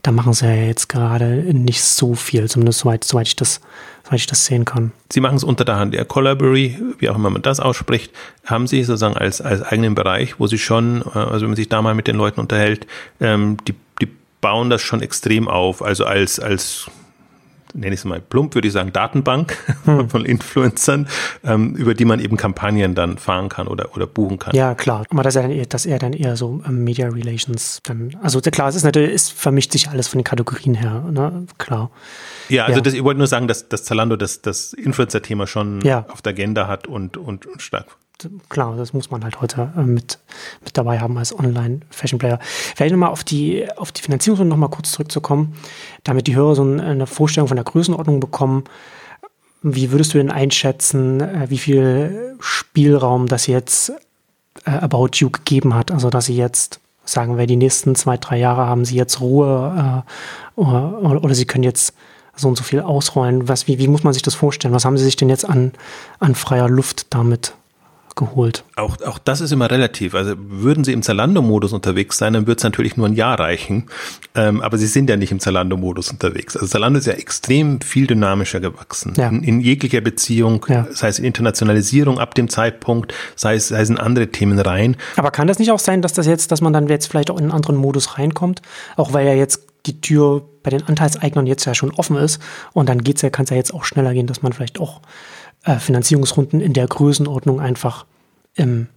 Da 0.03 0.13
machen 0.13 0.35
sie 0.35 0.47
ja 0.47 0.55
jetzt 0.55 0.91
gerade 0.91 1.43
nicht 1.55 1.83
so 1.83 2.15
viel, 2.15 2.49
zumindest 2.49 2.81
soweit, 2.81 3.05
soweit 3.05 3.27
ich 3.27 3.37
das 3.37 3.63
soweit 4.05 4.21
ich 4.21 4.27
das 4.27 4.45
sehen 4.45 4.65
kann. 4.65 4.93
Sie 5.11 5.21
machen 5.21 5.37
es 5.37 5.45
unter 5.45 5.65
der 5.65 5.77
Hand. 5.77 5.95
Der 5.95 6.05
Collabory, 6.05 6.79
wie 6.99 7.09
auch 7.09 7.17
immer 7.17 7.31
man 7.31 7.43
das 7.43 7.61
ausspricht, 7.61 8.13
haben 8.45 8.67
Sie 8.67 8.85
sozusagen 8.85 9.17
als, 9.17 9.41
als 9.41 9.63
eigenen 9.63 9.95
Bereich, 9.95 10.39
wo 10.39 10.47
Sie 10.47 10.59
schon, 10.59 11.03
äh, 11.03 11.19
also 11.19 11.43
wenn 11.43 11.51
man 11.51 11.57
sich 11.57 11.69
da 11.69 11.83
mal 11.83 11.95
mit 11.95 12.07
den 12.07 12.17
Leuten 12.17 12.41
unterhält, 12.41 12.87
ähm, 13.21 13.57
die, 13.67 13.75
die 14.01 14.09
bauen 14.41 14.71
das 14.71 14.83
schon 14.83 15.01
extrem 15.01 15.49
auf. 15.49 15.83
Also 15.83 16.05
als, 16.05 16.39
als 16.39 16.91
nenne 17.75 17.95
ich 17.95 18.01
es 18.01 18.05
mal 18.05 18.21
plump, 18.21 18.55
würde 18.55 18.69
ich 18.69 18.75
sagen, 18.75 18.93
Datenbank 18.93 19.57
hm. 19.85 20.09
von 20.09 20.25
Influencern, 20.25 21.09
ähm, 21.43 21.75
über 21.75 21.95
die 21.95 22.05
man 22.05 22.21
eben 22.21 22.37
Kampagnen 22.37 22.95
dann 22.95 23.19
fahren 23.19 23.49
kann 23.49 23.67
oder, 23.67 23.95
oder 23.97 24.07
buchen 24.07 24.39
kann. 24.39 24.55
Ja, 24.55 24.75
klar. 24.75 25.05
Aber 25.11 25.23
das 25.23 25.35
ist, 25.35 25.43
ja 25.43 25.49
dann 25.49 25.57
eher, 25.57 25.67
das 25.67 25.85
ist 25.85 25.91
eher 25.91 25.99
dann 25.99 26.13
eher 26.13 26.37
so 26.37 26.63
ähm, 26.67 26.85
Media 26.85 27.09
Relations. 27.09 27.81
Dann, 27.83 28.17
also 28.23 28.41
klar, 28.41 28.69
es 28.69 28.77
ist 28.77 28.85
natürlich, 28.85 29.13
es 29.13 29.31
vermischt 29.31 29.73
sich 29.73 29.89
alles 29.91 30.09
von 30.09 30.19
den 30.19 30.25
Kategorien 30.25 30.75
her, 30.75 31.05
ne? 31.11 31.47
klar. 31.59 31.91
Ja, 32.49 32.65
also 32.65 32.79
ja. 32.79 32.83
Das, 32.83 32.95
ich 32.95 33.03
wollte 33.03 33.19
nur 33.19 33.27
sagen, 33.27 33.49
dass, 33.49 33.69
dass 33.69 33.85
Zalando 33.85 34.17
das, 34.17 34.41
das 34.41 34.73
Influencer-Thema 34.73 35.47
schon 35.47 35.81
ja. 35.83 36.07
auf 36.09 36.23
der 36.23 36.33
Agenda 36.33 36.67
hat 36.69 36.87
und, 36.87 37.17
und, 37.17 37.47
und 37.47 37.61
stark 37.61 37.97
klar, 38.49 38.77
das 38.77 38.93
muss 38.93 39.11
man 39.11 39.25
halt 39.25 39.41
heute 39.41 39.73
äh, 39.77 39.83
mit, 39.83 40.19
mit 40.65 40.77
dabei 40.77 41.01
haben 41.01 41.19
als 41.19 41.37
Online-Fashion-Player. 41.39 42.39
Vielleicht 42.41 42.93
nochmal 42.93 43.11
auf 43.11 43.25
die, 43.25 43.67
auf 43.77 43.93
die 43.93 44.03
Finanzierung 44.03 44.49
nochmal 44.49 44.71
kurz 44.71 44.93
zurückzukommen, 44.93 45.55
damit 46.05 46.27
die 46.27 46.37
Hörer 46.37 46.55
so 46.55 46.63
eine 46.63 47.07
Vorstellung 47.07 47.49
von 47.49 47.57
der 47.57 47.65
Größenordnung 47.65 48.21
bekommen. 48.21 48.65
Wie 49.63 49.91
würdest 49.93 50.15
du 50.15 50.19
denn 50.19 50.31
einschätzen, 50.31 51.21
äh, 51.21 51.47
wie 51.49 51.59
viel 51.59 52.37
Spielraum 52.41 53.27
das 53.27 53.47
jetzt 53.47 53.93
äh, 54.65 54.71
About 54.71 55.11
You 55.15 55.31
gegeben 55.31 55.75
hat? 55.75 55.91
Also, 55.91 56.11
dass 56.11 56.27
sie 56.27 56.37
jetzt, 56.37 56.81
sagen 57.05 57.39
wir, 57.39 57.47
die 57.47 57.57
nächsten 57.57 57.95
zwei, 57.95 58.17
drei 58.17 58.39
Jahre 58.39 58.67
haben 58.67 58.85
sie 58.85 58.97
jetzt 58.97 59.21
Ruhe 59.21 60.05
äh, 60.57 60.61
oder, 60.61 61.25
oder, 61.25 61.35
sie 61.35 61.47
können 61.47 61.65
jetzt 61.65 61.95
so 62.37 62.49
und 62.49 62.57
so 62.57 62.65
viel 62.65 62.81
ausrollen. 62.81 63.49
Was, 63.49 63.67
wie, 63.67 63.79
wie 63.79 63.89
muss 63.89 64.05
man 64.05 64.13
sich 64.13 64.23
das 64.23 64.35
vorstellen? 64.35 64.75
Was 64.75 64.85
haben 64.85 64.99
sie 64.99 65.05
sich 65.05 65.17
denn 65.17 65.29
jetzt 65.29 65.49
an, 65.49 65.73
an 66.19 66.35
freier 66.35 66.69
Luft 66.69 67.07
damit 67.11 67.55
geholt. 68.17 68.65
Auch, 68.77 69.01
auch 69.03 69.19
das 69.19 69.41
ist 69.41 69.53
immer 69.53 69.71
relativ. 69.71 70.15
Also 70.15 70.35
würden 70.39 70.85
Sie 70.85 70.93
im 70.93 71.03
Zalando-Modus 71.03 71.73
unterwegs 71.73 72.19
sein, 72.19 72.33
dann 72.33 72.47
wird 72.47 72.59
es 72.59 72.65
natürlich 72.65 72.97
nur 72.97 73.07
ein 73.07 73.15
Jahr 73.15 73.39
reichen. 73.39 73.87
Ähm, 74.35 74.61
aber 74.61 74.79
Sie 74.79 74.87
sind 74.87 75.11
ja 75.11 75.17
nicht 75.17 75.33
im 75.33 75.41
Zalando-Modus 75.41 76.11
unterwegs. 76.11 76.57
Also 76.57 76.69
Zalando 76.69 76.99
ist 76.99 77.07
ja 77.07 77.15
extrem 77.15 77.81
viel 77.81 78.07
dynamischer 78.07 78.61
gewachsen. 78.61 79.15
Ja. 79.17 79.29
In, 79.29 79.43
in, 79.43 79.61
jeglicher 79.61 80.01
Beziehung, 80.01 80.65
ja. 80.69 80.87
sei 80.91 81.09
es 81.09 81.19
in 81.19 81.25
Internationalisierung 81.25 82.19
ab 82.19 82.35
dem 82.35 82.49
Zeitpunkt, 82.49 83.15
sei 83.37 83.57
es, 83.57 83.69
sei 83.69 83.81
es 83.81 83.91
in 83.91 83.99
andere 83.99 84.29
Themen 84.29 84.59
rein. 84.59 84.97
Aber 85.17 85.31
kann 85.31 85.49
das 85.49 85.59
nicht 85.59 85.73
auch 85.73 85.79
sein, 85.79 86.03
dass 86.03 86.13
das 86.13 86.27
jetzt, 86.27 86.53
dass 86.53 86.61
man 86.61 86.73
dann 86.73 86.89
jetzt 86.89 87.07
vielleicht 87.07 87.31
auch 87.31 87.37
in 87.37 87.45
einen 87.45 87.53
anderen 87.53 87.77
Modus 87.77 88.19
reinkommt? 88.19 88.63
Auch 88.97 89.13
weil 89.13 89.27
ja 89.27 89.35
jetzt 89.35 89.67
die 89.87 90.01
Tür 90.01 90.43
bei 90.63 90.71
den 90.71 90.83
Anteilseignern 90.85 91.47
jetzt 91.47 91.65
ja 91.67 91.75
schon 91.75 91.93
offen 91.93 92.17
ist 92.17 92.41
und 92.73 92.89
dann 92.89 93.03
geht's 93.03 93.23
ja, 93.23 93.31
kann 93.31 93.45
es 93.45 93.51
ja 93.51 93.57
jetzt 93.57 93.75
auch 93.75 93.85
schneller 93.85 94.15
gehen, 94.15 94.27
dass 94.27 94.43
man 94.43 94.53
vielleicht 94.53 94.81
auch 94.81 95.03
äh, 95.65 95.79
Finanzierungsrunden 95.79 96.61
in 96.61 96.73
der 96.73 96.87
Größenordnung 96.87 97.61
einfach 97.61 98.07
im 98.55 98.89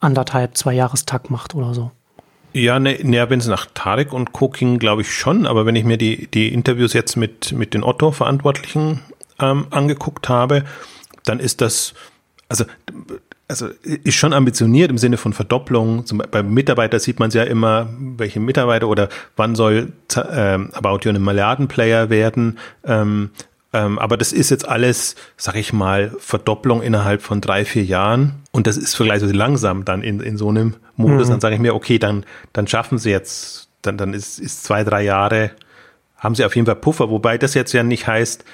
anderthalb, 0.00 0.56
zwei 0.56 0.74
Jahrestag 0.74 1.30
macht 1.30 1.54
oder 1.54 1.74
so. 1.74 1.90
Ja, 2.52 2.78
ne, 2.78 2.98
ne, 3.02 3.30
wenn 3.30 3.38
es 3.38 3.46
nach 3.46 3.66
Tarek 3.72 4.12
und 4.12 4.32
Co. 4.32 4.48
glaube 4.48 5.02
ich 5.02 5.14
schon, 5.14 5.46
aber 5.46 5.64
wenn 5.64 5.76
ich 5.76 5.84
mir 5.84 5.96
die, 5.96 6.26
die 6.26 6.52
Interviews 6.52 6.92
jetzt 6.92 7.16
mit, 7.16 7.52
mit 7.52 7.72
den 7.72 7.82
Otto-Verantwortlichen 7.82 9.00
ähm, 9.40 9.66
angeguckt 9.70 10.28
habe, 10.28 10.64
dann 11.24 11.40
ist 11.40 11.62
das, 11.62 11.94
also, 12.48 12.64
also 13.48 13.68
ist 13.82 14.16
schon 14.16 14.34
ambitioniert 14.34 14.90
im 14.90 14.98
Sinne 14.98 15.16
von 15.16 15.32
Verdopplung. 15.32 16.04
Zum, 16.04 16.22
beim 16.30 16.52
Mitarbeiter 16.52 16.98
sieht 16.98 17.20
man 17.20 17.28
es 17.28 17.34
ja 17.34 17.44
immer, 17.44 17.88
welche 17.98 18.40
Mitarbeiter 18.40 18.88
oder 18.88 19.08
wann 19.36 19.54
soll 19.54 19.92
ähm, 20.30 20.70
About 20.74 21.00
You 21.04 21.10
ein 21.10 21.22
Milliardenplayer 21.22 22.10
werden. 22.10 22.58
Ähm, 22.84 23.30
ähm, 23.72 23.98
aber 23.98 24.16
das 24.16 24.32
ist 24.32 24.50
jetzt 24.50 24.68
alles, 24.68 25.16
sag 25.36 25.54
ich 25.54 25.72
mal, 25.72 26.12
Verdopplung 26.18 26.82
innerhalb 26.82 27.22
von 27.22 27.40
drei, 27.40 27.64
vier 27.64 27.84
Jahren. 27.84 28.42
Und 28.50 28.66
das 28.66 28.76
ist 28.76 28.94
vergleichsweise 28.94 29.32
langsam 29.32 29.84
dann 29.84 30.02
in, 30.02 30.20
in 30.20 30.36
so 30.36 30.48
einem 30.50 30.74
Modus. 30.96 31.28
Mhm. 31.28 31.32
Dann 31.32 31.40
sage 31.40 31.54
ich 31.54 31.60
mir, 31.60 31.74
okay, 31.74 31.98
dann, 31.98 32.24
dann 32.52 32.66
schaffen 32.66 32.98
sie 32.98 33.10
jetzt, 33.10 33.68
dann, 33.80 33.96
dann 33.96 34.12
ist, 34.12 34.38
ist 34.38 34.64
zwei, 34.64 34.84
drei 34.84 35.02
Jahre, 35.02 35.52
haben 36.16 36.34
sie 36.34 36.44
auf 36.44 36.54
jeden 36.54 36.66
Fall 36.66 36.76
Puffer. 36.76 37.08
Wobei 37.10 37.38
das 37.38 37.54
jetzt 37.54 37.72
ja 37.72 37.82
nicht 37.82 38.06
heißt, 38.06 38.44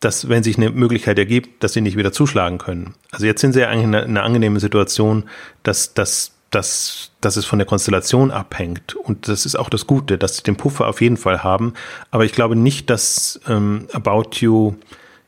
dass 0.00 0.28
wenn 0.28 0.42
sich 0.42 0.56
eine 0.56 0.70
Möglichkeit 0.70 1.18
ergibt, 1.18 1.62
dass 1.62 1.72
sie 1.72 1.80
nicht 1.80 1.96
wieder 1.96 2.12
zuschlagen 2.12 2.58
können. 2.58 2.94
Also 3.12 3.24
jetzt 3.24 3.40
sind 3.40 3.52
sie 3.52 3.60
ja 3.60 3.68
eigentlich 3.68 3.84
in 3.84 3.94
einer, 3.94 4.04
in 4.04 4.10
einer 4.10 4.24
angenehmen 4.24 4.58
Situation, 4.58 5.24
dass, 5.62 5.94
dass 5.94 6.32
dass, 6.56 7.10
dass 7.20 7.36
es 7.36 7.44
von 7.44 7.58
der 7.58 7.66
Konstellation 7.66 8.30
abhängt. 8.30 8.94
Und 8.94 9.28
das 9.28 9.44
ist 9.44 9.56
auch 9.56 9.68
das 9.68 9.86
Gute, 9.86 10.16
dass 10.16 10.38
sie 10.38 10.42
den 10.42 10.56
Puffer 10.56 10.88
auf 10.88 11.02
jeden 11.02 11.18
Fall 11.18 11.44
haben. 11.44 11.74
Aber 12.10 12.24
ich 12.24 12.32
glaube 12.32 12.56
nicht, 12.56 12.88
dass 12.88 13.38
ähm, 13.46 13.86
About 13.92 14.30
You 14.36 14.74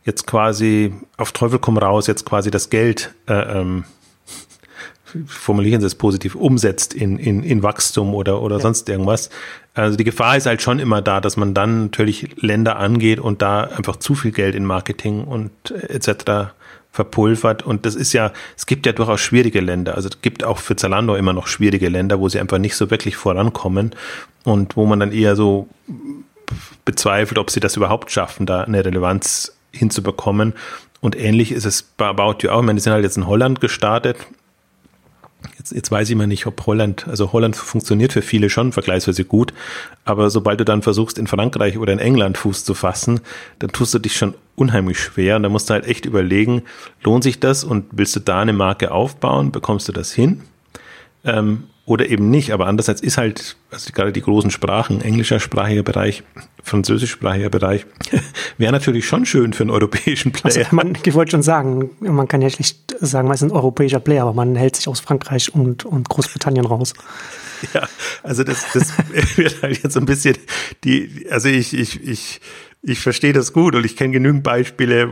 jetzt 0.04 0.26
quasi 0.26 0.94
auf 1.18 1.32
Teufel 1.32 1.58
komm 1.58 1.76
raus, 1.76 2.06
jetzt 2.06 2.24
quasi 2.24 2.50
das 2.50 2.70
Geld, 2.70 3.14
äh, 3.28 3.60
ähm, 3.60 3.84
formulieren 5.26 5.82
Sie 5.82 5.86
es 5.86 5.96
positiv, 5.96 6.34
umsetzt 6.34 6.94
in, 6.94 7.18
in, 7.18 7.42
in 7.42 7.62
Wachstum 7.62 8.14
oder, 8.14 8.40
oder 8.40 8.56
ja. 8.56 8.62
sonst 8.62 8.88
irgendwas. 8.88 9.28
Also 9.74 9.98
die 9.98 10.04
Gefahr 10.04 10.38
ist 10.38 10.46
halt 10.46 10.62
schon 10.62 10.78
immer 10.78 11.02
da, 11.02 11.20
dass 11.20 11.36
man 11.36 11.52
dann 11.52 11.84
natürlich 11.84 12.42
Länder 12.42 12.76
angeht 12.78 13.20
und 13.20 13.42
da 13.42 13.64
einfach 13.64 13.96
zu 13.96 14.14
viel 14.14 14.32
Geld 14.32 14.54
in 14.54 14.64
Marketing 14.64 15.24
und 15.24 15.50
äh, 15.72 15.92
etc 15.92 16.52
verpulvert. 16.92 17.62
Und 17.62 17.86
das 17.86 17.94
ist 17.94 18.12
ja, 18.12 18.32
es 18.56 18.66
gibt 18.66 18.86
ja 18.86 18.92
durchaus 18.92 19.20
schwierige 19.20 19.60
Länder. 19.60 19.94
Also 19.94 20.08
es 20.08 20.20
gibt 20.20 20.44
auch 20.44 20.58
für 20.58 20.76
Zalando 20.76 21.14
immer 21.14 21.32
noch 21.32 21.46
schwierige 21.46 21.88
Länder, 21.88 22.20
wo 22.20 22.28
sie 22.28 22.40
einfach 22.40 22.58
nicht 22.58 22.76
so 22.76 22.90
wirklich 22.90 23.16
vorankommen 23.16 23.94
und 24.44 24.76
wo 24.76 24.86
man 24.86 25.00
dann 25.00 25.12
eher 25.12 25.36
so 25.36 25.68
bezweifelt, 26.84 27.38
ob 27.38 27.50
sie 27.50 27.60
das 27.60 27.76
überhaupt 27.76 28.10
schaffen, 28.10 28.46
da 28.46 28.62
eine 28.62 28.84
Relevanz 28.84 29.56
hinzubekommen. 29.72 30.54
Und 31.00 31.16
ähnlich 31.16 31.52
ist 31.52 31.66
es 31.66 31.82
bei 31.82 32.06
About 32.06 32.38
You 32.40 32.50
auch. 32.50 32.60
Ich 32.60 32.66
meine, 32.66 32.78
die 32.78 32.82
sind 32.82 32.92
halt 32.92 33.04
jetzt 33.04 33.16
in 33.16 33.26
Holland 33.26 33.60
gestartet 33.60 34.16
Jetzt, 35.56 35.72
jetzt 35.72 35.90
weiß 35.90 36.10
ich 36.10 36.16
mal 36.16 36.26
nicht, 36.26 36.46
ob 36.46 36.66
Holland, 36.66 37.06
also 37.06 37.32
Holland 37.32 37.54
funktioniert 37.54 38.12
für 38.12 38.22
viele 38.22 38.50
schon 38.50 38.72
vergleichsweise 38.72 39.24
gut, 39.24 39.54
aber 40.04 40.30
sobald 40.30 40.58
du 40.58 40.64
dann 40.64 40.82
versuchst, 40.82 41.16
in 41.16 41.28
Frankreich 41.28 41.78
oder 41.78 41.92
in 41.92 42.00
England 42.00 42.38
Fuß 42.38 42.64
zu 42.64 42.74
fassen, 42.74 43.20
dann 43.60 43.70
tust 43.70 43.94
du 43.94 44.00
dich 44.00 44.16
schon 44.16 44.34
unheimlich 44.56 44.98
schwer 44.98 45.36
und 45.36 45.44
da 45.44 45.48
musst 45.48 45.70
du 45.70 45.74
halt 45.74 45.86
echt 45.86 46.06
überlegen, 46.06 46.62
lohnt 47.04 47.22
sich 47.22 47.38
das 47.38 47.62
und 47.62 47.86
willst 47.92 48.16
du 48.16 48.20
da 48.20 48.40
eine 48.40 48.52
Marke 48.52 48.90
aufbauen, 48.90 49.52
bekommst 49.52 49.86
du 49.86 49.92
das 49.92 50.12
hin? 50.12 50.42
Ähm, 51.24 51.64
oder 51.88 52.08
eben 52.08 52.30
nicht. 52.30 52.52
Aber 52.52 52.66
andererseits 52.66 53.00
ist 53.00 53.18
halt, 53.18 53.56
also 53.70 53.90
gerade 53.92 54.12
die 54.12 54.20
großen 54.20 54.50
Sprachen, 54.50 55.00
englischer 55.00 55.40
sprachiger 55.40 55.82
Bereich, 55.82 56.22
französischsprachiger 56.62 57.50
Bereich, 57.50 57.86
wäre 58.58 58.72
natürlich 58.72 59.06
schon 59.06 59.26
schön 59.26 59.52
für 59.52 59.64
einen 59.64 59.70
europäischen 59.70 60.32
Player. 60.32 60.58
Also 60.64 60.76
man, 60.76 60.96
ich 61.02 61.14
wollte 61.14 61.32
schon 61.32 61.42
sagen, 61.42 61.90
man 62.00 62.28
kann 62.28 62.42
ja 62.42 62.50
schlicht 62.50 62.94
sagen, 63.00 63.28
man 63.28 63.34
ist 63.34 63.42
ein 63.42 63.50
europäischer 63.50 64.00
Player, 64.00 64.22
aber 64.22 64.34
man 64.34 64.56
hält 64.56 64.76
sich 64.76 64.88
aus 64.88 65.00
Frankreich 65.00 65.54
und, 65.54 65.84
und 65.84 66.08
Großbritannien 66.08 66.66
raus. 66.66 66.94
Ja, 67.74 67.88
also 68.22 68.44
das, 68.44 68.72
das 68.72 68.92
wird 69.36 69.62
halt 69.62 69.82
jetzt 69.82 69.92
so 69.94 69.98
ein 69.98 70.06
bisschen 70.06 70.36
die, 70.84 71.26
also 71.28 71.48
ich, 71.48 71.74
ich, 71.74 72.00
ich, 72.06 72.40
ich 72.82 73.00
verstehe 73.00 73.32
das 73.32 73.52
gut 73.52 73.74
und 73.74 73.84
ich 73.84 73.96
kenne 73.96 74.12
genügend 74.12 74.44
Beispiele, 74.44 75.10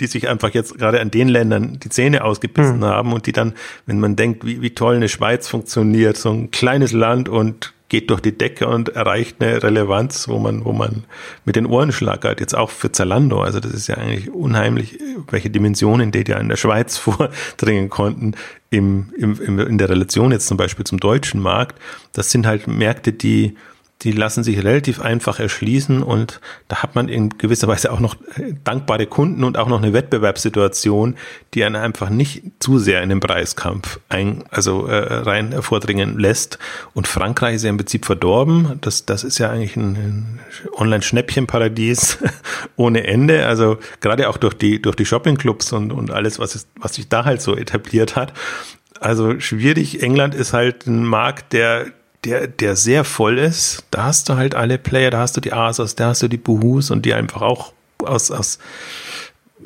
die 0.00 0.06
sich 0.06 0.28
einfach 0.28 0.50
jetzt 0.50 0.76
gerade 0.76 1.00
an 1.00 1.10
den 1.10 1.28
Ländern 1.28 1.78
die 1.80 1.88
Zähne 1.88 2.24
ausgebissen 2.24 2.78
mhm. 2.78 2.84
haben 2.84 3.12
und 3.12 3.26
die 3.26 3.32
dann, 3.32 3.54
wenn 3.86 3.98
man 3.98 4.16
denkt, 4.16 4.44
wie, 4.44 4.60
wie 4.60 4.70
toll 4.70 4.96
eine 4.96 5.08
Schweiz 5.08 5.48
funktioniert, 5.48 6.16
so 6.16 6.30
ein 6.30 6.50
kleines 6.50 6.92
Land 6.92 7.28
und 7.28 7.72
geht 7.88 8.10
durch 8.10 8.20
die 8.20 8.36
Decke 8.36 8.66
und 8.66 8.90
erreicht 8.90 9.40
eine 9.40 9.62
Relevanz, 9.62 10.28
wo 10.28 10.38
man, 10.38 10.64
wo 10.64 10.72
man 10.72 11.04
mit 11.44 11.56
den 11.56 11.66
Ohren 11.66 11.92
schlagert, 11.92 12.40
jetzt 12.40 12.54
auch 12.54 12.70
für 12.70 12.90
Zalando. 12.90 13.40
Also 13.40 13.60
das 13.60 13.72
ist 13.72 13.86
ja 13.86 13.96
eigentlich 13.96 14.30
unheimlich, 14.30 14.98
welche 15.30 15.50
Dimensionen 15.50 16.10
die 16.10 16.24
ja 16.26 16.38
in 16.38 16.48
der 16.48 16.56
Schweiz 16.56 16.96
vordringen 16.98 17.88
konnten, 17.88 18.34
im, 18.70 19.12
im, 19.16 19.40
im, 19.40 19.58
in 19.60 19.78
der 19.78 19.88
Relation 19.88 20.32
jetzt 20.32 20.48
zum 20.48 20.56
Beispiel 20.56 20.84
zum 20.84 20.98
deutschen 20.98 21.40
Markt. 21.40 21.80
Das 22.12 22.30
sind 22.30 22.46
halt 22.46 22.66
Märkte, 22.66 23.12
die, 23.12 23.56
die 24.02 24.12
lassen 24.12 24.44
sich 24.44 24.58
relativ 24.58 25.00
einfach 25.00 25.40
erschließen 25.40 26.02
und 26.02 26.40
da 26.68 26.82
hat 26.82 26.94
man 26.94 27.08
in 27.08 27.30
gewisser 27.30 27.66
Weise 27.66 27.90
auch 27.90 28.00
noch 28.00 28.14
dankbare 28.62 29.06
Kunden 29.06 29.42
und 29.42 29.56
auch 29.56 29.68
noch 29.68 29.82
eine 29.82 29.94
Wettbewerbssituation, 29.94 31.16
die 31.54 31.64
einen 31.64 31.76
einfach 31.76 32.10
nicht 32.10 32.42
zu 32.58 32.78
sehr 32.78 33.02
in 33.02 33.08
den 33.08 33.20
Preiskampf 33.20 33.98
ein, 34.10 34.44
also 34.50 34.86
äh, 34.86 34.96
rein 34.96 35.62
vordringen 35.62 36.18
lässt. 36.18 36.58
Und 36.92 37.08
Frankreich 37.08 37.56
ist 37.56 37.64
ja 37.64 37.70
im 37.70 37.78
Prinzip 37.78 38.04
verdorben. 38.04 38.78
Das, 38.82 39.06
das 39.06 39.24
ist 39.24 39.38
ja 39.38 39.50
eigentlich 39.50 39.76
ein, 39.76 39.96
ein 39.96 40.40
Online-Schnäppchenparadies 40.76 42.18
ohne 42.76 43.06
Ende. 43.06 43.46
Also 43.46 43.78
gerade 44.02 44.28
auch 44.28 44.36
durch 44.36 44.54
die, 44.54 44.80
durch 44.80 44.96
die 44.96 45.06
Shoppingclubs 45.06 45.72
und, 45.72 45.90
und 45.90 46.10
alles, 46.10 46.38
was, 46.38 46.54
ist, 46.54 46.68
was 46.78 46.94
sich 46.94 47.08
da 47.08 47.24
halt 47.24 47.40
so 47.40 47.56
etabliert 47.56 48.14
hat. 48.14 48.34
Also 49.00 49.40
schwierig. 49.40 50.02
England 50.02 50.34
ist 50.34 50.52
halt 50.52 50.86
ein 50.86 51.04
Markt, 51.04 51.54
der 51.54 51.86
der, 52.26 52.48
der 52.48 52.76
sehr 52.76 53.04
voll 53.04 53.38
ist. 53.38 53.84
Da 53.90 54.04
hast 54.04 54.28
du 54.28 54.36
halt 54.36 54.54
alle 54.54 54.78
Player, 54.78 55.10
da 55.10 55.18
hast 55.18 55.36
du 55.36 55.40
die 55.40 55.52
Asos, 55.52 55.94
da 55.94 56.08
hast 56.08 56.22
du 56.22 56.28
die 56.28 56.36
Buhus 56.36 56.90
und 56.90 57.06
die 57.06 57.14
einfach 57.14 57.42
auch 57.42 57.72
aus, 58.04 58.30
aus 58.30 58.58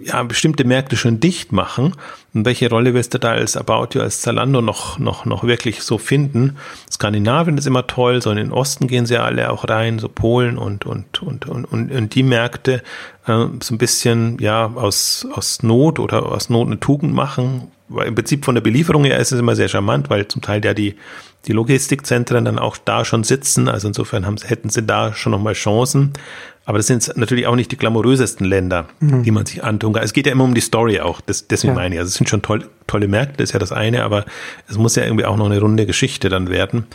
ja, 0.02 0.22
bestimmte 0.22 0.64
Märkte 0.64 0.96
schon 0.96 1.20
dicht 1.20 1.52
machen. 1.52 1.94
Und 2.32 2.44
welche 2.44 2.70
Rolle 2.70 2.94
wirst 2.94 3.14
du 3.14 3.18
da 3.18 3.30
als 3.30 3.56
About 3.56 3.88
You, 3.94 4.02
als 4.02 4.20
Zalando 4.20 4.60
noch, 4.60 4.98
noch, 4.98 5.24
noch 5.24 5.42
wirklich 5.42 5.82
so 5.82 5.98
finden? 5.98 6.58
Skandinavien 6.90 7.58
ist 7.58 7.66
immer 7.66 7.86
toll, 7.86 8.22
so 8.22 8.30
in 8.30 8.36
den 8.36 8.52
Osten 8.52 8.86
gehen 8.86 9.06
sie 9.06 9.14
ja 9.14 9.24
alle 9.24 9.50
auch 9.50 9.68
rein, 9.68 9.98
so 9.98 10.08
Polen 10.08 10.56
und, 10.58 10.86
und, 10.86 11.22
und, 11.22 11.48
und, 11.48 11.64
und, 11.66 11.90
und 11.90 12.14
die 12.14 12.22
Märkte 12.22 12.82
äh, 13.26 13.46
so 13.60 13.74
ein 13.74 13.78
bisschen, 13.78 14.38
ja, 14.38 14.66
aus, 14.66 15.26
aus 15.34 15.62
Not 15.62 15.98
oder 15.98 16.26
aus 16.26 16.50
Not 16.50 16.68
eine 16.68 16.78
Tugend 16.78 17.12
machen. 17.14 17.72
Weil 17.90 18.06
im 18.06 18.14
Prinzip 18.14 18.44
von 18.44 18.54
der 18.54 18.62
Belieferung 18.62 19.04
her 19.04 19.18
ist 19.18 19.32
es 19.32 19.38
immer 19.38 19.56
sehr 19.56 19.68
charmant, 19.68 20.10
weil 20.10 20.28
zum 20.28 20.42
Teil 20.42 20.64
ja 20.64 20.74
die, 20.74 20.94
die 21.46 21.52
Logistikzentren 21.52 22.44
dann 22.44 22.58
auch 22.58 22.76
da 22.76 23.04
schon 23.04 23.24
sitzen. 23.24 23.68
Also 23.68 23.88
insofern 23.88 24.26
haben, 24.26 24.36
hätten 24.44 24.70
sie 24.70 24.82
da 24.82 25.12
schon 25.12 25.32
nochmal 25.32 25.54
Chancen. 25.54 26.12
Aber 26.64 26.78
das 26.78 26.86
sind 26.86 27.16
natürlich 27.16 27.48
auch 27.48 27.56
nicht 27.56 27.72
die 27.72 27.76
glamourösesten 27.76 28.46
Länder, 28.46 28.86
mhm. 29.00 29.24
die 29.24 29.32
man 29.32 29.44
sich 29.44 29.64
antun 29.64 29.92
kann. 29.92 30.04
Es 30.04 30.12
geht 30.12 30.26
ja 30.26 30.32
immer 30.32 30.44
um 30.44 30.54
die 30.54 30.60
Story 30.60 31.00
auch. 31.00 31.20
Das, 31.20 31.48
deswegen 31.48 31.74
ja. 31.74 31.80
meine 31.80 31.96
ich. 31.96 31.98
Also 31.98 32.10
es 32.10 32.14
sind 32.14 32.28
schon 32.28 32.42
toll, 32.42 32.68
tolle 32.86 33.08
Märkte, 33.08 33.38
das 33.38 33.50
ist 33.50 33.52
ja 33.54 33.58
das 33.58 33.72
eine, 33.72 34.04
aber 34.04 34.24
es 34.68 34.78
muss 34.78 34.94
ja 34.94 35.02
irgendwie 35.02 35.24
auch 35.24 35.36
noch 35.36 35.46
eine 35.46 35.60
runde 35.60 35.84
Geschichte 35.84 36.28
dann 36.28 36.48
werden. 36.48 36.86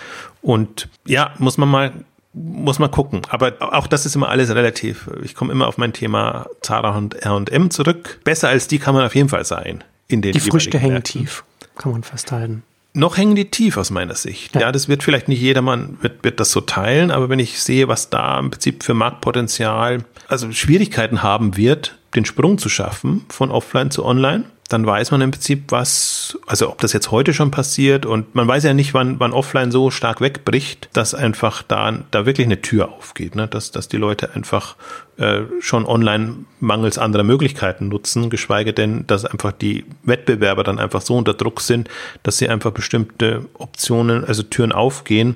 Und 0.41 0.87
ja, 1.05 1.33
muss 1.39 1.57
man 1.57 1.67
mal 1.67 1.91
muss 2.35 2.79
man 2.79 2.91
gucken. 2.91 3.21
Aber 3.29 3.53
auch 3.59 3.87
das 3.87 4.05
ist 4.05 4.15
immer 4.15 4.29
alles 4.29 4.53
relativ. 4.53 5.09
Ich 5.23 5.35
komme 5.35 5.53
immer 5.53 5.67
auf 5.67 5.77
mein 5.77 5.93
Thema 5.93 6.47
Zara 6.61 6.97
und 6.97 7.15
R&M 7.15 7.69
zurück. 7.71 8.19
Besser 8.25 8.49
als 8.49 8.67
die 8.67 8.77
kann 8.77 8.93
man 8.93 9.05
auf 9.05 9.15
jeden 9.15 9.29
Fall 9.29 9.45
sein. 9.45 9.83
In 10.07 10.21
den 10.21 10.33
die 10.33 10.39
Früchte 10.39 10.77
hängen 10.77 11.03
tief, 11.03 11.43
kann 11.75 11.91
man 11.91 12.03
festhalten. 12.03 12.63
Noch 12.93 13.17
hängen 13.17 13.35
die 13.35 13.51
tief 13.51 13.75
aus 13.75 13.89
meiner 13.89 14.15
Sicht. 14.15 14.55
Ja, 14.55 14.61
ja 14.61 14.71
das 14.71 14.87
wird 14.87 15.03
vielleicht 15.03 15.27
nicht 15.27 15.41
jedermann 15.41 15.97
wird, 16.01 16.23
wird 16.23 16.39
das 16.39 16.51
so 16.51 16.61
teilen, 16.61 17.11
aber 17.11 17.27
wenn 17.29 17.39
ich 17.39 17.59
sehe, 17.59 17.89
was 17.89 18.09
da 18.09 18.39
im 18.39 18.51
Prinzip 18.51 18.83
für 18.83 18.93
Marktpotenzial, 18.93 20.05
also 20.29 20.51
Schwierigkeiten 20.51 21.21
haben 21.21 21.57
wird, 21.57 21.97
den 22.15 22.25
Sprung 22.25 22.57
zu 22.57 22.69
schaffen 22.69 23.25
von 23.29 23.51
offline 23.51 23.91
zu 23.91 24.05
online, 24.05 24.45
dann 24.69 24.85
weiß 24.85 25.11
man 25.11 25.21
im 25.21 25.29
Prinzip, 25.29 25.65
was, 25.71 26.39
also 26.47 26.69
ob 26.69 26.79
das 26.79 26.91
jetzt 26.91 27.11
heute 27.11 27.35
schon 27.35 27.51
passiert 27.51 28.05
und 28.07 28.33
man 28.33 28.47
weiß 28.47 28.63
ja 28.63 28.73
nicht, 28.73 28.95
wann, 28.95 29.19
wann 29.19 29.31
offline 29.31 29.71
so 29.71 29.91
stark 29.91 30.21
wegbricht, 30.21 30.89
dass 30.93 31.13
einfach 31.13 31.61
da, 31.61 31.99
da 32.09 32.25
wirklich 32.25 32.47
eine 32.47 32.61
Tür 32.61 32.91
aufgeht, 32.91 33.35
ne? 33.35 33.47
dass, 33.47 33.69
dass 33.69 33.89
die 33.89 33.97
Leute 33.97 34.33
einfach 34.33 34.75
äh, 35.17 35.41
schon 35.59 35.85
online 35.85 36.45
mangels 36.59 36.97
anderer 36.97 37.23
Möglichkeiten 37.23 37.89
nutzen, 37.89 38.31
geschweige 38.31 38.73
denn, 38.73 39.05
dass 39.05 39.23
einfach 39.23 39.51
die 39.51 39.85
Wettbewerber 40.03 40.63
dann 40.63 40.79
einfach 40.79 41.01
so 41.01 41.15
unter 41.15 41.35
Druck 41.35 41.61
sind, 41.61 41.87
dass 42.23 42.39
sie 42.39 42.49
einfach 42.49 42.71
bestimmte 42.71 43.45
Optionen, 43.53 44.25
also 44.25 44.41
Türen 44.41 44.71
aufgehen, 44.71 45.35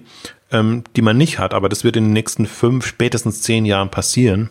ähm, 0.51 0.83
die 0.95 1.03
man 1.03 1.17
nicht 1.17 1.37
hat. 1.37 1.53
Aber 1.53 1.69
das 1.69 1.83
wird 1.83 1.97
in 1.97 2.05
den 2.05 2.13
nächsten 2.13 2.47
fünf, 2.47 2.87
spätestens 2.87 3.43
zehn 3.43 3.65
Jahren 3.65 3.91
passieren. 3.91 4.49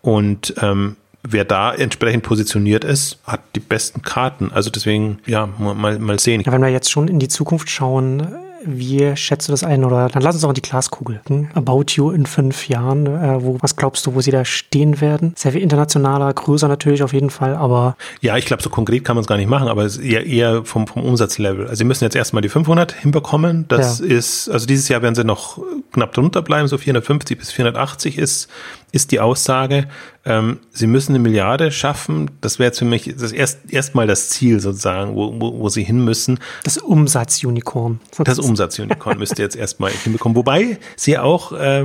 Und 0.00 0.54
ähm, 0.62 0.94
wer 1.22 1.44
da 1.44 1.74
entsprechend 1.74 2.22
positioniert 2.22 2.84
ist, 2.84 3.18
hat 3.24 3.40
die 3.54 3.60
besten 3.60 4.02
Karten. 4.02 4.50
Also 4.52 4.70
deswegen, 4.70 5.18
ja, 5.26 5.46
mal, 5.58 5.98
mal 5.98 6.18
sehen. 6.18 6.42
Ja, 6.42 6.52
wenn 6.52 6.62
wir 6.62 6.68
jetzt 6.68 6.90
schon 6.90 7.08
in 7.08 7.18
die 7.18 7.28
Zukunft 7.28 7.70
schauen, 7.70 8.26
wie 8.66 9.16
schätzt 9.16 9.48
du 9.48 9.52
das 9.52 9.62
ein? 9.62 9.84
Oder 9.84 10.08
dann 10.08 10.22
lass 10.22 10.34
uns 10.34 10.44
auch 10.44 10.50
in 10.50 10.54
die 10.54 10.62
Glaskugel. 10.62 11.20
About 11.54 11.84
You 11.94 12.10
in 12.10 12.26
fünf 12.26 12.68
Jahren. 12.68 13.06
Äh, 13.06 13.42
wo, 13.42 13.58
was 13.60 13.76
glaubst 13.76 14.04
du, 14.06 14.14
wo 14.14 14.20
sie 14.20 14.30
da 14.30 14.44
stehen 14.44 15.00
werden? 15.00 15.32
Sehr 15.36 15.52
viel 15.52 15.62
internationaler, 15.62 16.32
größer 16.32 16.68
natürlich 16.68 17.02
auf 17.02 17.12
jeden 17.12 17.30
Fall, 17.30 17.54
aber. 17.54 17.96
Ja, 18.20 18.36
ich 18.36 18.44
glaube, 18.44 18.62
so 18.62 18.70
konkret 18.70 19.04
kann 19.04 19.16
man 19.16 19.22
es 19.22 19.28
gar 19.28 19.36
nicht 19.36 19.48
machen, 19.48 19.68
aber 19.68 19.84
es 19.84 19.96
ist 19.96 20.04
eher, 20.04 20.26
eher 20.26 20.64
vom, 20.64 20.86
vom 20.86 21.02
Umsatzlevel. 21.02 21.66
Also 21.66 21.76
sie 21.76 21.84
müssen 21.84 22.04
jetzt 22.04 22.16
erstmal 22.16 22.42
die 22.42 22.48
500 22.48 22.92
hinbekommen. 22.92 23.66
Das 23.68 24.00
ja. 24.00 24.06
ist, 24.06 24.48
also 24.48 24.66
dieses 24.66 24.88
Jahr 24.88 25.02
werden 25.02 25.14
sie 25.14 25.24
noch 25.24 25.58
knapp 25.92 26.12
drunter 26.12 26.42
bleiben, 26.42 26.68
so 26.68 26.78
450 26.78 27.38
bis 27.38 27.52
480 27.52 28.18
ist, 28.18 28.48
ist 28.96 29.12
die 29.12 29.20
Aussage. 29.20 29.86
Ähm, 30.24 30.58
sie 30.72 30.88
müssen 30.88 31.12
eine 31.12 31.20
Milliarde 31.20 31.70
schaffen. 31.70 32.32
Das 32.40 32.58
wäre 32.58 32.68
jetzt 32.68 32.80
für 32.80 32.84
mich 32.84 33.14
das 33.16 33.30
erst 33.30 33.72
erstmal 33.72 34.08
das 34.08 34.30
Ziel 34.30 34.58
sozusagen, 34.58 35.14
wo, 35.14 35.40
wo, 35.40 35.60
wo 35.60 35.68
sie 35.68 35.84
hin 35.84 36.04
müssen. 36.04 36.40
Das 36.64 36.78
Umsatzunicorn. 36.78 38.00
Das 38.18 38.40
Umsatzunicorn 38.40 39.18
müsste 39.18 39.42
jetzt 39.42 39.54
erstmal 39.54 39.92
hinbekommen. 39.92 40.34
Wobei 40.34 40.78
sie 40.96 41.18
auch, 41.18 41.52
äh, 41.52 41.84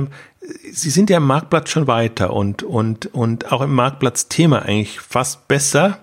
sie 0.72 0.90
sind 0.90 1.10
ja 1.10 1.18
im 1.18 1.26
Marktplatz 1.26 1.70
schon 1.70 1.86
weiter 1.86 2.32
und, 2.32 2.64
und, 2.64 3.14
und 3.14 3.52
auch 3.52 3.60
im 3.60 3.74
Marktplatzthema 3.74 4.60
eigentlich 4.60 4.98
fast 4.98 5.46
besser. 5.46 5.98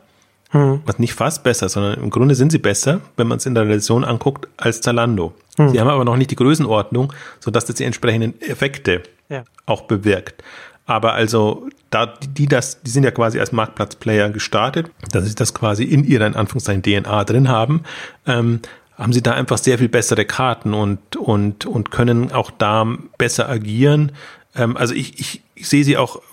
Hm. 0.51 0.81
Was 0.85 0.97
nicht 0.97 1.13
fast 1.13 1.43
besser, 1.43 1.69
sondern 1.69 1.99
im 1.99 2.09
Grunde 2.09 2.33
sind 2.33 2.51
sie 2.51 2.57
besser, 2.57 3.01
wenn 3.17 3.27
man 3.27 3.37
es 3.37 3.45
in 3.45 3.53
der 3.53 3.65
Relation 3.65 4.03
anguckt, 4.03 4.47
als 4.57 4.81
Zalando. 4.81 5.33
Hm. 5.57 5.69
Sie 5.69 5.79
haben 5.79 5.89
aber 5.89 6.05
noch 6.05 6.17
nicht 6.17 6.31
die 6.31 6.35
Größenordnung, 6.35 7.13
sodass 7.39 7.65
das 7.65 7.75
die 7.75 7.83
entsprechenden 7.83 8.41
Effekte 8.41 9.03
ja. 9.29 9.43
auch 9.67 9.81
bewirkt. 9.81 10.43
Aber 10.89 11.13
also, 11.13 11.69
da, 11.91 12.07
die 12.07 12.47
das, 12.47 12.81
die 12.81 12.89
sind 12.89 13.03
ja 13.03 13.11
quasi 13.11 13.39
als 13.39 13.51
Marktplatzplayer 13.51 14.31
gestartet, 14.31 14.89
dass 15.11 15.23
sie 15.25 15.35
das 15.35 15.53
quasi 15.53 15.83
in 15.83 16.03
ihrer, 16.03 16.25
in 16.25 16.35
Anführungszeichen, 16.35 16.81
DNA 16.81 17.25
drin 17.25 17.47
haben, 17.47 17.83
ähm, 18.25 18.61
haben 18.97 19.13
sie 19.13 19.21
da 19.21 19.33
einfach 19.33 19.59
sehr 19.59 19.77
viel 19.77 19.87
bessere 19.87 20.25
Karten 20.25 20.73
und, 20.73 21.15
und, 21.15 21.67
und 21.67 21.91
können 21.91 22.31
auch 22.31 22.49
da 22.49 22.87
besser 23.19 23.47
agieren. 23.47 24.13
Ähm, 24.55 24.75
also 24.77 24.95
ich, 24.95 25.19
ich, 25.19 25.43
ich 25.53 25.69
sehe 25.69 25.83
sie 25.83 25.95
auch 25.95 26.23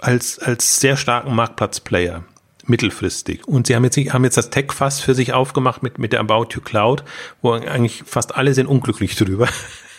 als, 0.00 0.38
als 0.38 0.80
sehr 0.80 0.96
starken 0.96 1.34
Marktplatzplayer 1.34 2.24
mittelfristig. 2.64 3.46
Und 3.46 3.66
sie 3.66 3.76
haben 3.76 3.84
jetzt, 3.84 3.98
haben 3.98 4.24
jetzt 4.24 4.38
das 4.38 4.48
Tech-Fass 4.48 5.00
für 5.00 5.14
sich 5.14 5.34
aufgemacht 5.34 5.82
mit, 5.82 5.98
mit 5.98 6.14
der 6.14 6.20
About 6.20 6.46
You 6.52 6.62
Cloud, 6.62 7.04
wo 7.42 7.52
eigentlich 7.52 8.04
fast 8.06 8.34
alle 8.36 8.54
sind 8.54 8.68
unglücklich 8.68 9.16
drüber. 9.16 9.48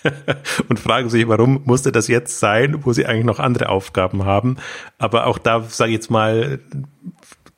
und 0.69 0.79
fragen 0.79 1.09
sich, 1.09 1.27
warum 1.27 1.61
musste 1.65 1.91
das 1.91 2.07
jetzt 2.07 2.39
sein, 2.39 2.85
wo 2.85 2.93
sie 2.93 3.05
eigentlich 3.05 3.25
noch 3.25 3.39
andere 3.39 3.69
Aufgaben 3.69 4.25
haben. 4.25 4.57
Aber 4.97 5.27
auch 5.27 5.37
da 5.37 5.61
sage 5.61 5.91
ich 5.91 5.95
jetzt 5.95 6.11
mal, 6.11 6.59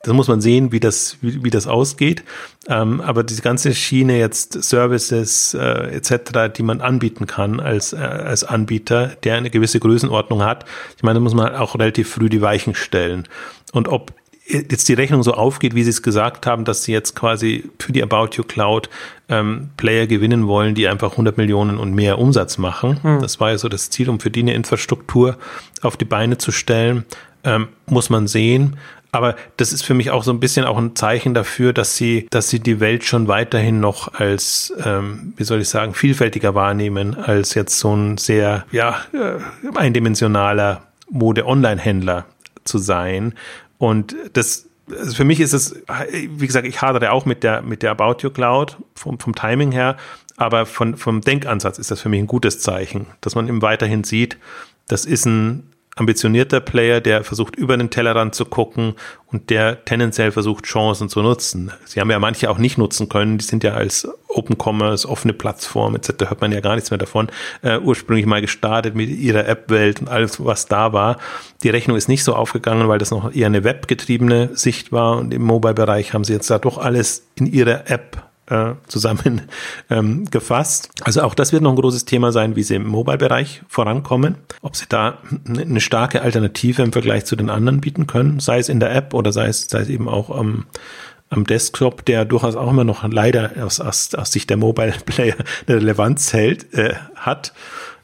das 0.02 0.14
muss 0.14 0.26
man 0.26 0.40
sehen, 0.40 0.72
wie 0.72 0.80
das, 0.80 1.18
wie, 1.20 1.44
wie 1.44 1.50
das 1.50 1.66
ausgeht. 1.66 2.24
Ähm, 2.68 3.00
aber 3.00 3.22
diese 3.22 3.42
ganze 3.42 3.74
Schiene 3.74 4.18
jetzt 4.18 4.62
Services 4.62 5.54
äh, 5.54 5.94
etc., 5.94 6.52
die 6.56 6.62
man 6.62 6.80
anbieten 6.80 7.26
kann 7.26 7.60
als, 7.60 7.92
äh, 7.92 7.98
als 7.98 8.42
Anbieter, 8.44 9.12
der 9.22 9.36
eine 9.36 9.50
gewisse 9.50 9.78
Größenordnung 9.78 10.42
hat, 10.42 10.64
ich 10.96 11.02
meine, 11.02 11.18
da 11.18 11.20
muss 11.20 11.34
man 11.34 11.54
auch 11.54 11.76
relativ 11.76 12.10
früh 12.10 12.28
die 12.28 12.42
Weichen 12.42 12.74
stellen. 12.74 13.28
Und 13.72 13.88
ob 13.88 14.12
jetzt 14.52 14.88
die 14.88 14.94
Rechnung 14.94 15.22
so 15.22 15.34
aufgeht, 15.34 15.74
wie 15.74 15.82
Sie 15.82 15.90
es 15.90 16.02
gesagt 16.02 16.46
haben, 16.46 16.64
dass 16.64 16.84
Sie 16.84 16.92
jetzt 16.92 17.16
quasi 17.16 17.70
für 17.78 17.92
die 17.92 18.02
About 18.02 18.30
You 18.32 18.44
Cloud 18.44 18.88
ähm, 19.28 19.70
Player 19.76 20.06
gewinnen 20.06 20.46
wollen, 20.46 20.74
die 20.74 20.88
einfach 20.88 21.12
100 21.12 21.36
Millionen 21.36 21.78
und 21.78 21.94
mehr 21.94 22.18
Umsatz 22.18 22.58
machen. 22.58 23.00
Mhm. 23.02 23.20
Das 23.20 23.40
war 23.40 23.50
ja 23.50 23.58
so 23.58 23.68
das 23.68 23.90
Ziel, 23.90 24.08
um 24.08 24.20
für 24.20 24.30
die 24.30 24.40
eine 24.40 24.54
Infrastruktur 24.54 25.36
auf 25.80 25.96
die 25.96 26.04
Beine 26.04 26.38
zu 26.38 26.52
stellen, 26.52 27.04
ähm, 27.44 27.68
muss 27.86 28.10
man 28.10 28.26
sehen. 28.26 28.76
Aber 29.14 29.36
das 29.58 29.74
ist 29.74 29.82
für 29.82 29.92
mich 29.92 30.10
auch 30.10 30.24
so 30.24 30.32
ein 30.32 30.40
bisschen 30.40 30.64
auch 30.64 30.78
ein 30.78 30.96
Zeichen 30.96 31.34
dafür, 31.34 31.74
dass 31.74 31.96
sie, 31.96 32.26
dass 32.30 32.48
sie 32.48 32.60
die 32.60 32.80
Welt 32.80 33.04
schon 33.04 33.28
weiterhin 33.28 33.78
noch 33.78 34.14
als, 34.14 34.72
ähm, 34.82 35.34
wie 35.36 35.44
soll 35.44 35.60
ich 35.60 35.68
sagen, 35.68 35.92
vielfältiger 35.92 36.54
wahrnehmen 36.54 37.14
als 37.14 37.52
jetzt 37.52 37.78
so 37.78 37.94
ein 37.94 38.16
sehr, 38.16 38.64
ja, 38.72 39.02
äh, 39.12 39.78
eindimensionaler 39.78 40.84
Mode-Online-Händler 41.10 42.24
zu 42.64 42.78
sein, 42.78 43.34
und 43.82 44.14
das, 44.34 44.68
also 44.88 45.12
für 45.12 45.24
mich 45.24 45.40
ist 45.40 45.52
es, 45.52 45.74
wie 46.12 46.46
gesagt, 46.46 46.68
ich 46.68 46.82
hadere 46.82 47.10
auch 47.10 47.24
mit 47.24 47.42
der, 47.42 47.62
mit 47.62 47.82
der 47.82 47.90
About 47.90 48.18
You 48.20 48.30
Cloud 48.30 48.76
vom, 48.94 49.18
vom 49.18 49.34
Timing 49.34 49.72
her, 49.72 49.96
aber 50.36 50.66
von, 50.66 50.96
vom 50.96 51.20
Denkansatz 51.20 51.80
ist 51.80 51.90
das 51.90 52.00
für 52.00 52.08
mich 52.08 52.20
ein 52.20 52.28
gutes 52.28 52.60
Zeichen, 52.60 53.06
dass 53.22 53.34
man 53.34 53.48
eben 53.48 53.60
weiterhin 53.60 54.04
sieht, 54.04 54.38
das 54.86 55.04
ist 55.04 55.26
ein 55.26 55.71
ambitionierter 55.96 56.60
Player, 56.60 57.00
der 57.00 57.22
versucht, 57.22 57.54
über 57.56 57.76
den 57.76 57.90
Tellerrand 57.90 58.34
zu 58.34 58.46
gucken 58.46 58.94
und 59.26 59.50
der 59.50 59.84
tendenziell 59.84 60.32
versucht, 60.32 60.64
Chancen 60.64 61.10
zu 61.10 61.20
nutzen. 61.20 61.70
Sie 61.84 62.00
haben 62.00 62.10
ja 62.10 62.18
manche 62.18 62.48
auch 62.50 62.56
nicht 62.56 62.78
nutzen 62.78 63.10
können, 63.10 63.36
die 63.36 63.44
sind 63.44 63.62
ja 63.62 63.74
als 63.74 64.08
Open 64.28 64.56
Commerce, 64.56 65.06
offene 65.06 65.34
Plattform 65.34 65.94
etc., 65.94 66.30
hört 66.30 66.40
man 66.40 66.52
ja 66.52 66.60
gar 66.60 66.76
nichts 66.76 66.90
mehr 66.90 66.98
davon, 66.98 67.28
äh, 67.60 67.78
ursprünglich 67.78 68.24
mal 68.24 68.40
gestartet 68.40 68.94
mit 68.94 69.10
ihrer 69.10 69.46
App-Welt 69.46 70.00
und 70.00 70.08
alles, 70.08 70.42
was 70.42 70.66
da 70.66 70.94
war. 70.94 71.18
Die 71.62 71.68
Rechnung 71.68 71.98
ist 71.98 72.08
nicht 72.08 72.24
so 72.24 72.34
aufgegangen, 72.34 72.88
weil 72.88 72.98
das 72.98 73.10
noch 73.10 73.34
eher 73.34 73.46
eine 73.46 73.64
webgetriebene 73.64 74.50
Sicht 74.54 74.92
war 74.92 75.18
und 75.18 75.34
im 75.34 75.42
Mobile-Bereich 75.42 76.14
haben 76.14 76.24
sie 76.24 76.32
jetzt 76.32 76.50
da 76.50 76.58
doch 76.58 76.78
alles 76.78 77.26
in 77.34 77.46
ihrer 77.46 77.90
App 77.90 78.31
äh, 78.52 78.74
zusammengefasst. 78.86 80.90
Ähm, 80.92 81.04
also 81.04 81.22
auch 81.22 81.34
das 81.34 81.52
wird 81.52 81.62
noch 81.62 81.70
ein 81.70 81.76
großes 81.76 82.04
Thema 82.04 82.32
sein, 82.32 82.54
wie 82.54 82.62
sie 82.62 82.74
im 82.74 82.86
Mobile-Bereich 82.86 83.62
vorankommen, 83.66 84.36
ob 84.60 84.76
sie 84.76 84.84
da 84.88 85.18
eine 85.46 85.80
starke 85.80 86.20
Alternative 86.20 86.82
im 86.82 86.92
Vergleich 86.92 87.24
zu 87.24 87.34
den 87.34 87.48
anderen 87.48 87.80
bieten 87.80 88.06
können, 88.06 88.40
sei 88.40 88.58
es 88.58 88.68
in 88.68 88.78
der 88.78 88.94
App 88.94 89.14
oder 89.14 89.32
sei 89.32 89.46
es, 89.46 89.68
sei 89.70 89.80
es 89.80 89.88
eben 89.88 90.08
auch 90.08 90.30
am, 90.30 90.66
am 91.30 91.44
Desktop, 91.44 92.04
der 92.04 92.26
durchaus 92.26 92.56
auch 92.56 92.70
immer 92.70 92.84
noch 92.84 93.08
leider 93.10 93.52
aus, 93.64 93.80
aus, 93.80 94.14
aus 94.14 94.32
Sicht 94.32 94.50
der 94.50 94.58
Mobile 94.58 94.94
Player 95.06 95.36
eine 95.66 95.78
Relevanz 95.78 96.32
hält, 96.32 96.74
äh, 96.74 96.94
hat. 97.16 97.54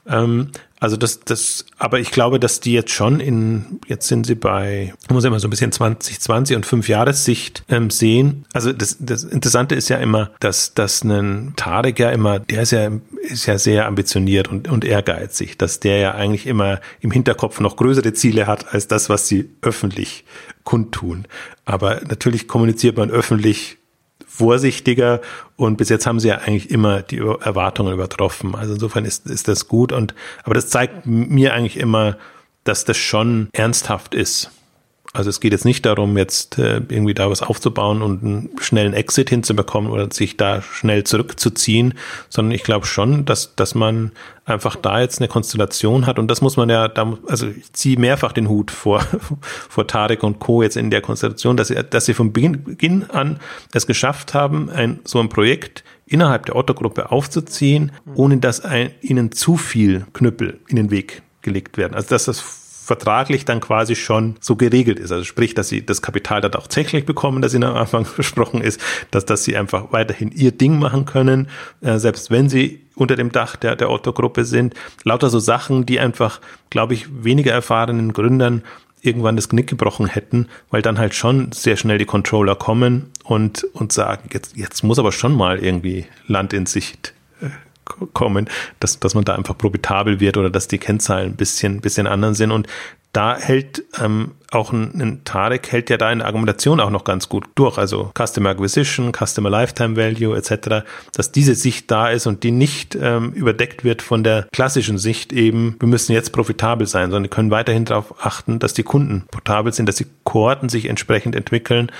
Ähm, 0.08 0.50
also 0.80 0.96
das, 0.96 1.20
das, 1.20 1.66
aber 1.78 1.98
ich 1.98 2.12
glaube, 2.12 2.38
dass 2.38 2.60
die 2.60 2.72
jetzt 2.72 2.92
schon 2.92 3.18
in, 3.18 3.80
jetzt 3.88 4.06
sind 4.06 4.26
sie 4.26 4.36
bei, 4.36 4.94
muss 5.10 5.24
ich 5.24 5.30
mal 5.30 5.40
so 5.40 5.48
ein 5.48 5.50
bisschen 5.50 5.72
2020 5.72 6.56
und 6.56 6.66
fünf 6.66 6.88
Jahressicht 6.88 7.64
ähm, 7.68 7.90
sehen. 7.90 8.44
Also 8.52 8.72
das, 8.72 8.96
das 9.00 9.24
Interessante 9.24 9.74
ist 9.74 9.88
ja 9.88 9.96
immer, 9.98 10.30
dass, 10.38 10.74
dass 10.74 11.02
ein 11.02 11.54
Tarek 11.56 11.98
ja 11.98 12.10
immer, 12.10 12.38
der 12.38 12.62
ist 12.62 12.70
ja, 12.70 12.90
ist 13.22 13.46
ja 13.46 13.58
sehr 13.58 13.86
ambitioniert 13.86 14.48
und, 14.48 14.68
und 14.68 14.84
ehrgeizig, 14.84 15.58
dass 15.58 15.80
der 15.80 15.98
ja 15.98 16.14
eigentlich 16.14 16.46
immer 16.46 16.80
im 17.00 17.10
Hinterkopf 17.10 17.58
noch 17.58 17.76
größere 17.76 18.12
Ziele 18.12 18.46
hat 18.46 18.72
als 18.72 18.86
das, 18.86 19.08
was 19.08 19.26
sie 19.26 19.50
öffentlich 19.62 20.24
kundtun. 20.62 21.26
Aber 21.64 22.00
natürlich 22.08 22.46
kommuniziert 22.46 22.96
man 22.96 23.10
öffentlich 23.10 23.77
vorsichtiger 24.38 25.20
und 25.56 25.76
bis 25.76 25.88
jetzt 25.88 26.06
haben 26.06 26.20
sie 26.20 26.28
ja 26.28 26.36
eigentlich 26.38 26.70
immer 26.70 27.02
die 27.02 27.18
Erwartungen 27.18 27.92
übertroffen. 27.92 28.54
Also 28.54 28.74
insofern 28.74 29.04
ist, 29.04 29.26
ist 29.26 29.48
das 29.48 29.68
gut 29.68 29.92
und, 29.92 30.14
aber 30.44 30.54
das 30.54 30.68
zeigt 30.68 31.06
mir 31.06 31.54
eigentlich 31.54 31.76
immer, 31.76 32.16
dass 32.64 32.84
das 32.84 32.96
schon 32.96 33.48
ernsthaft 33.52 34.14
ist. 34.14 34.50
Also 35.14 35.30
es 35.30 35.40
geht 35.40 35.52
jetzt 35.52 35.64
nicht 35.64 35.86
darum, 35.86 36.18
jetzt 36.18 36.58
äh, 36.58 36.82
irgendwie 36.88 37.14
da 37.14 37.30
was 37.30 37.42
aufzubauen 37.42 38.02
und 38.02 38.22
einen 38.22 38.50
schnellen 38.60 38.92
Exit 38.92 39.30
hinzubekommen 39.30 39.90
oder 39.90 40.10
sich 40.12 40.36
da 40.36 40.60
schnell 40.60 41.04
zurückzuziehen, 41.04 41.94
sondern 42.28 42.52
ich 42.52 42.62
glaube 42.62 42.84
schon, 42.84 43.24
dass, 43.24 43.54
dass 43.56 43.74
man 43.74 44.12
einfach 44.44 44.76
da 44.76 45.00
jetzt 45.00 45.20
eine 45.20 45.28
Konstellation 45.28 46.06
hat 46.06 46.18
und 46.18 46.28
das 46.28 46.42
muss 46.42 46.58
man 46.58 46.68
ja, 46.68 46.88
da, 46.88 47.16
also 47.26 47.46
ich 47.48 47.72
ziehe 47.72 47.98
mehrfach 47.98 48.32
den 48.32 48.48
Hut 48.48 48.70
vor, 48.70 49.00
vor 49.68 49.86
Tarek 49.86 50.22
und 50.22 50.40
Co. 50.40 50.62
jetzt 50.62 50.76
in 50.76 50.90
der 50.90 51.00
Konstellation, 51.00 51.56
dass 51.56 51.68
sie, 51.68 51.76
dass 51.88 52.04
sie 52.04 52.14
von 52.14 52.32
Beginn 52.32 53.06
an 53.10 53.40
es 53.72 53.86
geschafft 53.86 54.34
haben, 54.34 54.68
ein, 54.68 55.00
so 55.04 55.20
ein 55.20 55.30
Projekt 55.30 55.84
innerhalb 56.04 56.46
der 56.46 56.56
Otto-Gruppe 56.56 57.10
aufzuziehen, 57.10 57.92
ohne 58.14 58.38
dass 58.38 58.60
ein, 58.60 58.90
ihnen 59.00 59.32
zu 59.32 59.56
viel 59.56 60.06
Knüppel 60.12 60.60
in 60.68 60.76
den 60.76 60.90
Weg 60.90 61.22
gelegt 61.42 61.78
werden. 61.78 61.94
Also 61.94 62.10
dass 62.10 62.26
das 62.26 62.67
vertraglich 62.88 63.44
dann 63.44 63.60
quasi 63.60 63.94
schon 63.94 64.36
so 64.40 64.56
geregelt 64.56 64.98
ist. 64.98 65.12
Also 65.12 65.22
sprich, 65.22 65.52
dass 65.52 65.68
sie 65.68 65.84
das 65.84 66.00
Kapital 66.00 66.40
dann 66.40 66.54
auch 66.54 66.62
tatsächlich 66.62 67.04
bekommen, 67.04 67.42
das 67.42 67.52
ihnen 67.52 67.64
am 67.64 67.76
Anfang 67.76 68.04
versprochen 68.06 68.62
ist, 68.62 68.80
dass, 69.10 69.26
dass 69.26 69.44
sie 69.44 69.58
einfach 69.58 69.92
weiterhin 69.92 70.32
ihr 70.32 70.52
Ding 70.52 70.78
machen 70.78 71.04
können, 71.04 71.48
äh, 71.82 71.98
selbst 71.98 72.30
wenn 72.30 72.48
sie 72.48 72.80
unter 72.94 73.14
dem 73.14 73.30
Dach 73.30 73.56
der, 73.56 73.76
der 73.76 73.90
Otto-Gruppe 73.90 74.46
sind. 74.46 74.74
Lauter 75.04 75.28
so 75.28 75.38
Sachen, 75.38 75.84
die 75.84 76.00
einfach, 76.00 76.40
glaube 76.70 76.94
ich, 76.94 77.06
weniger 77.22 77.52
erfahrenen 77.52 78.14
Gründern 78.14 78.62
irgendwann 79.02 79.36
das 79.36 79.50
Knick 79.50 79.66
gebrochen 79.66 80.06
hätten, 80.06 80.48
weil 80.70 80.80
dann 80.80 80.98
halt 80.98 81.14
schon 81.14 81.52
sehr 81.52 81.76
schnell 81.76 81.98
die 81.98 82.06
Controller 82.06 82.56
kommen 82.56 83.10
und, 83.22 83.64
und 83.74 83.92
sagen, 83.92 84.30
jetzt, 84.32 84.56
jetzt 84.56 84.82
muss 84.82 84.98
aber 84.98 85.12
schon 85.12 85.36
mal 85.36 85.58
irgendwie 85.58 86.06
Land 86.26 86.54
in 86.54 86.64
Sicht 86.64 87.12
kommen, 88.12 88.48
dass, 88.80 89.00
dass 89.00 89.14
man 89.14 89.24
da 89.24 89.34
einfach 89.34 89.56
profitabel 89.56 90.20
wird 90.20 90.36
oder 90.36 90.50
dass 90.50 90.68
die 90.68 90.78
Kennzahlen 90.78 91.30
ein 91.32 91.36
bisschen, 91.36 91.80
bisschen 91.80 92.06
anderen 92.06 92.34
sind. 92.34 92.50
Und 92.50 92.66
da 93.12 93.36
hält 93.36 93.84
ähm, 94.00 94.32
auch 94.50 94.72
ein, 94.72 95.00
ein 95.00 95.24
Tarek 95.24 95.72
hält 95.72 95.90
ja 95.90 95.96
da 95.96 96.12
in 96.12 96.18
der 96.18 96.26
Argumentation 96.26 96.78
auch 96.78 96.90
noch 96.90 97.04
ganz 97.04 97.28
gut 97.28 97.46
durch. 97.54 97.78
Also 97.78 98.12
Customer 98.16 98.50
Acquisition, 98.50 99.12
Customer 99.12 99.50
Lifetime 99.50 99.96
Value 99.96 100.36
etc., 100.36 100.86
dass 101.14 101.32
diese 101.32 101.54
Sicht 101.54 101.90
da 101.90 102.10
ist 102.10 102.26
und 102.26 102.42
die 102.42 102.50
nicht 102.50 102.96
ähm, 103.00 103.32
überdeckt 103.32 103.82
wird 103.82 104.02
von 104.02 104.24
der 104.24 104.46
klassischen 104.52 104.98
Sicht 104.98 105.32
eben, 105.32 105.76
wir 105.80 105.88
müssen 105.88 106.12
jetzt 106.12 106.32
profitabel 106.32 106.86
sein, 106.86 107.10
sondern 107.10 107.30
können 107.30 107.50
weiterhin 107.50 107.86
darauf 107.86 108.24
achten, 108.24 108.58
dass 108.58 108.74
die 108.74 108.82
Kunden 108.82 109.24
profitabel 109.30 109.72
sind, 109.72 109.88
dass 109.88 109.96
die 109.96 110.06
Kohorten 110.24 110.68
sich 110.68 110.86
entsprechend 110.86 111.34
entwickeln 111.34 111.90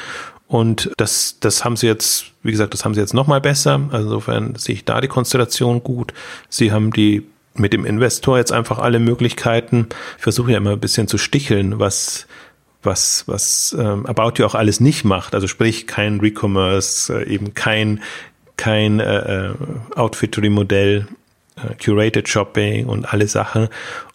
und 0.48 0.90
das, 0.96 1.36
das 1.40 1.64
haben 1.64 1.76
sie 1.76 1.86
jetzt, 1.86 2.32
wie 2.42 2.50
gesagt, 2.50 2.72
das 2.72 2.84
haben 2.84 2.94
sie 2.94 3.00
jetzt 3.00 3.12
nochmal 3.12 3.40
besser. 3.40 3.80
Also 3.92 4.06
insofern 4.06 4.54
sehe 4.56 4.74
ich 4.74 4.84
da 4.86 5.00
die 5.02 5.08
Konstellation 5.08 5.84
gut. 5.84 6.14
Sie 6.48 6.72
haben 6.72 6.90
die 6.90 7.26
mit 7.54 7.74
dem 7.74 7.84
Investor 7.84 8.38
jetzt 8.38 8.52
einfach 8.52 8.78
alle 8.78 8.98
Möglichkeiten. 8.98 9.88
Ich 10.16 10.22
versuche 10.22 10.52
ja 10.52 10.56
immer 10.56 10.72
ein 10.72 10.80
bisschen 10.80 11.06
zu 11.06 11.18
sticheln, 11.18 11.78
was 11.78 12.26
was 12.82 13.24
was 13.26 13.76
ähm, 13.78 14.06
About 14.06 14.34
You 14.36 14.46
auch 14.46 14.54
alles 14.54 14.80
nicht 14.80 15.04
macht. 15.04 15.34
Also 15.34 15.48
sprich 15.48 15.86
kein 15.86 16.20
Recommerce, 16.20 17.10
äh, 17.10 17.28
eben 17.28 17.52
kein 17.52 18.02
kein 18.56 19.00
äh, 19.00 19.48
äh 19.48 19.54
Outfittery-Modell, 19.96 21.08
äh, 21.56 21.74
Curated 21.84 22.26
Shopping 22.26 22.86
und 22.86 23.12
alle 23.12 23.28
Sachen. 23.28 23.68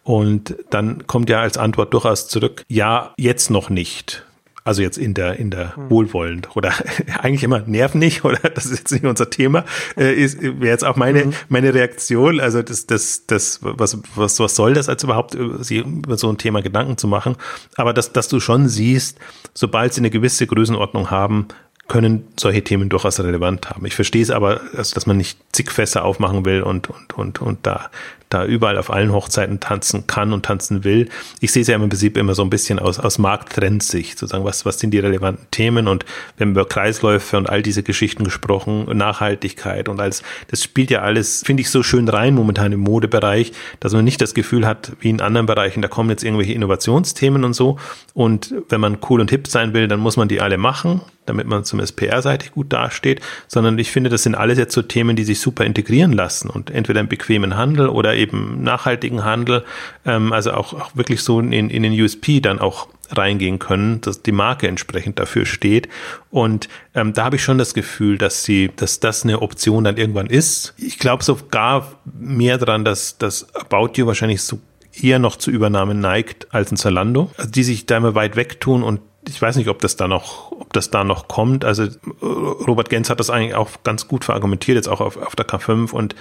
Und 0.04 0.56
dann 0.72 1.06
kommt 1.06 1.30
ja 1.30 1.42
als 1.42 1.58
Antwort 1.60 1.94
durchaus 1.94 2.28
zurück, 2.28 2.64
ja, 2.68 3.14
jetzt 3.18 3.52
noch 3.52 3.70
nicht. 3.70 4.24
Also 4.66 4.82
jetzt 4.82 4.98
in 4.98 5.14
der, 5.14 5.38
in 5.38 5.50
der 5.50 5.76
hm. 5.76 5.90
wohlwollend 5.90 6.56
oder 6.56 6.74
eigentlich 7.20 7.44
immer 7.44 7.60
nerv 7.60 7.96
nicht 7.96 8.24
oder 8.24 8.50
das 8.50 8.66
ist 8.66 8.80
jetzt 8.80 8.92
nicht 8.92 9.06
unser 9.06 9.30
Thema, 9.30 9.66
äh, 9.98 10.14
ist, 10.14 10.42
wäre 10.42 10.68
jetzt 10.68 10.86
auch 10.86 10.96
meine, 10.96 11.26
mhm. 11.26 11.34
meine 11.50 11.74
Reaktion. 11.74 12.40
Also 12.40 12.62
das, 12.62 12.86
das, 12.86 13.26
das, 13.28 13.60
was, 13.62 13.98
was, 14.16 14.40
was 14.40 14.56
soll 14.56 14.74
das 14.74 14.90
als 14.90 15.04
überhaupt, 15.04 15.38
sich 15.60 15.86
über 15.86 16.18
so 16.18 16.30
ein 16.30 16.38
Thema 16.38 16.62
Gedanken 16.62 16.98
zu 16.98 17.08
machen? 17.08 17.36
Aber 17.76 17.94
dass, 17.94 18.14
dass 18.14 18.28
du 18.28 18.40
schon 18.40 18.70
siehst, 18.70 19.20
sobald 19.54 19.94
sie 19.94 20.02
eine 20.02 20.10
gewisse 20.10 20.48
Größenordnung 20.48 21.12
haben, 21.12 21.48
können 21.90 22.28
solche 22.40 22.64
Themen 22.64 22.88
durchaus 22.88 23.20
relevant 23.20 23.70
haben. 23.70 23.86
Ich 23.86 23.94
verstehe 23.94 24.22
es 24.22 24.32
aber, 24.32 24.62
dass 24.74 25.06
man 25.06 25.18
nicht 25.18 25.38
zig 25.52 25.70
Fässer 25.70 26.06
aufmachen 26.06 26.46
will 26.46 26.62
und, 26.62 26.90
und, 26.90 27.14
und, 27.18 27.42
und 27.42 27.60
da 27.64 27.90
da 28.34 28.46
überall 28.46 28.78
auf 28.78 28.90
allen 28.90 29.12
Hochzeiten 29.12 29.60
tanzen 29.60 30.08
kann 30.08 30.34
und 30.34 30.46
tanzen 30.46 30.84
will. 30.84 31.10
Ich 31.40 31.52
sehe 31.52 31.62
es 31.62 31.68
ja 31.68 31.76
im 31.76 31.82
Prinzip 31.82 32.18
immer 32.18 32.36
so 32.36 32.44
ein 32.44 32.50
bisschen 32.50 32.80
aus, 32.80 33.00
aus 33.00 33.18
Markttrendsicht, 33.18 34.18
sozusagen, 34.18 34.46
was, 34.46 34.66
was 34.66 34.80
sind 34.80 34.92
die 34.92 35.00
relevanten 35.00 35.48
Themen? 35.52 35.88
Und 35.88 36.06
wir 36.38 36.46
haben 36.46 36.52
über 36.52 36.66
Kreisläufe 36.66 37.38
und 37.38 37.50
all 37.50 37.62
diese 37.62 37.84
Geschichten 37.84 38.24
gesprochen, 38.24 38.86
Nachhaltigkeit 38.98 39.90
und 39.90 40.00
als, 40.00 40.24
das 40.48 40.64
spielt 40.64 40.92
ja 40.92 41.02
alles, 41.02 41.44
finde 41.46 41.62
ich, 41.62 41.70
so 41.70 41.84
schön 41.84 42.08
rein 42.10 42.34
momentan 42.34 42.72
im 42.72 42.80
Modebereich, 42.80 43.52
dass 43.80 43.94
man 43.94 44.04
nicht 44.04 44.22
das 44.22 44.34
Gefühl 44.34 44.66
hat, 44.66 44.94
wie 45.00 45.10
in 45.10 45.22
anderen 45.22 45.46
Bereichen, 45.46 45.82
da 45.82 45.88
kommen 45.88 46.10
jetzt 46.10 46.24
irgendwelche 46.24 46.54
Innovationsthemen 46.54 47.44
und 47.44 47.54
so. 47.54 47.78
Und 48.14 48.54
wenn 48.70 48.82
man 48.82 48.98
cool 49.10 49.22
und 49.22 49.30
hip 49.30 49.48
sein 49.48 49.74
will, 49.74 49.88
dann 49.88 50.00
muss 50.00 50.18
man 50.18 50.28
die 50.28 50.42
alle 50.42 50.58
machen, 50.58 51.02
damit 51.26 51.48
man 51.48 51.64
zumindest 51.64 51.96
PR-seitig 51.96 52.52
gut 52.52 52.72
dasteht, 52.74 53.22
sondern 53.48 53.78
ich 53.80 53.92
finde, 53.92 54.10
das 54.10 54.24
sind 54.24 54.36
alles 54.36 54.58
jetzt 54.58 54.74
so 54.74 54.82
Themen, 54.82 55.16
die 55.16 55.24
sich 55.24 55.40
super 55.40 55.66
integrieren 55.66 56.14
lassen 56.14 56.50
und 56.50 56.70
entweder 56.70 57.00
im 57.00 57.08
bequemen 57.08 57.56
Handel 57.56 57.88
oder 57.90 58.16
eben 58.16 58.23
nachhaltigen 58.32 59.24
Handel, 59.24 59.64
ähm, 60.06 60.34
also 60.34 60.52
auch, 60.54 60.74
auch 60.74 60.96
wirklich 60.96 61.22
so 61.22 61.40
in, 61.40 61.52
in 61.52 61.84
den 61.84 62.00
USP 62.00 62.40
dann 62.40 62.60
auch 62.60 62.88
reingehen 63.12 63.60
können, 63.60 64.02
dass 64.02 64.22
die 64.22 64.32
Marke 64.32 64.68
entsprechend 64.68 65.20
dafür 65.20 65.46
steht. 65.46 65.90
Und 66.30 66.68
ähm, 66.96 67.14
da 67.14 67.26
habe 67.26 67.36
ich 67.36 67.44
schon 67.44 67.58
das 67.58 67.74
Gefühl, 67.74 68.18
dass 68.18 68.44
sie, 68.44 68.72
dass 68.76 69.00
das 69.00 69.24
eine 69.24 69.42
Option 69.42 69.84
dann 69.84 69.98
irgendwann 69.98 70.28
ist. 70.28 70.74
Ich 70.78 71.00
glaube 71.00 71.24
sogar 71.24 72.00
mehr 72.06 72.58
daran, 72.58 72.86
dass 72.86 73.18
das 73.18 73.54
About 73.56 73.92
You 73.96 74.08
wahrscheinlich 74.08 74.42
so 74.42 74.60
eher 75.02 75.20
noch 75.20 75.36
zu 75.38 75.52
Übernahmen 75.52 76.00
neigt 76.00 76.54
als 76.54 76.72
ein 76.72 76.78
Zalando, 76.78 77.32
also 77.38 77.50
die 77.50 77.64
sich 77.64 77.86
da 77.86 77.98
immer 77.98 78.16
weit 78.16 78.36
weg 78.36 78.60
tun 78.62 78.84
und 78.84 79.02
ich 79.28 79.42
weiß 79.42 79.56
nicht, 79.56 79.70
ob 79.70 79.80
das 79.80 79.96
da 79.96 80.08
noch, 80.08 80.52
ob 80.52 80.74
das 80.74 80.90
da 80.90 81.04
noch 81.04 81.28
kommt. 81.28 81.66
Also 81.66 81.88
Robert 82.22 82.90
Gens 82.90 83.10
hat 83.10 83.20
das 83.20 83.30
eigentlich 83.30 83.56
auch 83.56 83.70
ganz 83.84 84.08
gut 84.08 84.26
verargumentiert, 84.26 84.76
jetzt 84.76 84.88
auch 84.88 85.02
auf, 85.02 85.18
auf 85.18 85.36
der 85.36 85.48
K5. 85.48 85.92
Und 85.92 86.16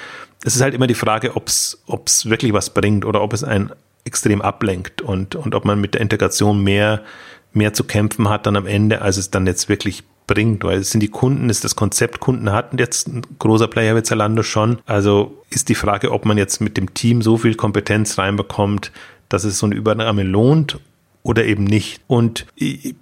es 0.44 0.54
ist 0.54 0.62
halt 0.62 0.74
immer 0.74 0.86
die 0.86 0.94
Frage, 0.94 1.36
ob 1.36 1.48
es 1.48 1.80
wirklich 2.28 2.52
was 2.52 2.70
bringt 2.70 3.04
oder 3.04 3.22
ob 3.22 3.32
es 3.32 3.44
einen 3.44 3.70
extrem 4.04 4.42
ablenkt 4.42 5.00
und, 5.00 5.34
und 5.34 5.54
ob 5.54 5.64
man 5.64 5.80
mit 5.80 5.94
der 5.94 6.00
Integration 6.00 6.62
mehr, 6.62 7.02
mehr 7.52 7.72
zu 7.72 7.84
kämpfen 7.84 8.28
hat 8.28 8.46
dann 8.46 8.56
am 8.56 8.66
Ende, 8.66 9.02
als 9.02 9.16
es 9.16 9.30
dann 9.30 9.46
jetzt 9.46 9.68
wirklich 9.68 10.02
bringt, 10.26 10.64
weil 10.64 10.78
es 10.78 10.90
sind 10.90 11.00
die 11.00 11.08
Kunden, 11.08 11.50
ist 11.50 11.64
das 11.64 11.76
Konzept, 11.76 12.20
Kunden 12.20 12.52
hatten 12.52 12.78
jetzt 12.78 13.08
ein 13.08 13.22
großer 13.38 13.68
Player 13.68 13.96
wie 13.96 14.02
Zalando 14.02 14.42
schon. 14.42 14.78
Also 14.86 15.42
ist 15.50 15.68
die 15.68 15.74
Frage, 15.74 16.10
ob 16.10 16.24
man 16.24 16.38
jetzt 16.38 16.60
mit 16.60 16.76
dem 16.76 16.94
Team 16.94 17.22
so 17.22 17.36
viel 17.36 17.54
Kompetenz 17.54 18.18
reinbekommt, 18.18 18.92
dass 19.28 19.44
es 19.44 19.58
so 19.58 19.66
eine 19.66 19.74
Übernahme 19.74 20.22
lohnt 20.22 20.78
oder 21.22 21.44
eben 21.44 21.64
nicht. 21.64 22.00
Und 22.06 22.46
ich, 22.56 22.94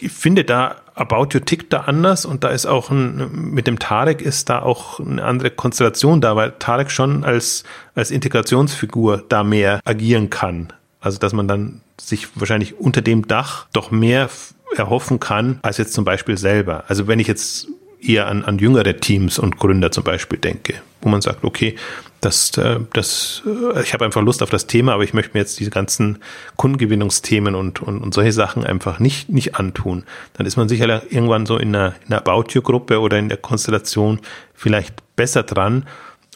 ich 0.00 0.12
finde 0.12 0.44
da 0.44 0.76
About 0.94 1.28
You 1.32 1.40
tickt 1.40 1.72
da 1.72 1.80
anders 1.80 2.26
und 2.26 2.44
da 2.44 2.48
ist 2.48 2.66
auch 2.66 2.90
ein, 2.90 3.30
mit 3.32 3.66
dem 3.66 3.78
Tarek 3.78 4.20
ist 4.20 4.50
da 4.50 4.60
auch 4.60 5.00
eine 5.00 5.24
andere 5.24 5.50
Konstellation 5.50 6.20
da, 6.20 6.36
weil 6.36 6.52
Tarek 6.58 6.90
schon 6.90 7.24
als, 7.24 7.64
als 7.94 8.10
Integrationsfigur 8.10 9.24
da 9.28 9.42
mehr 9.42 9.80
agieren 9.84 10.28
kann. 10.28 10.72
Also, 11.00 11.18
dass 11.18 11.32
man 11.32 11.48
dann 11.48 11.80
sich 12.00 12.28
wahrscheinlich 12.36 12.78
unter 12.78 13.00
dem 13.00 13.26
Dach 13.26 13.66
doch 13.72 13.90
mehr 13.90 14.28
erhoffen 14.76 15.18
kann, 15.18 15.58
als 15.62 15.78
jetzt 15.78 15.94
zum 15.94 16.04
Beispiel 16.04 16.36
selber. 16.36 16.84
Also, 16.88 17.06
wenn 17.06 17.18
ich 17.18 17.26
jetzt 17.26 17.68
eher 18.00 18.26
an, 18.26 18.44
an 18.44 18.58
jüngere 18.58 18.96
Teams 18.98 19.38
und 19.38 19.58
Gründer 19.58 19.90
zum 19.90 20.04
Beispiel 20.04 20.38
denke, 20.38 20.74
wo 21.00 21.08
man 21.08 21.22
sagt, 21.22 21.44
okay, 21.44 21.76
das, 22.22 22.56
äh, 22.56 22.78
das, 22.92 23.42
äh, 23.44 23.82
ich 23.82 23.92
habe 23.92 24.04
einfach 24.04 24.22
Lust 24.22 24.42
auf 24.42 24.50
das 24.50 24.66
Thema, 24.66 24.94
aber 24.94 25.04
ich 25.04 25.12
möchte 25.12 25.34
mir 25.34 25.40
jetzt 25.40 25.60
diese 25.60 25.70
ganzen 25.70 26.18
Kundengewinnungsthemen 26.56 27.54
und, 27.54 27.82
und, 27.82 28.00
und 28.00 28.14
solche 28.14 28.32
Sachen 28.32 28.64
einfach 28.64 29.00
nicht, 29.00 29.28
nicht 29.28 29.56
antun. 29.56 30.04
Dann 30.34 30.46
ist 30.46 30.56
man 30.56 30.68
sicher 30.68 31.02
irgendwann 31.12 31.46
so 31.46 31.58
in 31.58 31.74
einer, 31.74 31.94
in 32.06 32.12
einer 32.12 32.26
About 32.26 32.52
You-Gruppe 32.52 33.00
oder 33.00 33.18
in 33.18 33.28
der 33.28 33.38
Konstellation 33.38 34.20
vielleicht 34.54 35.02
besser 35.16 35.42
dran. 35.42 35.84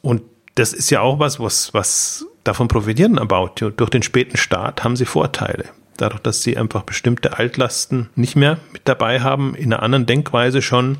Und 0.02 0.22
das 0.56 0.72
ist 0.72 0.90
ja 0.90 1.00
auch 1.00 1.20
was, 1.20 1.38
was, 1.40 1.72
was 1.72 2.26
davon 2.42 2.68
profitieren 2.68 3.18
About 3.18 3.52
You. 3.60 3.70
Durch 3.70 3.90
den 3.90 4.02
späten 4.02 4.36
Start 4.36 4.84
haben 4.84 4.96
sie 4.96 5.06
Vorteile 5.06 5.66
dadurch, 5.96 6.20
dass 6.20 6.42
sie 6.42 6.58
einfach 6.58 6.82
bestimmte 6.82 7.38
Altlasten 7.38 8.10
nicht 8.16 8.36
mehr 8.36 8.58
mit 8.72 8.82
dabei 8.84 9.20
haben, 9.20 9.54
in 9.54 9.72
einer 9.72 9.82
anderen 9.82 10.04
Denkweise 10.04 10.60
schon 10.60 10.98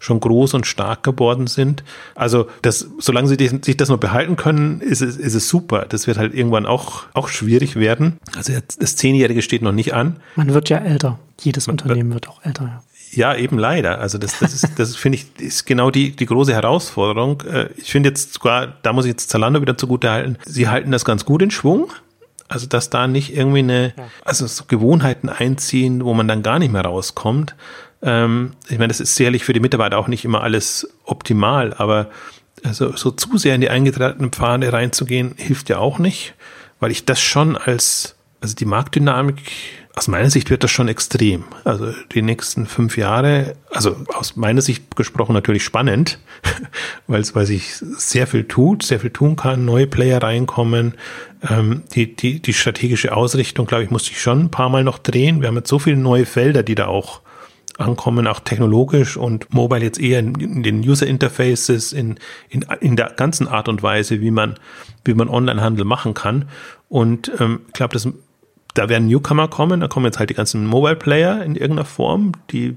schon 0.00 0.18
groß 0.18 0.54
und 0.54 0.66
stark 0.66 1.04
geworden 1.04 1.46
sind. 1.46 1.84
Also 2.16 2.48
das, 2.62 2.88
solange 2.98 3.28
sie 3.28 3.60
sich 3.62 3.76
das 3.76 3.90
noch 3.90 3.98
behalten 3.98 4.34
können, 4.34 4.80
ist 4.80 5.02
es, 5.02 5.16
ist 5.16 5.34
es 5.34 5.48
super. 5.48 5.86
Das 5.88 6.08
wird 6.08 6.18
halt 6.18 6.34
irgendwann 6.34 6.66
auch, 6.66 7.04
auch 7.12 7.28
schwierig 7.28 7.76
werden. 7.76 8.18
Also 8.34 8.54
das 8.78 8.96
Zehnjährige 8.96 9.42
steht 9.42 9.62
noch 9.62 9.72
nicht 9.72 9.94
an. 9.94 10.16
Man 10.34 10.52
wird 10.52 10.70
ja 10.70 10.78
älter. 10.78 11.20
Jedes 11.38 11.68
Man, 11.68 11.74
Unternehmen 11.74 12.12
wird 12.12 12.28
auch 12.28 12.44
älter. 12.44 12.64
Ja. 12.64 12.82
Ja, 13.12 13.34
eben 13.34 13.58
leider. 13.58 13.98
Also 13.98 14.18
das, 14.18 14.38
das 14.38 14.54
ist, 14.54 14.78
das 14.78 14.94
finde 14.94 15.18
ich, 15.18 15.26
ist 15.40 15.66
genau 15.66 15.90
die, 15.90 16.14
die 16.14 16.26
große 16.26 16.52
Herausforderung. 16.52 17.42
Äh, 17.42 17.68
ich 17.76 17.90
finde 17.90 18.08
jetzt 18.08 18.34
sogar, 18.34 18.74
da 18.82 18.92
muss 18.92 19.04
ich 19.04 19.10
jetzt 19.10 19.30
Zalando 19.30 19.60
wieder 19.60 19.76
zugute 19.76 20.10
halten, 20.10 20.38
sie 20.46 20.68
halten 20.68 20.92
das 20.92 21.04
ganz 21.04 21.24
gut 21.24 21.42
in 21.42 21.50
Schwung. 21.50 21.92
Also, 22.46 22.66
dass 22.66 22.90
da 22.90 23.06
nicht 23.06 23.36
irgendwie 23.36 23.60
eine, 23.60 23.94
also 24.24 24.44
so 24.46 24.64
Gewohnheiten 24.66 25.28
einziehen, 25.28 26.04
wo 26.04 26.14
man 26.14 26.26
dann 26.26 26.42
gar 26.42 26.58
nicht 26.58 26.72
mehr 26.72 26.84
rauskommt. 26.84 27.54
Ähm, 28.02 28.52
ich 28.68 28.78
meine, 28.78 28.88
das 28.88 29.00
ist 29.00 29.16
sicherlich 29.16 29.44
für 29.44 29.52
die 29.52 29.60
Mitarbeiter 29.60 29.98
auch 29.98 30.08
nicht 30.08 30.24
immer 30.24 30.42
alles 30.42 30.88
optimal, 31.04 31.74
aber 31.74 32.10
also 32.64 32.96
so 32.96 33.10
zu 33.10 33.38
sehr 33.38 33.54
in 33.54 33.60
die 33.60 33.70
eingetretenen 33.70 34.32
Pfade 34.32 34.72
reinzugehen, 34.72 35.34
hilft 35.36 35.68
ja 35.68 35.78
auch 35.78 35.98
nicht, 35.98 36.34
weil 36.78 36.90
ich 36.90 37.04
das 37.04 37.20
schon 37.20 37.56
als, 37.56 38.16
also 38.40 38.54
die 38.54 38.66
Marktdynamik 38.66 39.40
aus 39.96 40.08
meiner 40.08 40.30
Sicht 40.30 40.50
wird 40.50 40.62
das 40.62 40.70
schon 40.70 40.88
extrem. 40.88 41.44
Also 41.64 41.92
die 42.12 42.22
nächsten 42.22 42.66
fünf 42.66 42.96
Jahre, 42.96 43.54
also 43.70 43.96
aus 44.14 44.36
meiner 44.36 44.62
Sicht 44.62 44.94
gesprochen 44.96 45.32
natürlich 45.32 45.64
spannend, 45.64 46.18
weil 47.06 47.20
es, 47.20 47.34
weil 47.34 47.44
sich 47.44 47.74
sehr 47.76 48.26
viel 48.26 48.44
tut, 48.44 48.84
sehr 48.84 49.00
viel 49.00 49.10
tun 49.10 49.36
kann, 49.36 49.64
neue 49.64 49.86
Player 49.86 50.22
reinkommen. 50.22 50.94
Ähm, 51.48 51.82
die, 51.92 52.14
die, 52.14 52.40
die 52.40 52.52
strategische 52.52 53.14
Ausrichtung, 53.14 53.66
glaube 53.66 53.84
ich, 53.84 53.90
muss 53.90 54.08
ich 54.08 54.20
schon 54.20 54.44
ein 54.44 54.50
paar 54.50 54.68
Mal 54.68 54.84
noch 54.84 54.98
drehen. 54.98 55.40
Wir 55.40 55.48
haben 55.48 55.56
jetzt 55.56 55.68
so 55.68 55.78
viele 55.78 55.96
neue 55.96 56.24
Felder, 56.24 56.62
die 56.62 56.76
da 56.76 56.86
auch 56.86 57.20
ankommen, 57.80 58.26
auch 58.26 58.40
technologisch 58.40 59.16
und 59.16 59.52
mobile 59.52 59.82
jetzt 59.82 60.00
eher 60.00 60.20
in, 60.20 60.34
in 60.34 60.62
den 60.62 60.80
User 60.80 61.06
Interfaces, 61.06 61.92
in, 61.92 62.18
in, 62.48 62.64
in 62.80 62.96
der 62.96 63.10
ganzen 63.10 63.48
Art 63.48 63.68
und 63.68 63.82
Weise, 63.82 64.20
wie 64.20 64.30
man, 64.30 64.54
wie 65.04 65.14
man 65.14 65.28
Online-Handel 65.28 65.84
machen 65.84 66.14
kann. 66.14 66.46
Und 66.88 67.30
ähm, 67.38 67.60
ich 67.68 67.72
glaube, 67.72 67.98
da 68.74 68.88
werden 68.88 69.08
Newcomer 69.08 69.48
kommen, 69.48 69.80
da 69.80 69.88
kommen 69.88 70.06
jetzt 70.06 70.18
halt 70.18 70.30
die 70.30 70.34
ganzen 70.34 70.66
Mobile 70.66 70.96
Player 70.96 71.42
in 71.44 71.56
irgendeiner 71.56 71.86
Form, 71.86 72.32
die 72.50 72.76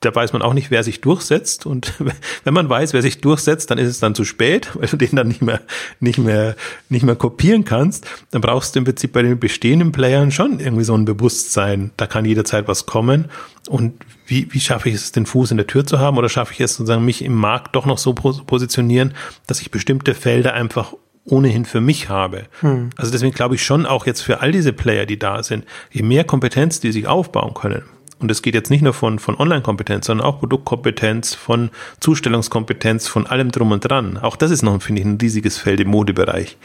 da 0.00 0.14
weiß 0.14 0.32
man 0.32 0.40
auch 0.40 0.54
nicht, 0.54 0.70
wer 0.70 0.82
sich 0.82 1.02
durchsetzt. 1.02 1.66
Und 1.66 1.92
wenn 2.44 2.54
man 2.54 2.68
weiß, 2.68 2.92
wer 2.92 3.02
sich 3.02 3.20
durchsetzt, 3.20 3.70
dann 3.70 3.78
ist 3.78 3.88
es 3.88 4.00
dann 4.00 4.14
zu 4.14 4.24
spät, 4.24 4.70
weil 4.74 4.88
du 4.88 4.96
den 4.96 5.14
dann 5.14 5.28
nicht 5.28 5.42
mehr, 5.42 5.60
nicht 6.00 6.18
mehr, 6.18 6.56
nicht 6.88 7.04
mehr 7.04 7.16
kopieren 7.16 7.64
kannst. 7.64 8.06
Dann 8.30 8.40
brauchst 8.40 8.74
du 8.74 8.78
im 8.78 8.84
Prinzip 8.84 9.12
bei 9.12 9.22
den 9.22 9.38
bestehenden 9.38 9.92
Playern 9.92 10.30
schon 10.30 10.58
irgendwie 10.58 10.84
so 10.84 10.94
ein 10.94 11.04
Bewusstsein. 11.04 11.90
Da 11.96 12.06
kann 12.06 12.24
jederzeit 12.24 12.66
was 12.66 12.86
kommen. 12.86 13.26
Und 13.68 13.94
wie, 14.30 14.46
wie 14.52 14.60
schaffe 14.60 14.88
ich 14.88 14.94
es, 14.94 15.12
den 15.12 15.26
Fuß 15.26 15.50
in 15.50 15.56
der 15.56 15.66
Tür 15.66 15.84
zu 15.84 15.98
haben? 15.98 16.16
Oder 16.16 16.28
schaffe 16.28 16.52
ich 16.52 16.60
es 16.60 16.76
sozusagen, 16.76 17.04
mich 17.04 17.24
im 17.24 17.34
Markt 17.34 17.74
doch 17.74 17.84
noch 17.84 17.98
so 17.98 18.14
positionieren, 18.14 19.14
dass 19.46 19.60
ich 19.60 19.70
bestimmte 19.70 20.14
Felder 20.14 20.54
einfach 20.54 20.94
ohnehin 21.24 21.64
für 21.64 21.80
mich 21.80 22.08
habe. 22.08 22.44
Hm. 22.60 22.90
Also 22.96 23.10
deswegen 23.10 23.34
glaube 23.34 23.56
ich 23.56 23.64
schon 23.64 23.86
auch 23.86 24.06
jetzt 24.06 24.20
für 24.20 24.40
all 24.40 24.52
diese 24.52 24.72
Player, 24.72 25.04
die 25.04 25.18
da 25.18 25.42
sind, 25.42 25.64
je 25.90 26.02
mehr 26.02 26.24
Kompetenz 26.24 26.80
die 26.80 26.92
sich 26.92 27.06
aufbauen 27.08 27.54
können. 27.54 27.82
Und 28.20 28.30
es 28.30 28.42
geht 28.42 28.54
jetzt 28.54 28.70
nicht 28.70 28.82
nur 28.82 28.92
von, 28.92 29.18
von 29.18 29.38
Online-Kompetenz, 29.38 30.06
sondern 30.06 30.26
auch 30.26 30.40
Produktkompetenz, 30.40 31.34
von 31.34 31.70
Zustellungskompetenz, 32.00 33.08
von 33.08 33.26
allem 33.26 33.50
drum 33.50 33.72
und 33.72 33.80
dran. 33.80 34.18
Auch 34.18 34.36
das 34.36 34.50
ist 34.50 34.62
noch, 34.62 34.80
finde 34.82 35.00
ich, 35.00 35.06
ein 35.06 35.18
riesiges 35.20 35.56
Feld 35.56 35.80
im 35.80 35.88
Modebereich, 35.88 36.58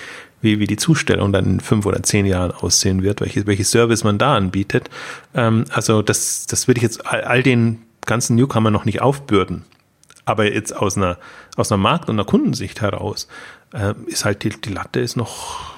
wie, 0.45 0.59
wie 0.59 0.67
die 0.67 0.77
Zustellung 0.77 1.33
dann 1.33 1.45
in 1.45 1.59
fünf 1.59 1.85
oder 1.85 2.01
zehn 2.03 2.25
Jahren 2.25 2.51
aussehen 2.51 3.03
wird, 3.03 3.19
welches, 3.19 3.45
welches 3.45 3.71
Service 3.71 4.05
man 4.05 4.17
da 4.17 4.37
anbietet. 4.37 4.89
Ähm, 5.33 5.65
also 5.71 6.01
das, 6.01 6.45
das 6.45 6.69
würde 6.69 6.77
ich 6.77 6.83
jetzt 6.83 7.05
all, 7.05 7.21
all 7.23 7.43
den 7.43 7.81
ganzen 8.05 8.37
Newcomer 8.37 8.71
noch 8.71 8.85
nicht 8.85 9.01
aufbürden. 9.01 9.65
Aber 10.23 10.51
jetzt 10.51 10.75
aus 10.75 10.95
einer, 10.95 11.17
aus 11.57 11.71
einer 11.71 11.81
Markt- 11.81 12.07
und 12.09 12.15
einer 12.15 12.25
Kundensicht 12.25 12.81
heraus 12.81 13.27
äh, 13.73 13.93
ist 14.05 14.23
halt 14.23 14.43
die, 14.43 14.49
die 14.49 14.73
Latte 14.73 15.01
ist 15.01 15.17
noch, 15.17 15.74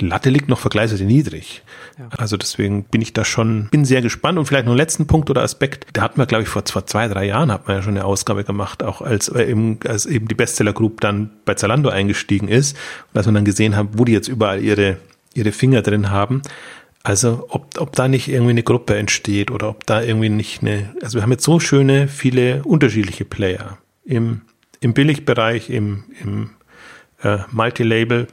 die 0.00 0.06
Latte 0.06 0.30
liegt 0.30 0.48
noch 0.48 0.58
vergleichsweise 0.58 1.04
niedrig. 1.04 1.62
Ja. 1.98 2.08
Also 2.16 2.36
deswegen 2.36 2.84
bin 2.84 3.02
ich 3.02 3.12
da 3.12 3.24
schon, 3.24 3.68
bin 3.70 3.84
sehr 3.84 4.02
gespannt 4.02 4.38
und 4.38 4.46
vielleicht 4.46 4.64
noch 4.64 4.72
einen 4.72 4.78
letzten 4.78 5.06
Punkt 5.06 5.30
oder 5.30 5.42
Aspekt. 5.42 5.86
Da 5.92 6.02
hatten 6.02 6.18
wir, 6.18 6.26
glaube 6.26 6.42
ich, 6.42 6.48
vor 6.48 6.64
zwei, 6.64 6.82
zwei, 6.82 7.08
drei 7.08 7.26
Jahren 7.26 7.52
hat 7.52 7.66
man 7.66 7.76
ja 7.76 7.82
schon 7.82 7.96
eine 7.96 8.04
Ausgabe 8.04 8.44
gemacht, 8.44 8.82
auch 8.82 9.00
als, 9.00 9.28
äh, 9.28 9.44
eben, 9.44 9.78
als 9.86 10.06
eben 10.06 10.28
die 10.28 10.34
Bestseller 10.34 10.72
Group 10.72 11.00
dann 11.00 11.30
bei 11.44 11.54
Zalando 11.54 11.88
eingestiegen 11.88 12.48
ist 12.48 12.76
und 13.12 13.18
als 13.18 13.26
man 13.26 13.34
dann 13.36 13.44
gesehen 13.44 13.76
hat, 13.76 13.88
wo 13.92 14.04
die 14.04 14.12
jetzt 14.12 14.28
überall 14.28 14.62
ihre, 14.62 14.98
ihre 15.34 15.52
Finger 15.52 15.82
drin 15.82 16.10
haben. 16.10 16.42
Also 17.02 17.46
ob, 17.50 17.78
ob 17.78 17.94
da 17.94 18.08
nicht 18.08 18.28
irgendwie 18.28 18.50
eine 18.50 18.62
Gruppe 18.62 18.96
entsteht 18.96 19.50
oder 19.50 19.68
ob 19.68 19.84
da 19.84 20.02
irgendwie 20.02 20.30
nicht 20.30 20.62
eine, 20.62 20.94
also 21.02 21.18
wir 21.18 21.22
haben 21.22 21.32
jetzt 21.32 21.44
so 21.44 21.60
schöne, 21.60 22.08
viele 22.08 22.62
unterschiedliche 22.64 23.26
Player 23.26 23.76
im, 24.06 24.40
im 24.80 24.94
Billigbereich, 24.94 25.68
im, 25.68 26.04
im 26.22 26.50
äh, 27.22 27.38
Multi-Label, 27.50 28.28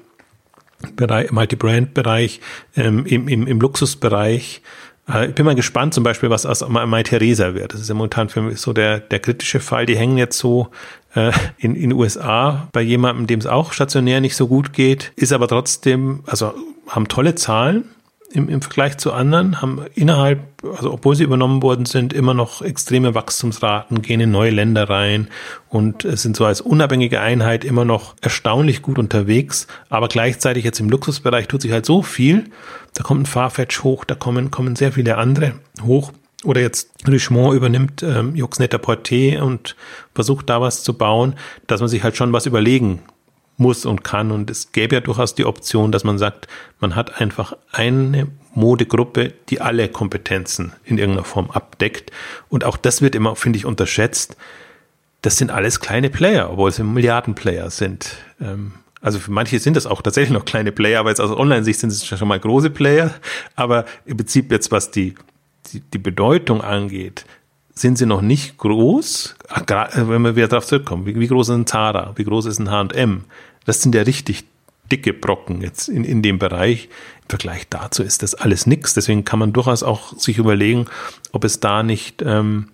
Multi-Brand-Bereich, 1.32 2.42
ähm, 2.76 3.06
im, 3.06 3.28
im, 3.28 3.48
im 3.48 3.62
Luxusbereich. 3.62 4.62
Äh, 5.10 5.28
ich 5.28 5.36
bin 5.36 5.46
mal 5.46 5.56
gespannt, 5.56 5.94
zum 5.94 6.04
Beispiel, 6.04 6.30
was 6.30 6.46
aus 6.46 6.68
My 6.68 7.04
Theresa 7.04 7.54
wird. 7.54 7.74
Das 7.74 7.82
ist 7.82 7.90
ja 7.90 7.96
momentan 7.96 8.30
für 8.30 8.42
mich 8.42 8.60
so 8.60 8.74
der, 8.74 9.00
der 9.00 9.20
kritische 9.20 9.60
Fall. 9.60 9.86
Die 9.86 9.98
hängen 9.98 10.18
jetzt 10.18 10.38
so 10.38 10.70
äh, 11.16 11.32
in 11.58 11.76
in 11.76 11.94
USA 11.94 12.68
bei 12.72 12.82
jemandem, 12.82 13.28
dem 13.28 13.40
es 13.40 13.48
auch 13.48 13.74
stationär 13.74 14.22
nicht 14.22 14.36
so 14.36 14.48
gut 14.48 14.74
geht, 14.74 15.12
ist 15.16 15.34
aber 15.34 15.48
trotzdem, 15.48 16.24
also 16.26 16.54
haben 16.88 17.08
tolle 17.08 17.36
Zahlen, 17.36 17.86
im, 18.32 18.50
im 18.50 18.62
Vergleich 18.62 18.98
zu 18.98 19.14
anderen, 19.14 19.62
haben 19.62 19.86
innerhalb, 19.94 20.40
also 20.64 20.94
obwohl 20.94 21.16
sie 21.16 21.24
übernommen 21.24 21.62
worden 21.62 21.86
sind, 21.86 22.14
immer 22.14 22.34
noch 22.34 22.62
extreme 22.62 23.14
Wachstumsraten, 23.14 24.02
gehen 24.02 24.22
in 24.22 24.32
neue 24.32 24.52
Länder 24.52 24.90
rein 24.90 25.28
und 25.70 26.06
sind 26.10 26.36
so 26.36 26.46
als 26.46 26.62
unabhängige 26.62 27.20
Einheit 27.20 27.64
immer 27.64 27.86
noch 27.86 28.16
erstaunlich 28.22 28.82
gut 28.82 28.98
unterwegs. 28.98 29.68
Aber 29.90 30.08
gleichzeitig 30.08 30.64
jetzt 30.64 30.80
im 30.80 30.90
Luxusbereich 30.90 31.48
tut 31.48 31.62
sich 31.62 31.72
halt 31.72 31.86
so 31.86 32.02
viel. 32.02 32.46
Da 32.94 33.04
kommt 33.04 33.22
ein 33.22 33.26
Farfetch 33.26 33.84
hoch, 33.84 34.06
da 34.06 34.16
kommen, 34.16 34.52
kommen 34.52 34.76
sehr 34.76 34.92
viele 34.92 35.18
andere 35.18 35.54
hoch. 35.84 36.12
Oder 36.44 36.62
jetzt 36.62 36.90
Richemont 37.08 37.56
übernimmt 37.56 38.02
ähm, 38.02 38.36
Jux 38.36 38.58
Net-a-Porter 38.58 39.46
und 39.46 39.76
versucht 40.16 40.50
da 40.50 40.60
was 40.60 40.84
zu 40.84 40.98
bauen, 40.98 41.36
dass 41.68 41.82
man 41.82 41.90
sich 41.90 42.04
halt 42.04 42.18
schon 42.18 42.34
was 42.34 42.48
überlegen 42.48 43.00
muss 43.62 43.86
und 43.86 44.04
kann. 44.04 44.32
Und 44.32 44.50
es 44.50 44.74
gäbe 44.74 44.96
ja 44.96 45.02
durchaus 45.02 45.36
die 45.36 45.46
Option, 45.46 45.92
dass 45.92 46.04
man 46.04 46.18
sagt, 46.18 46.48
man 46.80 46.96
hat 46.96 47.22
einfach 47.22 47.56
eine 47.72 48.28
Modegruppe, 48.54 49.34
die 49.50 49.62
alle 49.62 49.88
Kompetenzen 49.88 50.74
in 50.84 50.98
irgendeiner 50.98 51.26
Form 51.26 51.50
abdeckt. 51.52 52.12
Und 52.50 52.66
auch 52.66 52.76
das 52.76 53.02
wird 53.02 53.16
immer, 53.16 53.36
finde 53.36 53.58
ich, 53.58 53.66
unterschätzt. 53.66 54.36
Das 55.22 55.38
sind 55.38 55.52
alles 55.52 55.80
kleine 55.80 56.10
Player, 56.10 56.50
obwohl 56.52 56.72
sie 56.72 56.84
Milliardenplayer 56.84 57.70
sind. 57.70 58.18
Ähm, 58.42 58.74
also 59.02 59.20
für 59.20 59.32
manche 59.32 59.58
sind 59.60 59.78
das 59.78 59.88
auch 59.88 60.02
tatsächlich 60.02 60.34
noch 60.34 60.46
kleine 60.46 60.72
Player, 60.72 61.00
aber 61.00 61.10
jetzt 61.10 61.22
aus 61.22 61.32
Online-Sicht 61.32 61.80
sind 61.80 61.92
es 61.92 62.06
schon 62.06 62.28
mal 62.28 62.40
große 62.40 62.70
Player. 62.70 63.14
Aber 63.56 63.86
im 64.06 64.18
Prinzip 64.18 64.52
jetzt, 64.52 64.72
was 64.72 64.92
die, 64.92 65.16
die, 65.72 65.80
die 65.80 65.98
Bedeutung 65.98 66.62
angeht, 66.62 67.26
sind 67.74 67.98
sie 67.98 68.06
noch 68.06 68.22
nicht 68.22 68.58
groß. 68.58 69.36
Wenn 69.68 70.22
wir 70.22 70.36
wieder 70.36 70.48
darauf 70.48 70.66
zurückkommen, 70.66 71.06
wie, 71.06 71.20
wie 71.20 71.28
groß 71.28 71.50
ist 71.50 71.56
ein 71.56 71.68
Zara, 71.68 72.14
wie 72.16 72.24
groß 72.24 72.46
ist 72.46 72.60
ein 72.60 72.70
H&M? 72.70 73.24
Das 73.66 73.82
sind 73.82 73.96
ja 73.96 74.02
richtig 74.02 74.46
dicke 74.92 75.14
Brocken 75.14 75.62
jetzt 75.62 75.88
in, 75.88 76.04
in 76.04 76.22
dem 76.22 76.38
Bereich. 76.38 76.90
Im 77.24 77.30
Vergleich 77.30 77.68
dazu 77.70 78.04
ist 78.04 78.24
das 78.24 78.36
alles 78.36 78.66
nichts. 78.68 78.94
Deswegen 78.94 79.24
kann 79.24 79.40
man 79.40 79.54
durchaus 79.54 79.84
auch 79.84 80.18
sich 80.18 80.38
überlegen, 80.38 80.86
ob 81.32 81.44
es 81.44 81.60
da 81.60 81.84
nicht 81.84 82.22
ähm, 82.22 82.68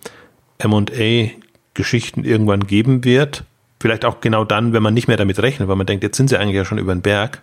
M&A-Geschichten 0.58 2.24
irgendwann 2.24 2.66
geben 2.66 3.04
wird. 3.04 3.44
Vielleicht 3.80 4.06
auch 4.06 4.22
genau 4.22 4.44
dann, 4.44 4.74
wenn 4.74 4.82
man 4.82 4.96
nicht 4.96 5.08
mehr 5.08 5.18
damit 5.18 5.40
rechnet, 5.40 5.68
weil 5.68 5.76
man 5.76 5.86
denkt, 5.86 6.04
jetzt 6.04 6.18
sind 6.18 6.30
sie 6.30 6.38
eigentlich 6.38 6.56
ja 6.56 6.66
schon 6.66 6.80
über 6.80 6.96
den 6.96 7.02
Berg. 7.02 7.42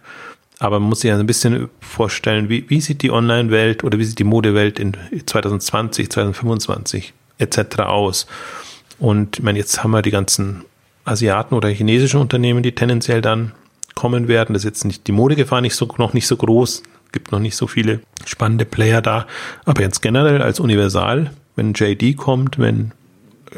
Aber 0.58 0.80
man 0.80 0.88
muss 0.88 1.00
sich 1.00 1.08
ja 1.08 1.18
ein 1.18 1.26
bisschen 1.26 1.68
vorstellen, 1.80 2.48
wie, 2.48 2.68
wie 2.68 2.80
sieht 2.80 3.02
die 3.02 3.10
Online-Welt 3.10 3.84
oder 3.84 3.98
wie 3.98 4.04
sieht 4.04 4.18
die 4.18 4.24
Modewelt 4.24 4.78
in 4.78 4.96
2020, 5.26 6.10
2025 6.10 7.12
etc. 7.38 7.80
aus. 7.80 8.26
Und 8.98 9.38
ich 9.38 9.44
meine, 9.44 9.58
jetzt 9.58 9.82
haben 9.82 9.90
wir 9.90 10.02
die 10.02 10.10
ganzen 10.10 10.64
Asiaten 11.04 11.54
oder 11.54 11.68
chinesischen 11.68 12.20
Unternehmen, 12.20 12.62
die 12.62 12.74
tendenziell 12.74 13.20
dann 13.20 13.52
kommen 13.94 14.28
werden. 14.28 14.54
Das 14.54 14.62
ist 14.62 14.68
jetzt 14.68 14.84
nicht 14.84 15.06
die 15.06 15.12
Modegefahr 15.12 15.60
nicht 15.60 15.74
so, 15.74 15.88
noch 15.98 16.14
nicht 16.14 16.26
so 16.26 16.36
groß, 16.36 16.82
gibt 17.12 17.32
noch 17.32 17.38
nicht 17.38 17.56
so 17.56 17.66
viele 17.66 18.00
spannende 18.24 18.64
Player 18.64 19.02
da. 19.02 19.26
Aber 19.64 19.82
jetzt 19.82 20.02
generell 20.02 20.42
als 20.42 20.60
Universal, 20.60 21.32
wenn 21.56 21.74
JD 21.74 22.16
kommt, 22.16 22.58
wenn 22.58 22.92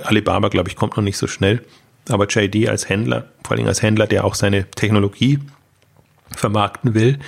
Alibaba, 0.02 0.48
glaube 0.48 0.68
ich, 0.68 0.76
kommt 0.76 0.96
noch 0.96 1.04
nicht 1.04 1.16
so 1.16 1.26
schnell. 1.26 1.64
Aber 2.08 2.26
JD 2.26 2.68
als 2.68 2.88
Händler, 2.88 3.28
vor 3.44 3.56
allem 3.56 3.66
als 3.66 3.82
Händler, 3.82 4.06
der 4.06 4.24
auch 4.24 4.34
seine 4.34 4.70
Technologie 4.70 5.40
vermarkten 6.36 6.94
will, 6.94 7.18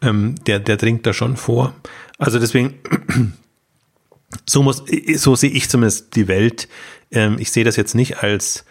ähm, 0.00 0.36
der, 0.46 0.58
der 0.58 0.76
dringt 0.76 1.06
da 1.06 1.12
schon 1.12 1.36
vor. 1.36 1.74
Also 2.18 2.38
deswegen, 2.38 2.74
so 4.46 4.62
muss, 4.62 4.84
so 5.16 5.36
sehe 5.36 5.50
ich 5.50 5.68
zumindest 5.68 6.16
die 6.16 6.28
Welt. 6.28 6.68
Ähm, 7.10 7.36
ich 7.38 7.50
sehe 7.50 7.64
das 7.64 7.76
jetzt 7.76 7.94
nicht 7.94 8.22
als 8.22 8.64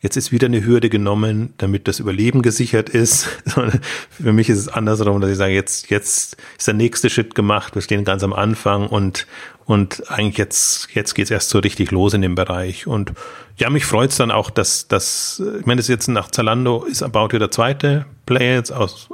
jetzt 0.00 0.16
ist 0.16 0.30
wieder 0.30 0.46
eine 0.46 0.64
Hürde 0.64 0.90
genommen, 0.90 1.54
damit 1.58 1.88
das 1.88 2.00
Überleben 2.00 2.42
gesichert 2.42 2.88
ist. 2.88 3.24
Für 4.10 4.32
mich 4.32 4.48
ist 4.48 4.58
es 4.58 4.68
andersrum, 4.68 5.20
dass 5.20 5.30
ich 5.30 5.36
sage, 5.36 5.54
jetzt, 5.54 5.90
jetzt 5.90 6.36
ist 6.58 6.66
der 6.66 6.74
nächste 6.74 7.10
Schritt 7.10 7.34
gemacht, 7.34 7.74
wir 7.74 7.82
stehen 7.82 8.04
ganz 8.04 8.22
am 8.22 8.32
Anfang 8.32 8.88
und, 8.88 9.26
und 9.64 10.10
eigentlich 10.10 10.36
jetzt, 10.36 10.88
jetzt 10.94 11.14
geht's 11.14 11.30
erst 11.30 11.48
so 11.48 11.58
richtig 11.58 11.90
los 11.90 12.14
in 12.14 12.22
dem 12.22 12.34
Bereich. 12.34 12.86
Und 12.86 13.12
ja, 13.56 13.70
mich 13.70 13.86
freut's 13.86 14.16
dann 14.16 14.30
auch, 14.30 14.50
dass, 14.50 14.86
dass 14.86 15.42
ich 15.58 15.66
meine, 15.66 15.78
das 15.78 15.86
ist 15.86 15.90
jetzt 15.90 16.08
nach 16.08 16.30
Zalando 16.30 16.84
ist 16.84 17.02
About 17.02 17.28
der 17.28 17.50
zweite 17.50 18.04
Player 18.26 18.56
jetzt 18.56 18.72
aus, 18.72 19.08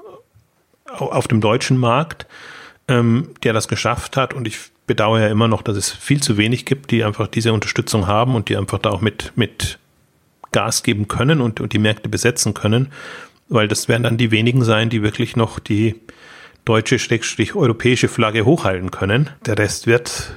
auf 0.86 1.28
dem 1.28 1.40
deutschen 1.40 1.76
Markt, 1.78 2.26
ähm, 2.88 3.30
der 3.44 3.52
das 3.52 3.68
geschafft 3.68 4.16
hat. 4.16 4.34
Und 4.34 4.48
ich 4.48 4.58
bedauere 4.86 5.20
ja 5.20 5.28
immer 5.28 5.46
noch, 5.46 5.62
dass 5.62 5.76
es 5.76 5.90
viel 5.90 6.20
zu 6.20 6.36
wenig 6.36 6.66
gibt, 6.66 6.90
die 6.90 7.04
einfach 7.04 7.28
diese 7.28 7.52
Unterstützung 7.52 8.08
haben 8.08 8.34
und 8.34 8.48
die 8.48 8.56
einfach 8.56 8.78
da 8.78 8.90
auch 8.90 9.00
mit, 9.00 9.32
mit 9.36 9.78
Gas 10.52 10.82
geben 10.82 11.08
können 11.08 11.40
und, 11.40 11.60
und 11.60 11.72
die 11.72 11.78
Märkte 11.78 12.08
besetzen 12.08 12.54
können, 12.54 12.88
weil 13.48 13.68
das 13.68 13.88
werden 13.88 14.02
dann 14.02 14.18
die 14.18 14.30
wenigen 14.30 14.64
sein, 14.64 14.90
die 14.90 15.02
wirklich 15.02 15.36
noch 15.36 15.58
die 15.58 15.96
deutsche, 16.64 16.98
schrägstrich 16.98 17.54
europäische 17.54 18.08
Flagge 18.08 18.44
hochhalten 18.44 18.90
können. 18.90 19.30
Der 19.46 19.58
Rest 19.58 19.86
wird 19.86 20.36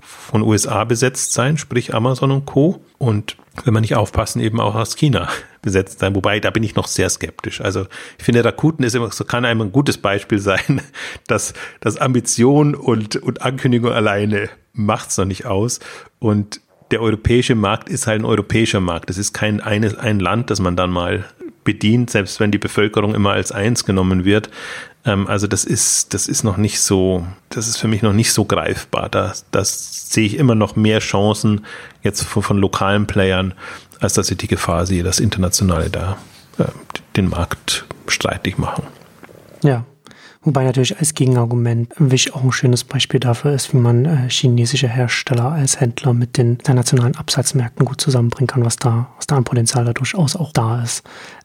von 0.00 0.42
USA 0.42 0.84
besetzt 0.84 1.32
sein, 1.32 1.58
sprich 1.58 1.94
Amazon 1.94 2.30
und 2.30 2.46
Co. 2.46 2.82
Und 2.98 3.36
wenn 3.64 3.74
man 3.74 3.82
nicht 3.82 3.96
aufpassen, 3.96 4.40
eben 4.40 4.60
auch 4.60 4.74
aus 4.74 4.96
China 4.96 5.28
besetzt 5.62 5.98
sein. 5.98 6.14
Wobei, 6.14 6.40
da 6.40 6.50
bin 6.50 6.62
ich 6.62 6.74
noch 6.74 6.86
sehr 6.86 7.08
skeptisch. 7.10 7.60
Also 7.60 7.86
ich 8.18 8.24
finde, 8.24 8.44
Rakuten 8.44 8.84
ist 8.84 8.94
immer 8.94 9.10
so, 9.10 9.24
kann 9.24 9.44
einem 9.44 9.62
ein 9.62 9.72
gutes 9.72 9.98
Beispiel 9.98 10.38
sein, 10.38 10.82
dass, 11.26 11.54
dass 11.80 11.98
Ambition 11.98 12.74
und, 12.74 13.16
und 13.16 13.42
Ankündigung 13.42 13.92
alleine 13.92 14.48
macht's 14.72 15.18
noch 15.18 15.24
nicht 15.24 15.46
aus. 15.46 15.80
Und 16.18 16.60
der 16.90 17.02
europäische 17.02 17.54
Markt 17.54 17.88
ist 17.88 18.06
halt 18.06 18.22
ein 18.22 18.24
europäischer 18.24 18.80
Markt. 18.80 19.10
Das 19.10 19.18
ist 19.18 19.32
kein 19.32 19.60
eine, 19.60 19.98
ein 19.98 20.20
Land, 20.20 20.50
das 20.50 20.60
man 20.60 20.76
dann 20.76 20.90
mal 20.90 21.24
bedient, 21.64 22.10
selbst 22.10 22.40
wenn 22.40 22.50
die 22.50 22.58
Bevölkerung 22.58 23.14
immer 23.14 23.32
als 23.32 23.52
eins 23.52 23.84
genommen 23.84 24.24
wird. 24.24 24.48
Ähm, 25.04 25.26
also 25.26 25.46
das 25.46 25.64
ist, 25.64 26.14
das 26.14 26.26
ist 26.26 26.42
noch 26.42 26.56
nicht 26.56 26.80
so, 26.80 27.26
das 27.50 27.68
ist 27.68 27.76
für 27.76 27.88
mich 27.88 28.02
noch 28.02 28.14
nicht 28.14 28.32
so 28.32 28.44
greifbar. 28.44 29.08
Da 29.08 29.34
das 29.50 30.10
sehe 30.10 30.26
ich 30.26 30.38
immer 30.38 30.54
noch 30.54 30.76
mehr 30.76 31.00
Chancen 31.00 31.66
jetzt 32.02 32.22
von, 32.22 32.42
von 32.42 32.58
lokalen 32.58 33.06
Playern, 33.06 33.54
als 34.00 34.14
dass 34.14 34.30
ich 34.30 34.38
die 34.38 34.48
Gefahr 34.48 34.86
sehe, 34.86 35.02
dass 35.02 35.20
Internationale 35.20 35.90
da 35.90 36.16
äh, 36.58 36.64
den 37.16 37.28
Markt 37.28 37.84
streitig 38.06 38.56
machen. 38.56 38.84
Ja, 39.62 39.84
Wobei 40.42 40.64
natürlich 40.64 40.98
als 40.98 41.14
Gegenargument 41.14 41.92
Wish 41.98 42.32
auch 42.32 42.42
ein 42.42 42.52
schönes 42.52 42.84
Beispiel 42.84 43.20
dafür 43.20 43.52
ist, 43.52 43.74
wie 43.74 43.78
man 43.78 44.04
äh, 44.04 44.30
chinesische 44.30 44.88
Hersteller 44.88 45.50
als 45.50 45.80
Händler 45.80 46.14
mit 46.14 46.38
den 46.38 46.52
internationalen 46.52 47.16
Absatzmärkten 47.16 47.84
gut 47.84 48.00
zusammenbringen 48.00 48.46
kann, 48.46 48.64
was 48.64 48.76
da, 48.76 49.08
was 49.16 49.26
da 49.26 49.36
an 49.36 49.44
Potenzial 49.44 49.84
da 49.84 49.92
durchaus 49.92 50.36
auch 50.36 50.52
da 50.52 50.82
ist. 50.82 51.02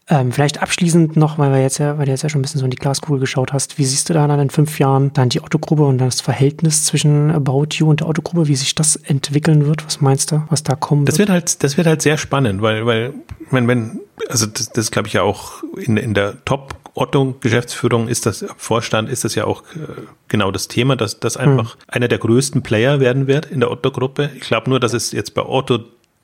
Ähm, 0.09 0.33
vielleicht 0.33 0.61
abschließend 0.61 1.15
noch, 1.15 1.37
weil 1.37 1.51
wir 1.51 1.61
jetzt 1.61 1.77
ja, 1.77 1.97
weil 1.97 2.05
du 2.05 2.11
jetzt 2.11 2.23
ja 2.23 2.29
schon 2.29 2.39
ein 2.39 2.41
bisschen 2.41 2.59
so 2.59 2.65
in 2.65 2.71
die 2.71 2.77
Glaskugel 2.77 3.19
geschaut 3.19 3.53
hast, 3.53 3.77
wie 3.77 3.85
siehst 3.85 4.09
du 4.09 4.13
da 4.13 4.27
dann 4.27 4.39
in 4.39 4.49
fünf 4.49 4.77
Jahren 4.77 5.13
dann 5.13 5.29
die 5.29 5.41
Otto-Gruppe 5.41 5.83
und 5.83 5.97
das 5.97 6.19
Verhältnis 6.19 6.85
zwischen 6.85 7.31
About 7.31 7.69
You 7.71 7.89
und 7.89 8.01
der 8.01 8.09
Otto-Gruppe, 8.09 8.49
wie 8.49 8.55
sich 8.55 8.75
das 8.75 8.97
entwickeln 8.97 9.65
wird? 9.65 9.85
Was 9.85 10.01
meinst 10.01 10.31
du, 10.31 10.43
was 10.49 10.61
da 10.61 10.75
kommt? 10.75 11.07
Das 11.07 11.19
wird 11.19 11.29
halt, 11.29 11.63
das 11.63 11.77
wird 11.77 11.87
halt 11.87 12.01
sehr 12.01 12.17
spannend, 12.17 12.61
weil, 12.61 12.85
weil, 12.85 13.13
wenn, 13.49 13.67
wenn, 13.67 14.01
also 14.27 14.45
das, 14.45 14.69
das 14.71 14.91
glaube 14.91 15.07
ich 15.07 15.13
ja 15.13 15.21
auch 15.23 15.63
in, 15.77 15.95
in 15.95 16.13
der 16.13 16.43
Top 16.43 16.75
Otto 16.95 17.35
Geschäftsführung 17.39 18.07
ist 18.07 18.25
das, 18.25 18.45
Vorstand 18.57 19.09
ist 19.09 19.23
das 19.23 19.33
ja 19.35 19.45
auch 19.45 19.63
äh, 19.75 20.01
genau 20.27 20.51
das 20.51 20.67
Thema, 20.67 20.95
dass 20.95 21.19
das 21.19 21.37
einfach 21.37 21.73
hm. 21.73 21.81
einer 21.87 22.07
der 22.07 22.19
größten 22.19 22.61
Player 22.61 22.99
werden 22.99 23.27
wird 23.27 23.47
in 23.47 23.59
der 23.61 23.71
Otto 23.71 23.91
Gruppe. 23.91 24.29
Ich 24.35 24.41
glaube 24.41 24.69
nur, 24.69 24.79
dass 24.79 24.93
es 24.93 25.11
jetzt 25.11 25.33
bei 25.33 25.43
Otto 25.43 25.79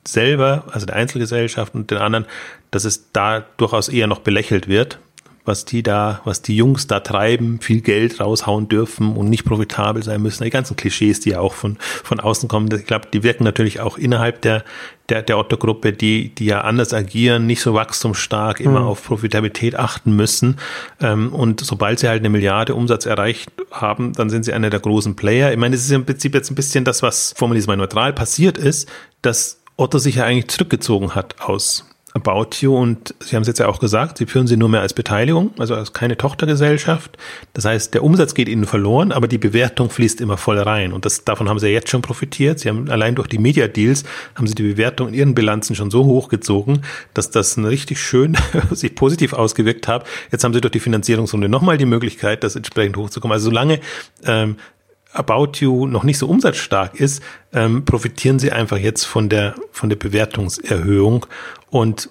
selber, 0.08 0.66
also 0.72 0.86
der 0.86 0.96
Einzelgesellschaft 0.96 1.74
und 1.76 1.92
den 1.92 1.98
anderen, 1.98 2.26
dass 2.72 2.86
es 2.86 3.12
da 3.12 3.44
durchaus 3.58 3.90
eher 3.90 4.08
noch 4.08 4.20
belächelt 4.20 4.68
wird, 4.68 5.00
was 5.50 5.66
die 5.66 5.82
da, 5.82 6.22
was 6.26 6.43
die 6.43 6.56
Jungs 6.56 6.86
da 6.86 7.00
treiben, 7.00 7.60
viel 7.60 7.82
Geld 7.82 8.22
raushauen 8.22 8.70
dürfen 8.70 9.16
und 9.18 9.30
nicht 9.30 9.43
profitabel 9.43 10.04
sein 10.04 10.22
müssen. 10.22 10.43
Die 10.43 10.52
ganzen 10.52 10.78
Klischees, 10.78 11.20
die 11.20 11.32
ja 11.32 11.39
auch 11.39 11.54
von, 11.54 11.78
von 11.80 12.20
außen 12.20 12.47
kommen, 12.47 12.70
ich 12.72 12.86
glaube, 12.86 13.08
die 13.12 13.24
wirken 13.24 13.43
natürlich 13.43 13.80
auch 13.80 13.97
innerhalb 13.97 14.41
der, 14.43 14.64
der, 15.10 15.24
der 15.24 15.39
Otto-Gruppe, 15.39 15.91
die, 15.91 16.30
die 16.30 16.45
ja 16.45 16.62
anders 16.62 16.93
agieren, 16.93 17.47
nicht 17.47 17.62
so 17.62 17.74
wachstumsstark, 17.74 18.60
immer 18.60 18.82
mhm. 18.82 18.86
auf 18.86 19.04
Profitabilität 19.04 19.76
achten 19.76 20.16
müssen. 20.16 20.58
Ähm, 21.02 21.34
und 21.34 21.62
sobald 21.62 21.97
sie 21.97 22.08
halt 22.08 22.22
eine 22.22 22.30
Milliarde 22.30 22.76
Umsatz 22.76 23.08
erreicht 23.08 23.52
haben, 23.72 24.14
dann 24.14 24.30
sind 24.30 24.45
sie 24.45 24.54
einer 24.54 24.70
der 24.70 24.80
großen 24.80 25.16
Player. 25.16 25.52
Ich 25.52 25.58
meine, 25.58 25.76
es 25.76 25.84
ist 25.84 25.91
im 25.91 26.06
Prinzip 26.06 26.36
jetzt 26.36 26.52
ein 26.52 26.56
bisschen 26.56 26.86
das, 26.86 27.02
was, 27.02 27.34
formulieren 27.36 27.66
mal 27.66 27.76
neutral, 27.76 28.14
passiert 28.14 28.60
ist, 28.60 28.88
dass 29.24 29.62
Otto 29.78 29.97
sich 29.97 30.16
ja 30.16 30.26
eigentlich 30.26 30.50
zurückgezogen 30.50 31.16
hat 31.16 31.41
aus 31.41 31.89
About 32.20 32.58
You 32.60 32.76
und 32.76 33.14
Sie 33.20 33.36
haben 33.36 33.42
es 33.42 33.48
jetzt 33.48 33.60
ja 33.60 33.68
auch 33.68 33.80
gesagt, 33.80 34.18
Sie 34.18 34.26
führen 34.26 34.48
sie 34.48 34.58
nur 34.58 34.70
mehr 34.70 34.82
als 34.82 34.94
Beteiligung, 34.94 35.52
also 35.58 35.76
als 35.76 35.94
keine 35.94 36.18
Tochtergesellschaft. 36.18 37.18
Das 37.54 37.66
heißt, 37.66 37.94
der 37.94 38.04
Umsatz 38.04 38.34
geht 38.34 38.50
Ihnen 38.50 38.66
verloren, 38.66 39.12
aber 39.12 39.28
die 39.28 39.38
Bewertung 39.38 39.90
fließt 39.90 40.22
immer 40.22 40.38
voll 40.38 40.60
rein 40.60 40.94
und 40.94 41.06
das, 41.06 41.24
davon 41.24 41.50
haben 41.50 41.60
Sie 41.60 41.68
ja 41.68 41.74
jetzt 41.74 41.90
schon 41.90 42.02
profitiert. 42.02 42.60
Sie 42.60 42.70
haben 42.70 42.90
allein 42.90 43.16
durch 43.16 43.28
die 43.28 43.38
Media 43.38 43.68
Deals 43.68 44.04
haben 44.36 44.48
Sie 44.48 44.56
die 44.56 44.64
Bewertung 44.64 45.10
in 45.10 45.14
Ihren 45.14 45.36
Bilanzen 45.36 45.76
schon 45.76 45.92
so 45.92 46.06
hochgezogen, 46.06 46.84
dass 47.14 47.32
das 47.32 47.58
richtig 47.58 48.02
schön 48.02 48.38
sich 48.72 48.96
positiv 48.96 49.34
ausgewirkt 49.34 49.88
hat. 49.88 50.06
Jetzt 50.32 50.44
haben 50.44 50.54
Sie 50.54 50.62
durch 50.62 50.72
die 50.72 50.80
Finanzierungsrunde 50.80 51.50
nochmal 51.50 51.78
die 51.78 51.86
Möglichkeit, 51.86 52.44
das 52.44 52.56
entsprechend 52.56 52.98
hochzukommen. 52.98 53.34
Also 53.34 53.46
solange 53.46 53.80
ähm, 54.26 54.58
About 55.12 55.54
You 55.60 55.88
noch 55.88 56.04
nicht 56.04 56.20
so 56.20 56.28
umsatzstark 56.28 57.00
ist, 57.00 57.24
ähm, 57.52 57.84
profitieren 57.84 58.38
sie 58.38 58.52
einfach 58.52 58.78
jetzt 58.78 59.06
von 59.06 59.28
der, 59.28 59.56
von 59.72 59.90
der 59.90 59.96
Bewertungserhöhung. 59.96 61.26
Und 61.70 62.10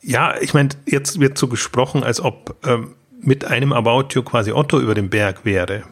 ja, 0.00 0.34
ich 0.40 0.54
meine, 0.54 0.70
jetzt 0.86 1.20
wird 1.20 1.38
so 1.38 1.48
gesprochen, 1.48 2.02
als 2.02 2.20
ob 2.20 2.56
ähm, 2.66 2.94
mit 3.20 3.44
einem 3.44 3.72
About 3.72 4.08
You 4.14 4.22
quasi 4.22 4.52
Otto 4.52 4.80
über 4.80 4.94
den 4.94 5.10
Berg 5.10 5.44
wäre. 5.44 5.82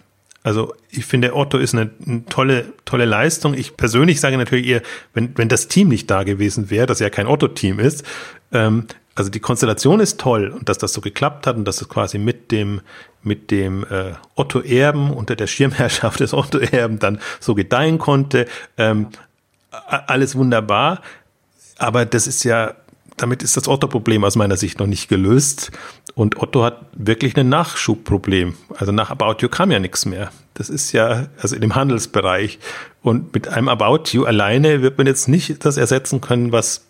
Also 0.43 0.74
ich 0.91 1.05
finde, 1.05 1.35
Otto 1.35 1.59
ist 1.59 1.74
eine, 1.74 1.91
eine, 2.07 2.24
tolle, 2.27 2.72
tolle 2.85 3.05
Leistung. 3.05 3.55
Ich 3.55 3.77
persönlich 3.77 4.20
sage 4.20 4.39
natürlich 4.39 4.66
eher, 4.66 4.83
wenn, 5.12 5.37
wenn 5.37 5.49
das 5.49 5.66
Team 5.66 5.89
nicht 5.89 6.09
da 6.09 6.22
gewesen 6.22 6.70
wäre, 6.70 6.87
das 6.87 7.01
ja 7.01 7.11
kein 7.11 7.27
Otto-Team 7.27 7.81
ist, 7.81 8.05
ähm, 8.53 8.87
also 9.16 9.31
die 9.31 9.41
Konstellation 9.41 9.99
ist 9.99 10.20
toll 10.20 10.49
und 10.49 10.68
dass 10.68 10.79
das 10.79 10.93
so 10.93 11.01
geklappt 11.01 11.47
hat 11.47 11.57
und 11.57 11.64
dass 11.64 11.81
es 11.81 11.89
quasi 11.89 12.18
mit 12.18 12.53
dem 12.53 12.83
mit 13.22 13.51
dem 13.51 13.83
äh, 13.85 14.12
Otto 14.37 14.61
Erben 14.61 15.11
unter 15.11 15.35
der 15.35 15.49
Schirmherrschaft 15.49 16.20
des 16.20 16.33
Otto 16.33 16.59
Erben 16.59 17.01
dann 17.01 17.18
so 17.41 17.57
gedeihen 17.57 17.99
konnte, 17.99 18.47
ähm, 18.77 19.09
alles 19.89 20.37
wunderbar. 20.37 21.01
Aber 21.79 22.07
das 22.07 22.27
ist 22.27 22.45
ja 22.45 22.74
damit 23.16 23.43
ist 23.43 23.57
das 23.57 23.66
Otto-Problem 23.66 24.24
aus 24.24 24.37
meiner 24.37 24.57
Sicht 24.57 24.79
noch 24.79 24.87
nicht 24.87 25.09
gelöst. 25.09 25.72
Und 26.14 26.41
Otto 26.41 26.64
hat 26.64 26.87
wirklich 26.93 27.37
ein 27.37 27.49
Nachschubproblem. 27.49 28.55
Also 28.77 28.93
nach 28.93 29.11
About 29.11 29.37
You 29.41 29.49
kam 29.49 29.70
ja 29.70 29.79
nichts 29.79 30.05
mehr. 30.05 30.31
Das 30.55 30.68
ist 30.68 30.93
ja, 30.93 31.29
also 31.41 31.55
in 31.55 31.62
dem 31.62 31.74
Handelsbereich. 31.74 32.59
Und 33.03 33.33
mit 33.35 33.49
einem 33.49 33.68
About 33.68 34.11
You 34.12 34.24
alleine 34.24 34.83
wird 34.83 34.99
man 34.99 35.07
jetzt 35.07 35.29
nicht 35.29 35.64
das 35.64 35.77
ersetzen 35.77 36.20
können, 36.20 36.53
was 36.53 36.85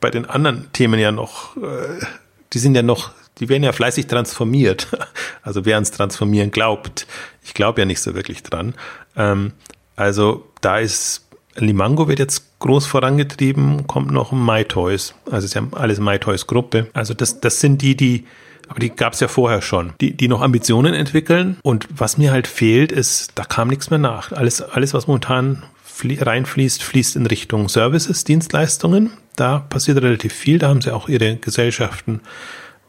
bei 0.00 0.10
den 0.10 0.26
anderen 0.26 0.72
Themen 0.72 0.98
ja 0.98 1.12
noch, 1.12 1.56
äh, 1.56 2.04
die 2.52 2.58
sind 2.58 2.74
ja 2.74 2.82
noch, 2.82 3.12
die 3.38 3.48
werden 3.48 3.62
ja 3.62 3.72
fleißig 3.72 4.06
transformiert. 4.06 4.88
Also 5.40 5.64
wer 5.64 5.76
ans 5.76 5.92
Transformieren 5.92 6.50
glaubt, 6.50 7.06
ich 7.42 7.54
glaube 7.54 7.80
ja 7.80 7.86
nicht 7.86 8.02
so 8.02 8.14
wirklich 8.14 8.42
dran. 8.42 8.74
Ähm, 9.16 9.52
also 9.96 10.46
da 10.60 10.78
ist 10.78 11.27
Limango 11.56 12.08
wird 12.08 12.18
jetzt 12.18 12.58
groß 12.60 12.86
vorangetrieben, 12.86 13.86
kommt 13.86 14.10
noch 14.10 14.32
MyToys. 14.32 15.14
Also 15.26 15.38
es 15.38 15.44
ist 15.44 15.54
ja 15.54 15.62
alles 15.72 16.00
MyToys 16.00 16.46
Gruppe. 16.46 16.88
Also 16.92 17.14
das, 17.14 17.40
das 17.40 17.60
sind 17.60 17.82
die, 17.82 17.96
die, 17.96 18.26
aber 18.68 18.80
die 18.80 18.90
gab 18.90 19.14
es 19.14 19.20
ja 19.20 19.28
vorher 19.28 19.62
schon, 19.62 19.92
die, 20.00 20.16
die 20.16 20.28
noch 20.28 20.42
Ambitionen 20.42 20.94
entwickeln. 20.94 21.58
Und 21.62 21.88
was 21.90 22.18
mir 22.18 22.32
halt 22.32 22.46
fehlt, 22.46 22.92
ist, 22.92 23.32
da 23.34 23.44
kam 23.44 23.68
nichts 23.68 23.90
mehr 23.90 23.98
nach. 23.98 24.32
Alles, 24.32 24.62
alles 24.62 24.94
was 24.94 25.06
momentan 25.06 25.64
reinfließt, 26.04 26.82
fließt 26.82 27.16
in 27.16 27.26
Richtung 27.26 27.68
Services, 27.68 28.24
Dienstleistungen. 28.24 29.12
Da 29.36 29.58
passiert 29.58 30.00
relativ 30.02 30.32
viel. 30.32 30.58
Da 30.58 30.68
haben 30.68 30.80
sie 30.80 30.94
auch 30.94 31.08
ihre 31.08 31.36
Gesellschaften 31.36 32.20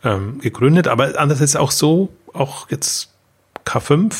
ähm, 0.03 0.39
gegründet. 0.39 0.87
Aber 0.87 1.19
anders 1.19 1.41
ist 1.41 1.55
auch 1.55 1.71
so, 1.71 2.09
auch 2.33 2.69
jetzt 2.69 3.09
K5, 3.65 4.13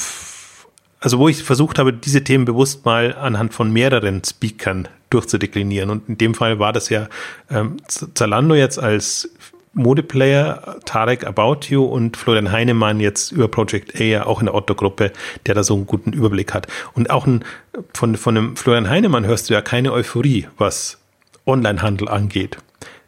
also 1.00 1.20
wo 1.20 1.30
ich 1.30 1.44
versucht 1.44 1.80
habe, 1.80 1.94
diese 1.94 2.24
Themen 2.24 2.46
bewusst 2.46 2.86
mal 2.86 3.16
anhand 3.16 3.54
von 3.54 3.72
mehreren 3.72 4.24
Speakern 4.24 4.88
durchzudeklinieren. 5.10 5.90
Und 5.90 6.10
in 6.10 6.18
dem 6.18 6.34
Fall 6.34 6.60
war 6.60 6.74
das 6.74 6.90
ja 6.90 7.08
ähm, 7.50 7.78
Zalando 7.88 8.56
jetzt 8.56 8.80
als 8.80 9.30
Modeplayer, 9.74 10.80
Tarek 10.86 11.26
About 11.26 11.68
You 11.68 11.86
und 11.86 12.18
Florian 12.18 12.52
Heinemann 12.52 13.00
jetzt 13.00 13.32
über 13.32 13.48
Project 13.48 14.00
A 14.00 14.04
ja 14.04 14.26
auch 14.26 14.40
in 14.40 14.48
der 14.48 14.56
Otto-Gruppe, 14.56 15.12
der 15.46 15.56
da 15.56 15.64
so 15.64 15.76
einen 15.76 15.86
guten 15.86 16.12
Überblick 16.12 16.54
hat. 16.54 16.68
Und 16.94 17.10
auch 17.10 17.26
ein, 17.26 17.46
von, 17.94 18.18
von 18.18 18.36
dem 18.36 18.56
Florian 18.56 18.90
Heinemann 18.90 19.26
hörst 19.26 19.50
du 19.50 19.54
ja 19.54 19.62
keine 19.62 19.94
Euphorie, 19.94 20.48
was 20.58 20.98
Onlinehandel 21.46 22.10
angeht. 22.10 22.58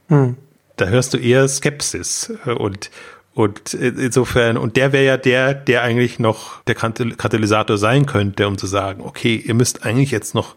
Hm. 0.07 0.37
Da 0.77 0.85
hörst 0.85 1.13
du 1.13 1.17
eher 1.17 1.47
Skepsis 1.47 2.33
und 2.57 2.89
Und 3.33 3.73
insofern, 3.73 4.57
und 4.57 4.75
der 4.75 4.91
wäre 4.91 5.05
ja 5.05 5.17
der, 5.17 5.53
der 5.53 5.83
eigentlich 5.83 6.19
noch 6.19 6.61
der 6.63 6.75
Katalysator 6.75 7.77
sein 7.77 8.05
könnte, 8.05 8.47
um 8.47 8.57
zu 8.57 8.67
sagen, 8.67 9.01
okay, 9.01 9.35
ihr 9.35 9.53
müsst 9.53 9.85
eigentlich 9.85 10.11
jetzt 10.11 10.35
noch, 10.35 10.55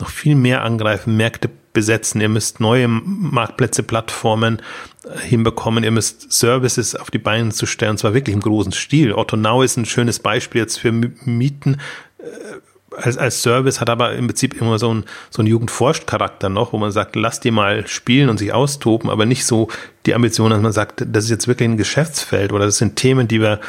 noch 0.00 0.10
viel 0.10 0.34
mehr 0.34 0.62
angreifen, 0.62 1.16
Märkte 1.16 1.48
besetzen, 1.72 2.20
ihr 2.20 2.28
müsst 2.28 2.58
neue 2.58 2.88
Marktplätze, 2.88 3.82
Plattformen 3.82 4.60
äh, 5.04 5.18
hinbekommen, 5.20 5.84
ihr 5.84 5.90
müsst 5.92 6.32
Services 6.32 6.96
auf 6.96 7.10
die 7.10 7.18
Beine 7.18 7.50
zu 7.50 7.66
stellen, 7.66 7.92
und 7.92 7.98
zwar 7.98 8.14
wirklich 8.14 8.34
im 8.34 8.42
großen 8.42 8.72
Stil. 8.72 9.12
Otto 9.12 9.36
Now 9.36 9.62
ist 9.62 9.76
ein 9.76 9.84
schönes 9.84 10.18
Beispiel 10.18 10.62
jetzt 10.62 10.80
für 10.80 10.90
Mieten 10.90 11.76
äh, 12.18 12.24
als, 12.96 13.18
als 13.18 13.42
Service, 13.42 13.80
hat 13.80 13.90
aber 13.90 14.14
im 14.14 14.26
Prinzip 14.26 14.60
immer 14.60 14.78
so 14.78 14.90
einen, 14.90 15.04
so 15.30 15.40
einen 15.40 15.48
Jugendforscht-Charakter 15.48 16.48
noch, 16.48 16.72
wo 16.72 16.78
man 16.78 16.92
sagt, 16.92 17.16
lass 17.16 17.40
die 17.40 17.50
mal 17.50 17.86
spielen 17.86 18.28
und 18.28 18.38
sich 18.38 18.52
austoben, 18.52 19.10
aber 19.10 19.26
nicht 19.26 19.44
so 19.44 19.68
die 20.06 20.14
Ambition, 20.14 20.50
dass 20.50 20.60
man 20.60 20.72
sagt, 20.72 21.04
das 21.06 21.24
ist 21.24 21.30
jetzt 21.30 21.48
wirklich 21.48 21.68
ein 21.68 21.76
Geschäftsfeld 21.76 22.52
oder 22.52 22.66
das 22.66 22.78
sind 22.78 22.96
Themen, 22.96 23.28
die 23.28 23.40
wir, 23.40 23.60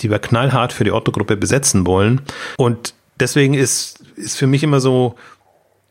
die 0.00 0.10
wir 0.10 0.18
knallhart 0.18 0.72
für 0.72 0.84
die 0.84 0.92
Otto-Gruppe 0.92 1.36
besetzen 1.36 1.86
wollen. 1.86 2.20
Und 2.56 2.94
deswegen 3.18 3.54
ist, 3.54 4.00
ist 4.16 4.36
für 4.36 4.46
mich 4.46 4.62
immer 4.62 4.80
so, 4.80 5.16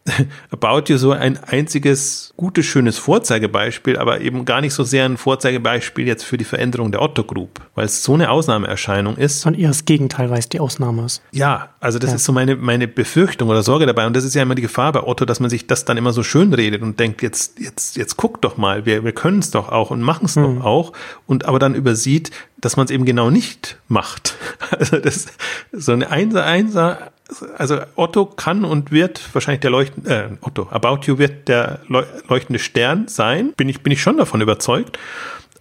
About 0.51 0.83
You 0.87 0.97
so 0.97 1.11
ein 1.11 1.43
einziges 1.43 2.33
gutes, 2.37 2.65
schönes 2.65 2.97
Vorzeigebeispiel, 2.99 3.97
aber 3.97 4.21
eben 4.21 4.45
gar 4.45 4.61
nicht 4.61 4.73
so 4.73 4.83
sehr 4.83 5.05
ein 5.05 5.17
Vorzeigebeispiel 5.17 6.05
jetzt 6.05 6.23
für 6.23 6.37
die 6.37 6.43
Veränderung 6.43 6.91
der 6.91 7.01
Otto 7.01 7.23
Group, 7.23 7.61
weil 7.73 7.85
es 7.85 8.03
so 8.03 8.13
eine 8.13 8.29
Ausnahmeerscheinung 8.29 9.17
ist. 9.17 9.45
Und 9.45 9.57
eher 9.57 9.69
das 9.69 9.85
Gegenteil, 9.85 10.29
weil 10.29 10.39
es 10.39 10.49
die 10.49 10.59
Ausnahme 10.59 11.05
ist. 11.05 11.23
Ja, 11.31 11.69
also 11.79 11.97
das 11.97 12.11
ja. 12.11 12.17
ist 12.17 12.25
so 12.25 12.33
meine, 12.33 12.55
meine 12.55 12.87
Befürchtung 12.87 13.49
oder 13.49 13.63
Sorge 13.63 13.87
dabei. 13.87 14.05
Und 14.05 14.15
das 14.15 14.23
ist 14.23 14.35
ja 14.35 14.43
immer 14.43 14.55
die 14.55 14.61
Gefahr 14.61 14.91
bei 14.91 15.03
Otto, 15.03 15.25
dass 15.25 15.39
man 15.39 15.49
sich 15.49 15.65
das 15.65 15.85
dann 15.85 15.97
immer 15.97 16.13
so 16.13 16.21
schön 16.21 16.53
redet 16.53 16.83
und 16.83 16.99
denkt, 16.99 17.23
jetzt, 17.23 17.59
jetzt, 17.59 17.97
jetzt 17.97 18.15
guck 18.15 18.41
doch 18.41 18.57
mal, 18.57 18.85
wir, 18.85 19.03
wir 19.03 19.11
können 19.11 19.39
es 19.39 19.49
doch 19.49 19.69
auch 19.69 19.89
und 19.89 20.01
machen 20.01 20.25
es 20.25 20.35
mhm. 20.35 20.59
doch 20.59 20.65
auch. 20.65 20.93
Und 21.25 21.45
aber 21.45 21.57
dann 21.57 21.73
übersieht, 21.73 22.29
dass 22.57 22.77
man 22.77 22.85
es 22.85 22.91
eben 22.91 23.05
genau 23.05 23.29
nicht 23.29 23.77
macht. 23.87 24.35
Also 24.71 24.97
das 24.97 25.27
so 25.71 25.91
eine 25.91 26.09
Einser, 26.09 26.43
Einser 26.43 27.11
also 27.57 27.81
Otto 27.95 28.25
kann 28.25 28.65
und 28.65 28.91
wird 28.91 29.33
wahrscheinlich 29.33 29.61
der 29.61 29.71
leuchtende, 29.71 30.09
äh, 30.09 30.45
Otto, 30.45 30.67
About 30.69 31.05
You 31.05 31.17
wird 31.17 31.47
der 31.47 31.79
leuchtende 31.87 32.59
Stern 32.59 33.07
sein, 33.07 33.53
bin 33.53 33.69
ich, 33.69 33.81
bin 33.81 33.91
ich 33.91 34.01
schon 34.01 34.17
davon 34.17 34.41
überzeugt. 34.41 34.99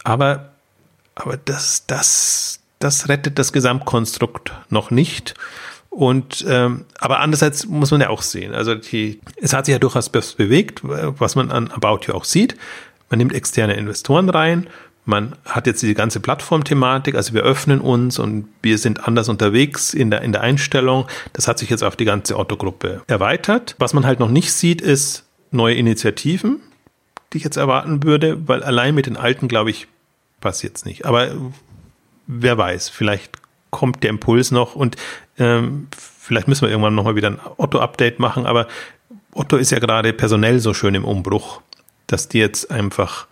Aber, 0.02 0.50
aber 1.14 1.36
das, 1.36 1.86
das, 1.86 2.60
das 2.78 3.08
rettet 3.08 3.38
das 3.38 3.52
Gesamtkonstrukt 3.52 4.52
noch 4.68 4.90
nicht. 4.90 5.34
Und 5.88 6.44
ähm, 6.48 6.86
aber 6.98 7.20
andererseits 7.20 7.66
muss 7.66 7.92
man 7.92 8.00
ja 8.00 8.08
auch 8.10 8.22
sehen, 8.22 8.52
also 8.52 8.74
die, 8.74 9.20
es 9.40 9.52
hat 9.52 9.66
sich 9.66 9.72
ja 9.74 9.78
durchaus 9.78 10.08
bewegt, 10.08 10.80
was 10.82 11.36
man 11.36 11.52
an 11.52 11.70
About 11.70 12.00
You 12.06 12.14
auch 12.14 12.24
sieht. 12.24 12.56
Man 13.10 13.18
nimmt 13.18 13.32
externe 13.32 13.74
Investoren 13.74 14.28
rein, 14.28 14.66
man 15.04 15.36
hat 15.44 15.66
jetzt 15.66 15.82
diese 15.82 15.94
ganze 15.94 16.20
Plattformthematik, 16.20 17.14
also 17.14 17.34
wir 17.34 17.42
öffnen 17.42 17.80
uns 17.80 18.18
und 18.18 18.48
wir 18.62 18.78
sind 18.78 19.06
anders 19.06 19.28
unterwegs 19.28 19.92
in 19.92 20.10
der, 20.10 20.22
in 20.22 20.32
der 20.32 20.40
Einstellung. 20.40 21.06
Das 21.34 21.46
hat 21.46 21.58
sich 21.58 21.68
jetzt 21.70 21.84
auf 21.84 21.96
die 21.96 22.06
ganze 22.06 22.38
Otto-Gruppe 22.38 23.02
erweitert. 23.06 23.74
Was 23.78 23.92
man 23.92 24.06
halt 24.06 24.20
noch 24.20 24.30
nicht 24.30 24.52
sieht, 24.52 24.80
ist 24.80 25.24
neue 25.50 25.74
Initiativen, 25.74 26.60
die 27.32 27.38
ich 27.38 27.44
jetzt 27.44 27.56
erwarten 27.56 28.02
würde, 28.02 28.48
weil 28.48 28.62
allein 28.62 28.94
mit 28.94 29.06
den 29.06 29.16
alten, 29.16 29.46
glaube 29.46 29.70
ich, 29.70 29.88
passiert 30.40 30.76
es 30.76 30.84
nicht. 30.84 31.04
Aber 31.04 31.28
wer 32.26 32.56
weiß, 32.56 32.88
vielleicht 32.88 33.36
kommt 33.70 34.02
der 34.02 34.10
Impuls 34.10 34.52
noch 34.52 34.74
und 34.74 34.96
ähm, 35.38 35.88
vielleicht 35.96 36.48
müssen 36.48 36.62
wir 36.62 36.70
irgendwann 36.70 36.94
nochmal 36.94 37.16
wieder 37.16 37.28
ein 37.28 37.40
Otto-Update 37.56 38.20
machen, 38.20 38.46
aber 38.46 38.68
Otto 39.32 39.56
ist 39.56 39.72
ja 39.72 39.80
gerade 39.80 40.12
personell 40.12 40.60
so 40.60 40.72
schön 40.74 40.94
im 40.94 41.04
Umbruch, 41.04 41.60
dass 42.06 42.28
die 42.28 42.38
jetzt 42.38 42.70
einfach 42.70 43.26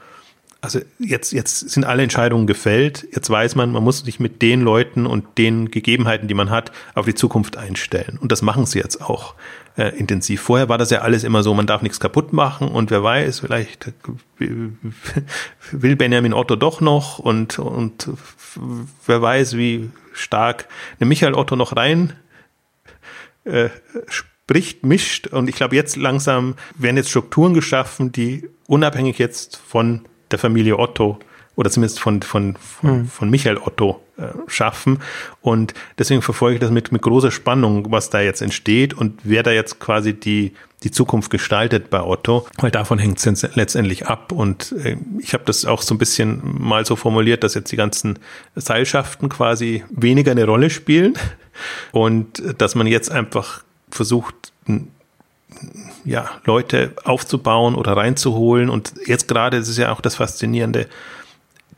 also 0.63 0.81
jetzt, 1.01 1.33
jetzt 1.33 1.71
sind 1.71 1.85
alle 1.85 2.05
Entscheidungen 2.05 2.47
gefällt. 2.47 3.07
Jetzt 3.13 3.29
weiß 3.29 3.57
man, 3.57 3.73
man 3.73 3.83
muss 3.83 3.99
sich 3.99 4.21
mit 4.21 4.43
den 4.43 4.61
Leuten 4.61 5.07
und 5.07 5.37
den 5.37 5.73
Gegebenheiten, 5.73 6.29
die 6.29 6.35
man 6.35 6.51
hat, 6.51 6.71
auf 6.95 7.05
die 7.05 7.17
Zukunft 7.17 7.57
einstellen. 7.57 8.17
Und 8.21 8.31
das 8.31 8.43
machen 8.43 8.65
sie 8.65 8.79
jetzt 8.79 9.03
auch 9.03 9.35
äh, 9.77 9.89
intensiv. 9.99 10.41
Vorher 10.41 10.69
war 10.69 10.79
das 10.79 10.91
ja 10.91 11.01
alles 11.01 11.25
immer 11.25 11.43
so, 11.43 11.53
man 11.53 11.67
darf 11.67 11.83
nichts 11.83 11.99
kaputt 11.99 12.33
machen 12.33 12.69
und 12.69 12.93
wer 12.93 13.03
weiß, 13.03 13.41
vielleicht 13.41 13.93
will 14.39 15.97
Benjamin 15.97 16.33
Otto 16.33 16.55
doch 16.55 16.81
noch 16.81 17.19
und, 17.19 17.59
und 17.59 18.09
wer 19.07 19.21
weiß, 19.21 19.57
wie 19.57 19.91
stark 20.13 20.69
eine 21.01 21.09
Michael 21.09 21.35
Otto 21.35 21.57
noch 21.57 21.77
rein 21.77 22.13
äh, 23.45 23.69
spricht, 24.07 24.85
mischt. 24.85 25.27
Und 25.27 25.49
ich 25.49 25.57
glaube, 25.57 25.75
jetzt 25.75 25.97
langsam 25.97 26.55
werden 26.77 26.97
jetzt 26.97 27.11
Strukturen 27.11 27.53
geschaffen, 27.53 28.13
die 28.13 28.49
unabhängig 28.69 29.19
jetzt 29.19 29.57
von 29.57 30.03
der 30.33 30.39
Familie 30.39 30.79
Otto 30.79 31.19
oder 31.55 31.71
zumindest 31.71 32.01
von, 32.01 32.23
von, 32.23 32.57
von, 32.57 32.99
mhm. 32.99 33.09
von 33.09 33.31
Michael 33.31 33.59
Otto 33.59 34.01
äh, 34.17 34.29
schaffen. 34.47 35.01
Und 35.41 35.75
deswegen 35.99 36.23
verfolge 36.23 36.55
ich 36.55 36.61
das 36.61 36.71
mit, 36.71 36.93
mit 36.93 37.03
großer 37.03 37.31
Spannung, 37.31 37.93
was 37.93 38.11
da 38.11 38.21
jetzt 38.21 38.41
entsteht 38.41 38.95
und 38.95 39.21
wer 39.25 39.43
da 39.43 39.51
jetzt 39.51 39.79
quasi 39.79 40.15
die, 40.15 40.55
die 40.83 40.91
Zukunft 40.91 41.31
gestaltet 41.31 41.91
bei 41.91 42.03
Otto, 42.03 42.47
weil 42.59 42.71
davon 42.71 42.99
hängt 42.99 43.25
es 43.25 43.55
letztendlich 43.55 44.07
ab. 44.07 44.33
Und 44.33 44.73
äh, 44.73 44.97
ich 45.19 45.35
habe 45.35 45.45
das 45.45 45.67
auch 45.67 45.83
so 45.83 45.95
ein 45.95 45.99
bisschen 45.99 46.41
mal 46.43 46.87
so 46.87 46.97
formuliert, 46.97 47.45
dass 47.45 47.55
jetzt 47.55 47.71
die 47.71 47.77
ganzen 47.77 48.19
Seilschaften 48.57 49.29
quasi 49.29 49.85
weniger 49.91 50.31
eine 50.31 50.47
Rolle 50.47 50.71
spielen 50.71 51.15
und 51.93 52.43
dass 52.59 52.75
man 52.75 52.87
jetzt 52.87 53.11
einfach 53.11 53.63
versucht, 53.91 54.53
ja, 56.05 56.31
Leute 56.45 56.93
aufzubauen 57.05 57.75
oder 57.75 57.97
reinzuholen. 57.97 58.69
Und 58.69 58.95
jetzt 59.07 59.29
gerade 59.29 59.57
ist 59.57 59.69
es 59.69 59.77
ja 59.77 59.93
auch 59.93 60.01
das 60.01 60.17
Faszinierende, 60.17 60.89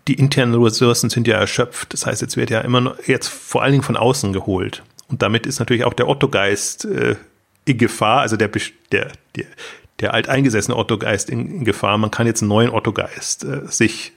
die 0.09 0.15
internen 0.15 0.55
Ressourcen 0.63 1.11
sind 1.11 1.27
ja 1.27 1.39
erschöpft. 1.39 1.93
Das 1.93 2.07
heißt, 2.07 2.21
jetzt 2.23 2.37
wird 2.37 2.51
ja 2.51 2.61
immer 2.61 2.81
noch, 2.81 2.97
jetzt 3.07 3.29
vor 3.29 3.63
allen 3.63 3.73
Dingen 3.73 3.85
von 3.85 3.97
außen 3.97 4.33
geholt. 4.33 4.83
Und 5.09 5.23
damit 5.23 5.47
ist 5.47 5.59
natürlich 5.59 5.85
auch 5.85 5.95
der 5.95 6.09
Otto-Geist 6.09 6.85
äh, 6.85 7.17
in 7.65 7.79
Gefahr, 7.79 8.21
also 8.21 8.37
der, 8.37 8.49
der, 8.93 9.13
der, 9.37 9.47
der 10.01 10.15
alteingesessene 10.15 10.77
Otto-Geist 10.77 11.31
in, 11.31 11.59
in, 11.59 11.65
Gefahr. 11.65 11.97
Man 11.99 12.11
kann 12.11 12.27
jetzt 12.27 12.43
einen 12.43 12.49
neuen 12.49 12.71
Otto-Geist 12.71 13.45
äh, 13.45 13.61
sich, 13.67 14.13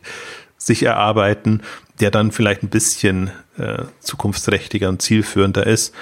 sich 0.57 0.83
erarbeiten, 0.83 1.61
der 1.99 2.11
dann 2.11 2.31
vielleicht 2.31 2.63
ein 2.63 2.69
bisschen 2.69 3.31
äh, 3.57 3.83
zukunftsträchtiger 3.99 4.89
und 4.89 5.01
zielführender 5.01 5.65
ist. 5.65 5.93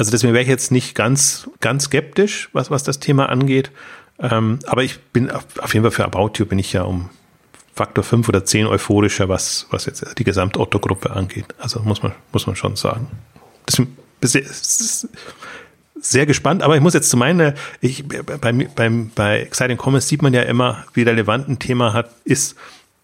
Also 0.00 0.12
deswegen 0.12 0.32
wäre 0.32 0.42
ich 0.42 0.48
jetzt 0.48 0.72
nicht 0.72 0.94
ganz, 0.94 1.50
ganz 1.60 1.84
skeptisch, 1.84 2.48
was, 2.54 2.70
was 2.70 2.82
das 2.84 3.00
Thema 3.00 3.28
angeht. 3.28 3.70
Ähm, 4.18 4.58
aber 4.66 4.82
ich 4.82 4.98
bin 4.98 5.30
auf, 5.30 5.44
auf 5.58 5.74
jeden 5.74 5.84
Fall 5.84 5.90
für 5.90 6.06
About 6.06 6.32
You 6.38 6.46
bin 6.46 6.58
ich 6.58 6.72
ja 6.72 6.84
um 6.84 7.10
Faktor 7.74 8.02
5 8.02 8.26
oder 8.26 8.42
10 8.42 8.66
euphorischer, 8.66 9.28
was, 9.28 9.66
was 9.68 9.84
jetzt 9.84 10.18
die 10.18 10.24
Gesamt-Otto-Gruppe 10.24 11.10
angeht. 11.10 11.54
Also 11.58 11.80
muss 11.80 12.02
man, 12.02 12.12
muss 12.32 12.46
man 12.46 12.56
schon 12.56 12.76
sagen. 12.76 13.08
Deswegen 13.68 13.94
sehr, 14.22 14.44
sehr 16.00 16.24
gespannt, 16.24 16.62
aber 16.62 16.76
ich 16.76 16.80
muss 16.80 16.94
jetzt 16.94 17.10
zu 17.10 17.18
meiner, 17.18 17.52
ich, 17.82 18.08
beim, 18.08 18.68
beim, 18.74 19.10
bei 19.14 19.40
Exciting 19.40 19.78
Commerce 19.78 20.08
sieht 20.08 20.22
man 20.22 20.32
ja 20.32 20.42
immer, 20.44 20.86
wie 20.94 21.02
relevant 21.02 21.46
ein 21.46 21.58
Thema 21.58 21.92
hat, 21.92 22.10
ist, 22.24 22.56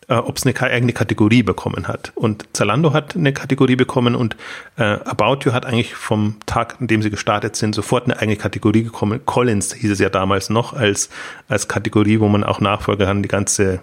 äh, 0.08 0.14
ob 0.14 0.36
es 0.36 0.46
eine 0.46 0.60
eigene 0.60 0.92
Kategorie 0.92 1.42
bekommen 1.42 1.88
hat. 1.88 2.12
Und 2.14 2.46
Zalando 2.52 2.92
hat 2.92 3.16
eine 3.16 3.32
Kategorie 3.32 3.76
bekommen 3.76 4.14
und 4.14 4.36
äh, 4.76 4.82
About 4.82 5.38
You 5.44 5.52
hat 5.52 5.66
eigentlich 5.66 5.94
vom 5.94 6.36
Tag, 6.46 6.76
an 6.80 6.86
dem 6.86 7.02
sie 7.02 7.10
gestartet 7.10 7.56
sind, 7.56 7.74
sofort 7.74 8.04
eine 8.04 8.18
eigene 8.18 8.36
Kategorie 8.36 8.82
bekommen. 8.82 9.20
Collins 9.24 9.74
hieß 9.74 9.90
es 9.90 9.98
ja 9.98 10.08
damals 10.08 10.50
noch 10.50 10.72
als, 10.72 11.08
als 11.48 11.68
Kategorie, 11.68 12.20
wo 12.20 12.28
man 12.28 12.44
auch 12.44 12.60
nachfolgen 12.60 13.06
kann, 13.06 13.22
die 13.22 13.28
ganze, 13.28 13.80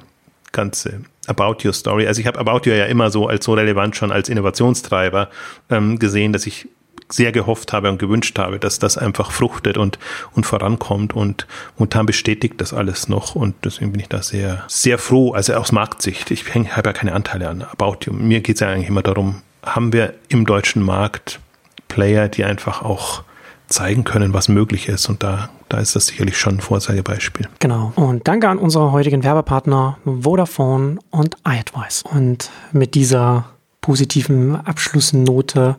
ganze 0.51 1.01
About 1.27 1.57
You 1.61 1.71
Story. 1.71 2.07
Also 2.07 2.21
ich 2.21 2.27
habe 2.27 2.39
About 2.39 2.61
You 2.69 2.75
ja 2.75 2.85
immer 2.85 3.09
so 3.09 3.27
als 3.27 3.45
so 3.45 3.53
relevant 3.53 3.95
schon 3.95 4.11
als 4.11 4.29
Innovationstreiber 4.29 5.29
ähm, 5.69 5.99
gesehen, 5.99 6.33
dass 6.33 6.45
ich 6.45 6.67
sehr 7.13 7.31
gehofft 7.31 7.73
habe 7.73 7.89
und 7.89 7.99
gewünscht 7.99 8.37
habe, 8.39 8.59
dass 8.59 8.79
das 8.79 8.97
einfach 8.97 9.31
fruchtet 9.31 9.77
und, 9.77 9.99
und 10.33 10.45
vorankommt 10.45 11.13
und 11.13 11.47
momentan 11.77 12.05
bestätigt 12.05 12.55
das 12.57 12.73
alles 12.73 13.07
noch 13.07 13.35
und 13.35 13.55
deswegen 13.63 13.91
bin 13.91 14.01
ich 14.01 14.09
da 14.09 14.21
sehr, 14.21 14.63
sehr 14.67 14.97
froh, 14.97 15.33
also 15.33 15.53
aus 15.53 15.71
Marktsicht. 15.71 16.31
Ich 16.31 16.53
habe 16.53 16.89
ja 16.89 16.93
keine 16.93 17.13
Anteile 17.13 17.49
an 17.49 17.61
About 17.61 17.97
You. 18.05 18.13
Mir 18.13 18.41
geht 18.41 18.55
es 18.55 18.59
ja 18.61 18.69
eigentlich 18.69 18.89
immer 18.89 19.03
darum, 19.03 19.41
haben 19.63 19.93
wir 19.93 20.13
im 20.29 20.45
deutschen 20.45 20.81
Markt 20.81 21.39
Player, 21.87 22.27
die 22.27 22.43
einfach 22.43 22.81
auch 22.81 23.23
zeigen 23.67 24.03
können, 24.03 24.33
was 24.33 24.49
möglich 24.49 24.89
ist. 24.89 25.07
Und 25.09 25.23
da, 25.23 25.49
da 25.69 25.79
ist 25.79 25.95
das 25.95 26.07
sicherlich 26.07 26.37
schon 26.37 26.55
ein 26.55 26.61
Vorzeigebeispiel. 26.61 27.47
Genau. 27.59 27.91
Und 27.95 28.27
danke 28.27 28.49
an 28.49 28.57
unsere 28.57 28.91
heutigen 28.91 29.23
Werbepartner 29.23 29.97
Vodafone 30.05 30.99
und 31.11 31.37
iAdvice. 31.47 32.03
Und 32.03 32.49
mit 32.71 32.95
dieser 32.95 33.45
positiven 33.81 34.55
Abschlussnote 34.55 35.75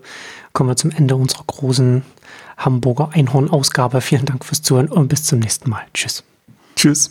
kommen 0.54 0.70
wir 0.70 0.76
zum 0.76 0.92
Ende 0.92 1.16
unserer 1.16 1.44
großen 1.46 2.02
Hamburger 2.56 3.10
Einhorn-Ausgabe. 3.12 4.00
Vielen 4.00 4.24
Dank 4.24 4.44
fürs 4.44 4.62
Zuhören 4.62 4.88
und 4.88 5.08
bis 5.08 5.24
zum 5.24 5.40
nächsten 5.40 5.68
Mal. 5.68 5.82
Tschüss. 5.92 6.24
Tschüss. 6.76 7.10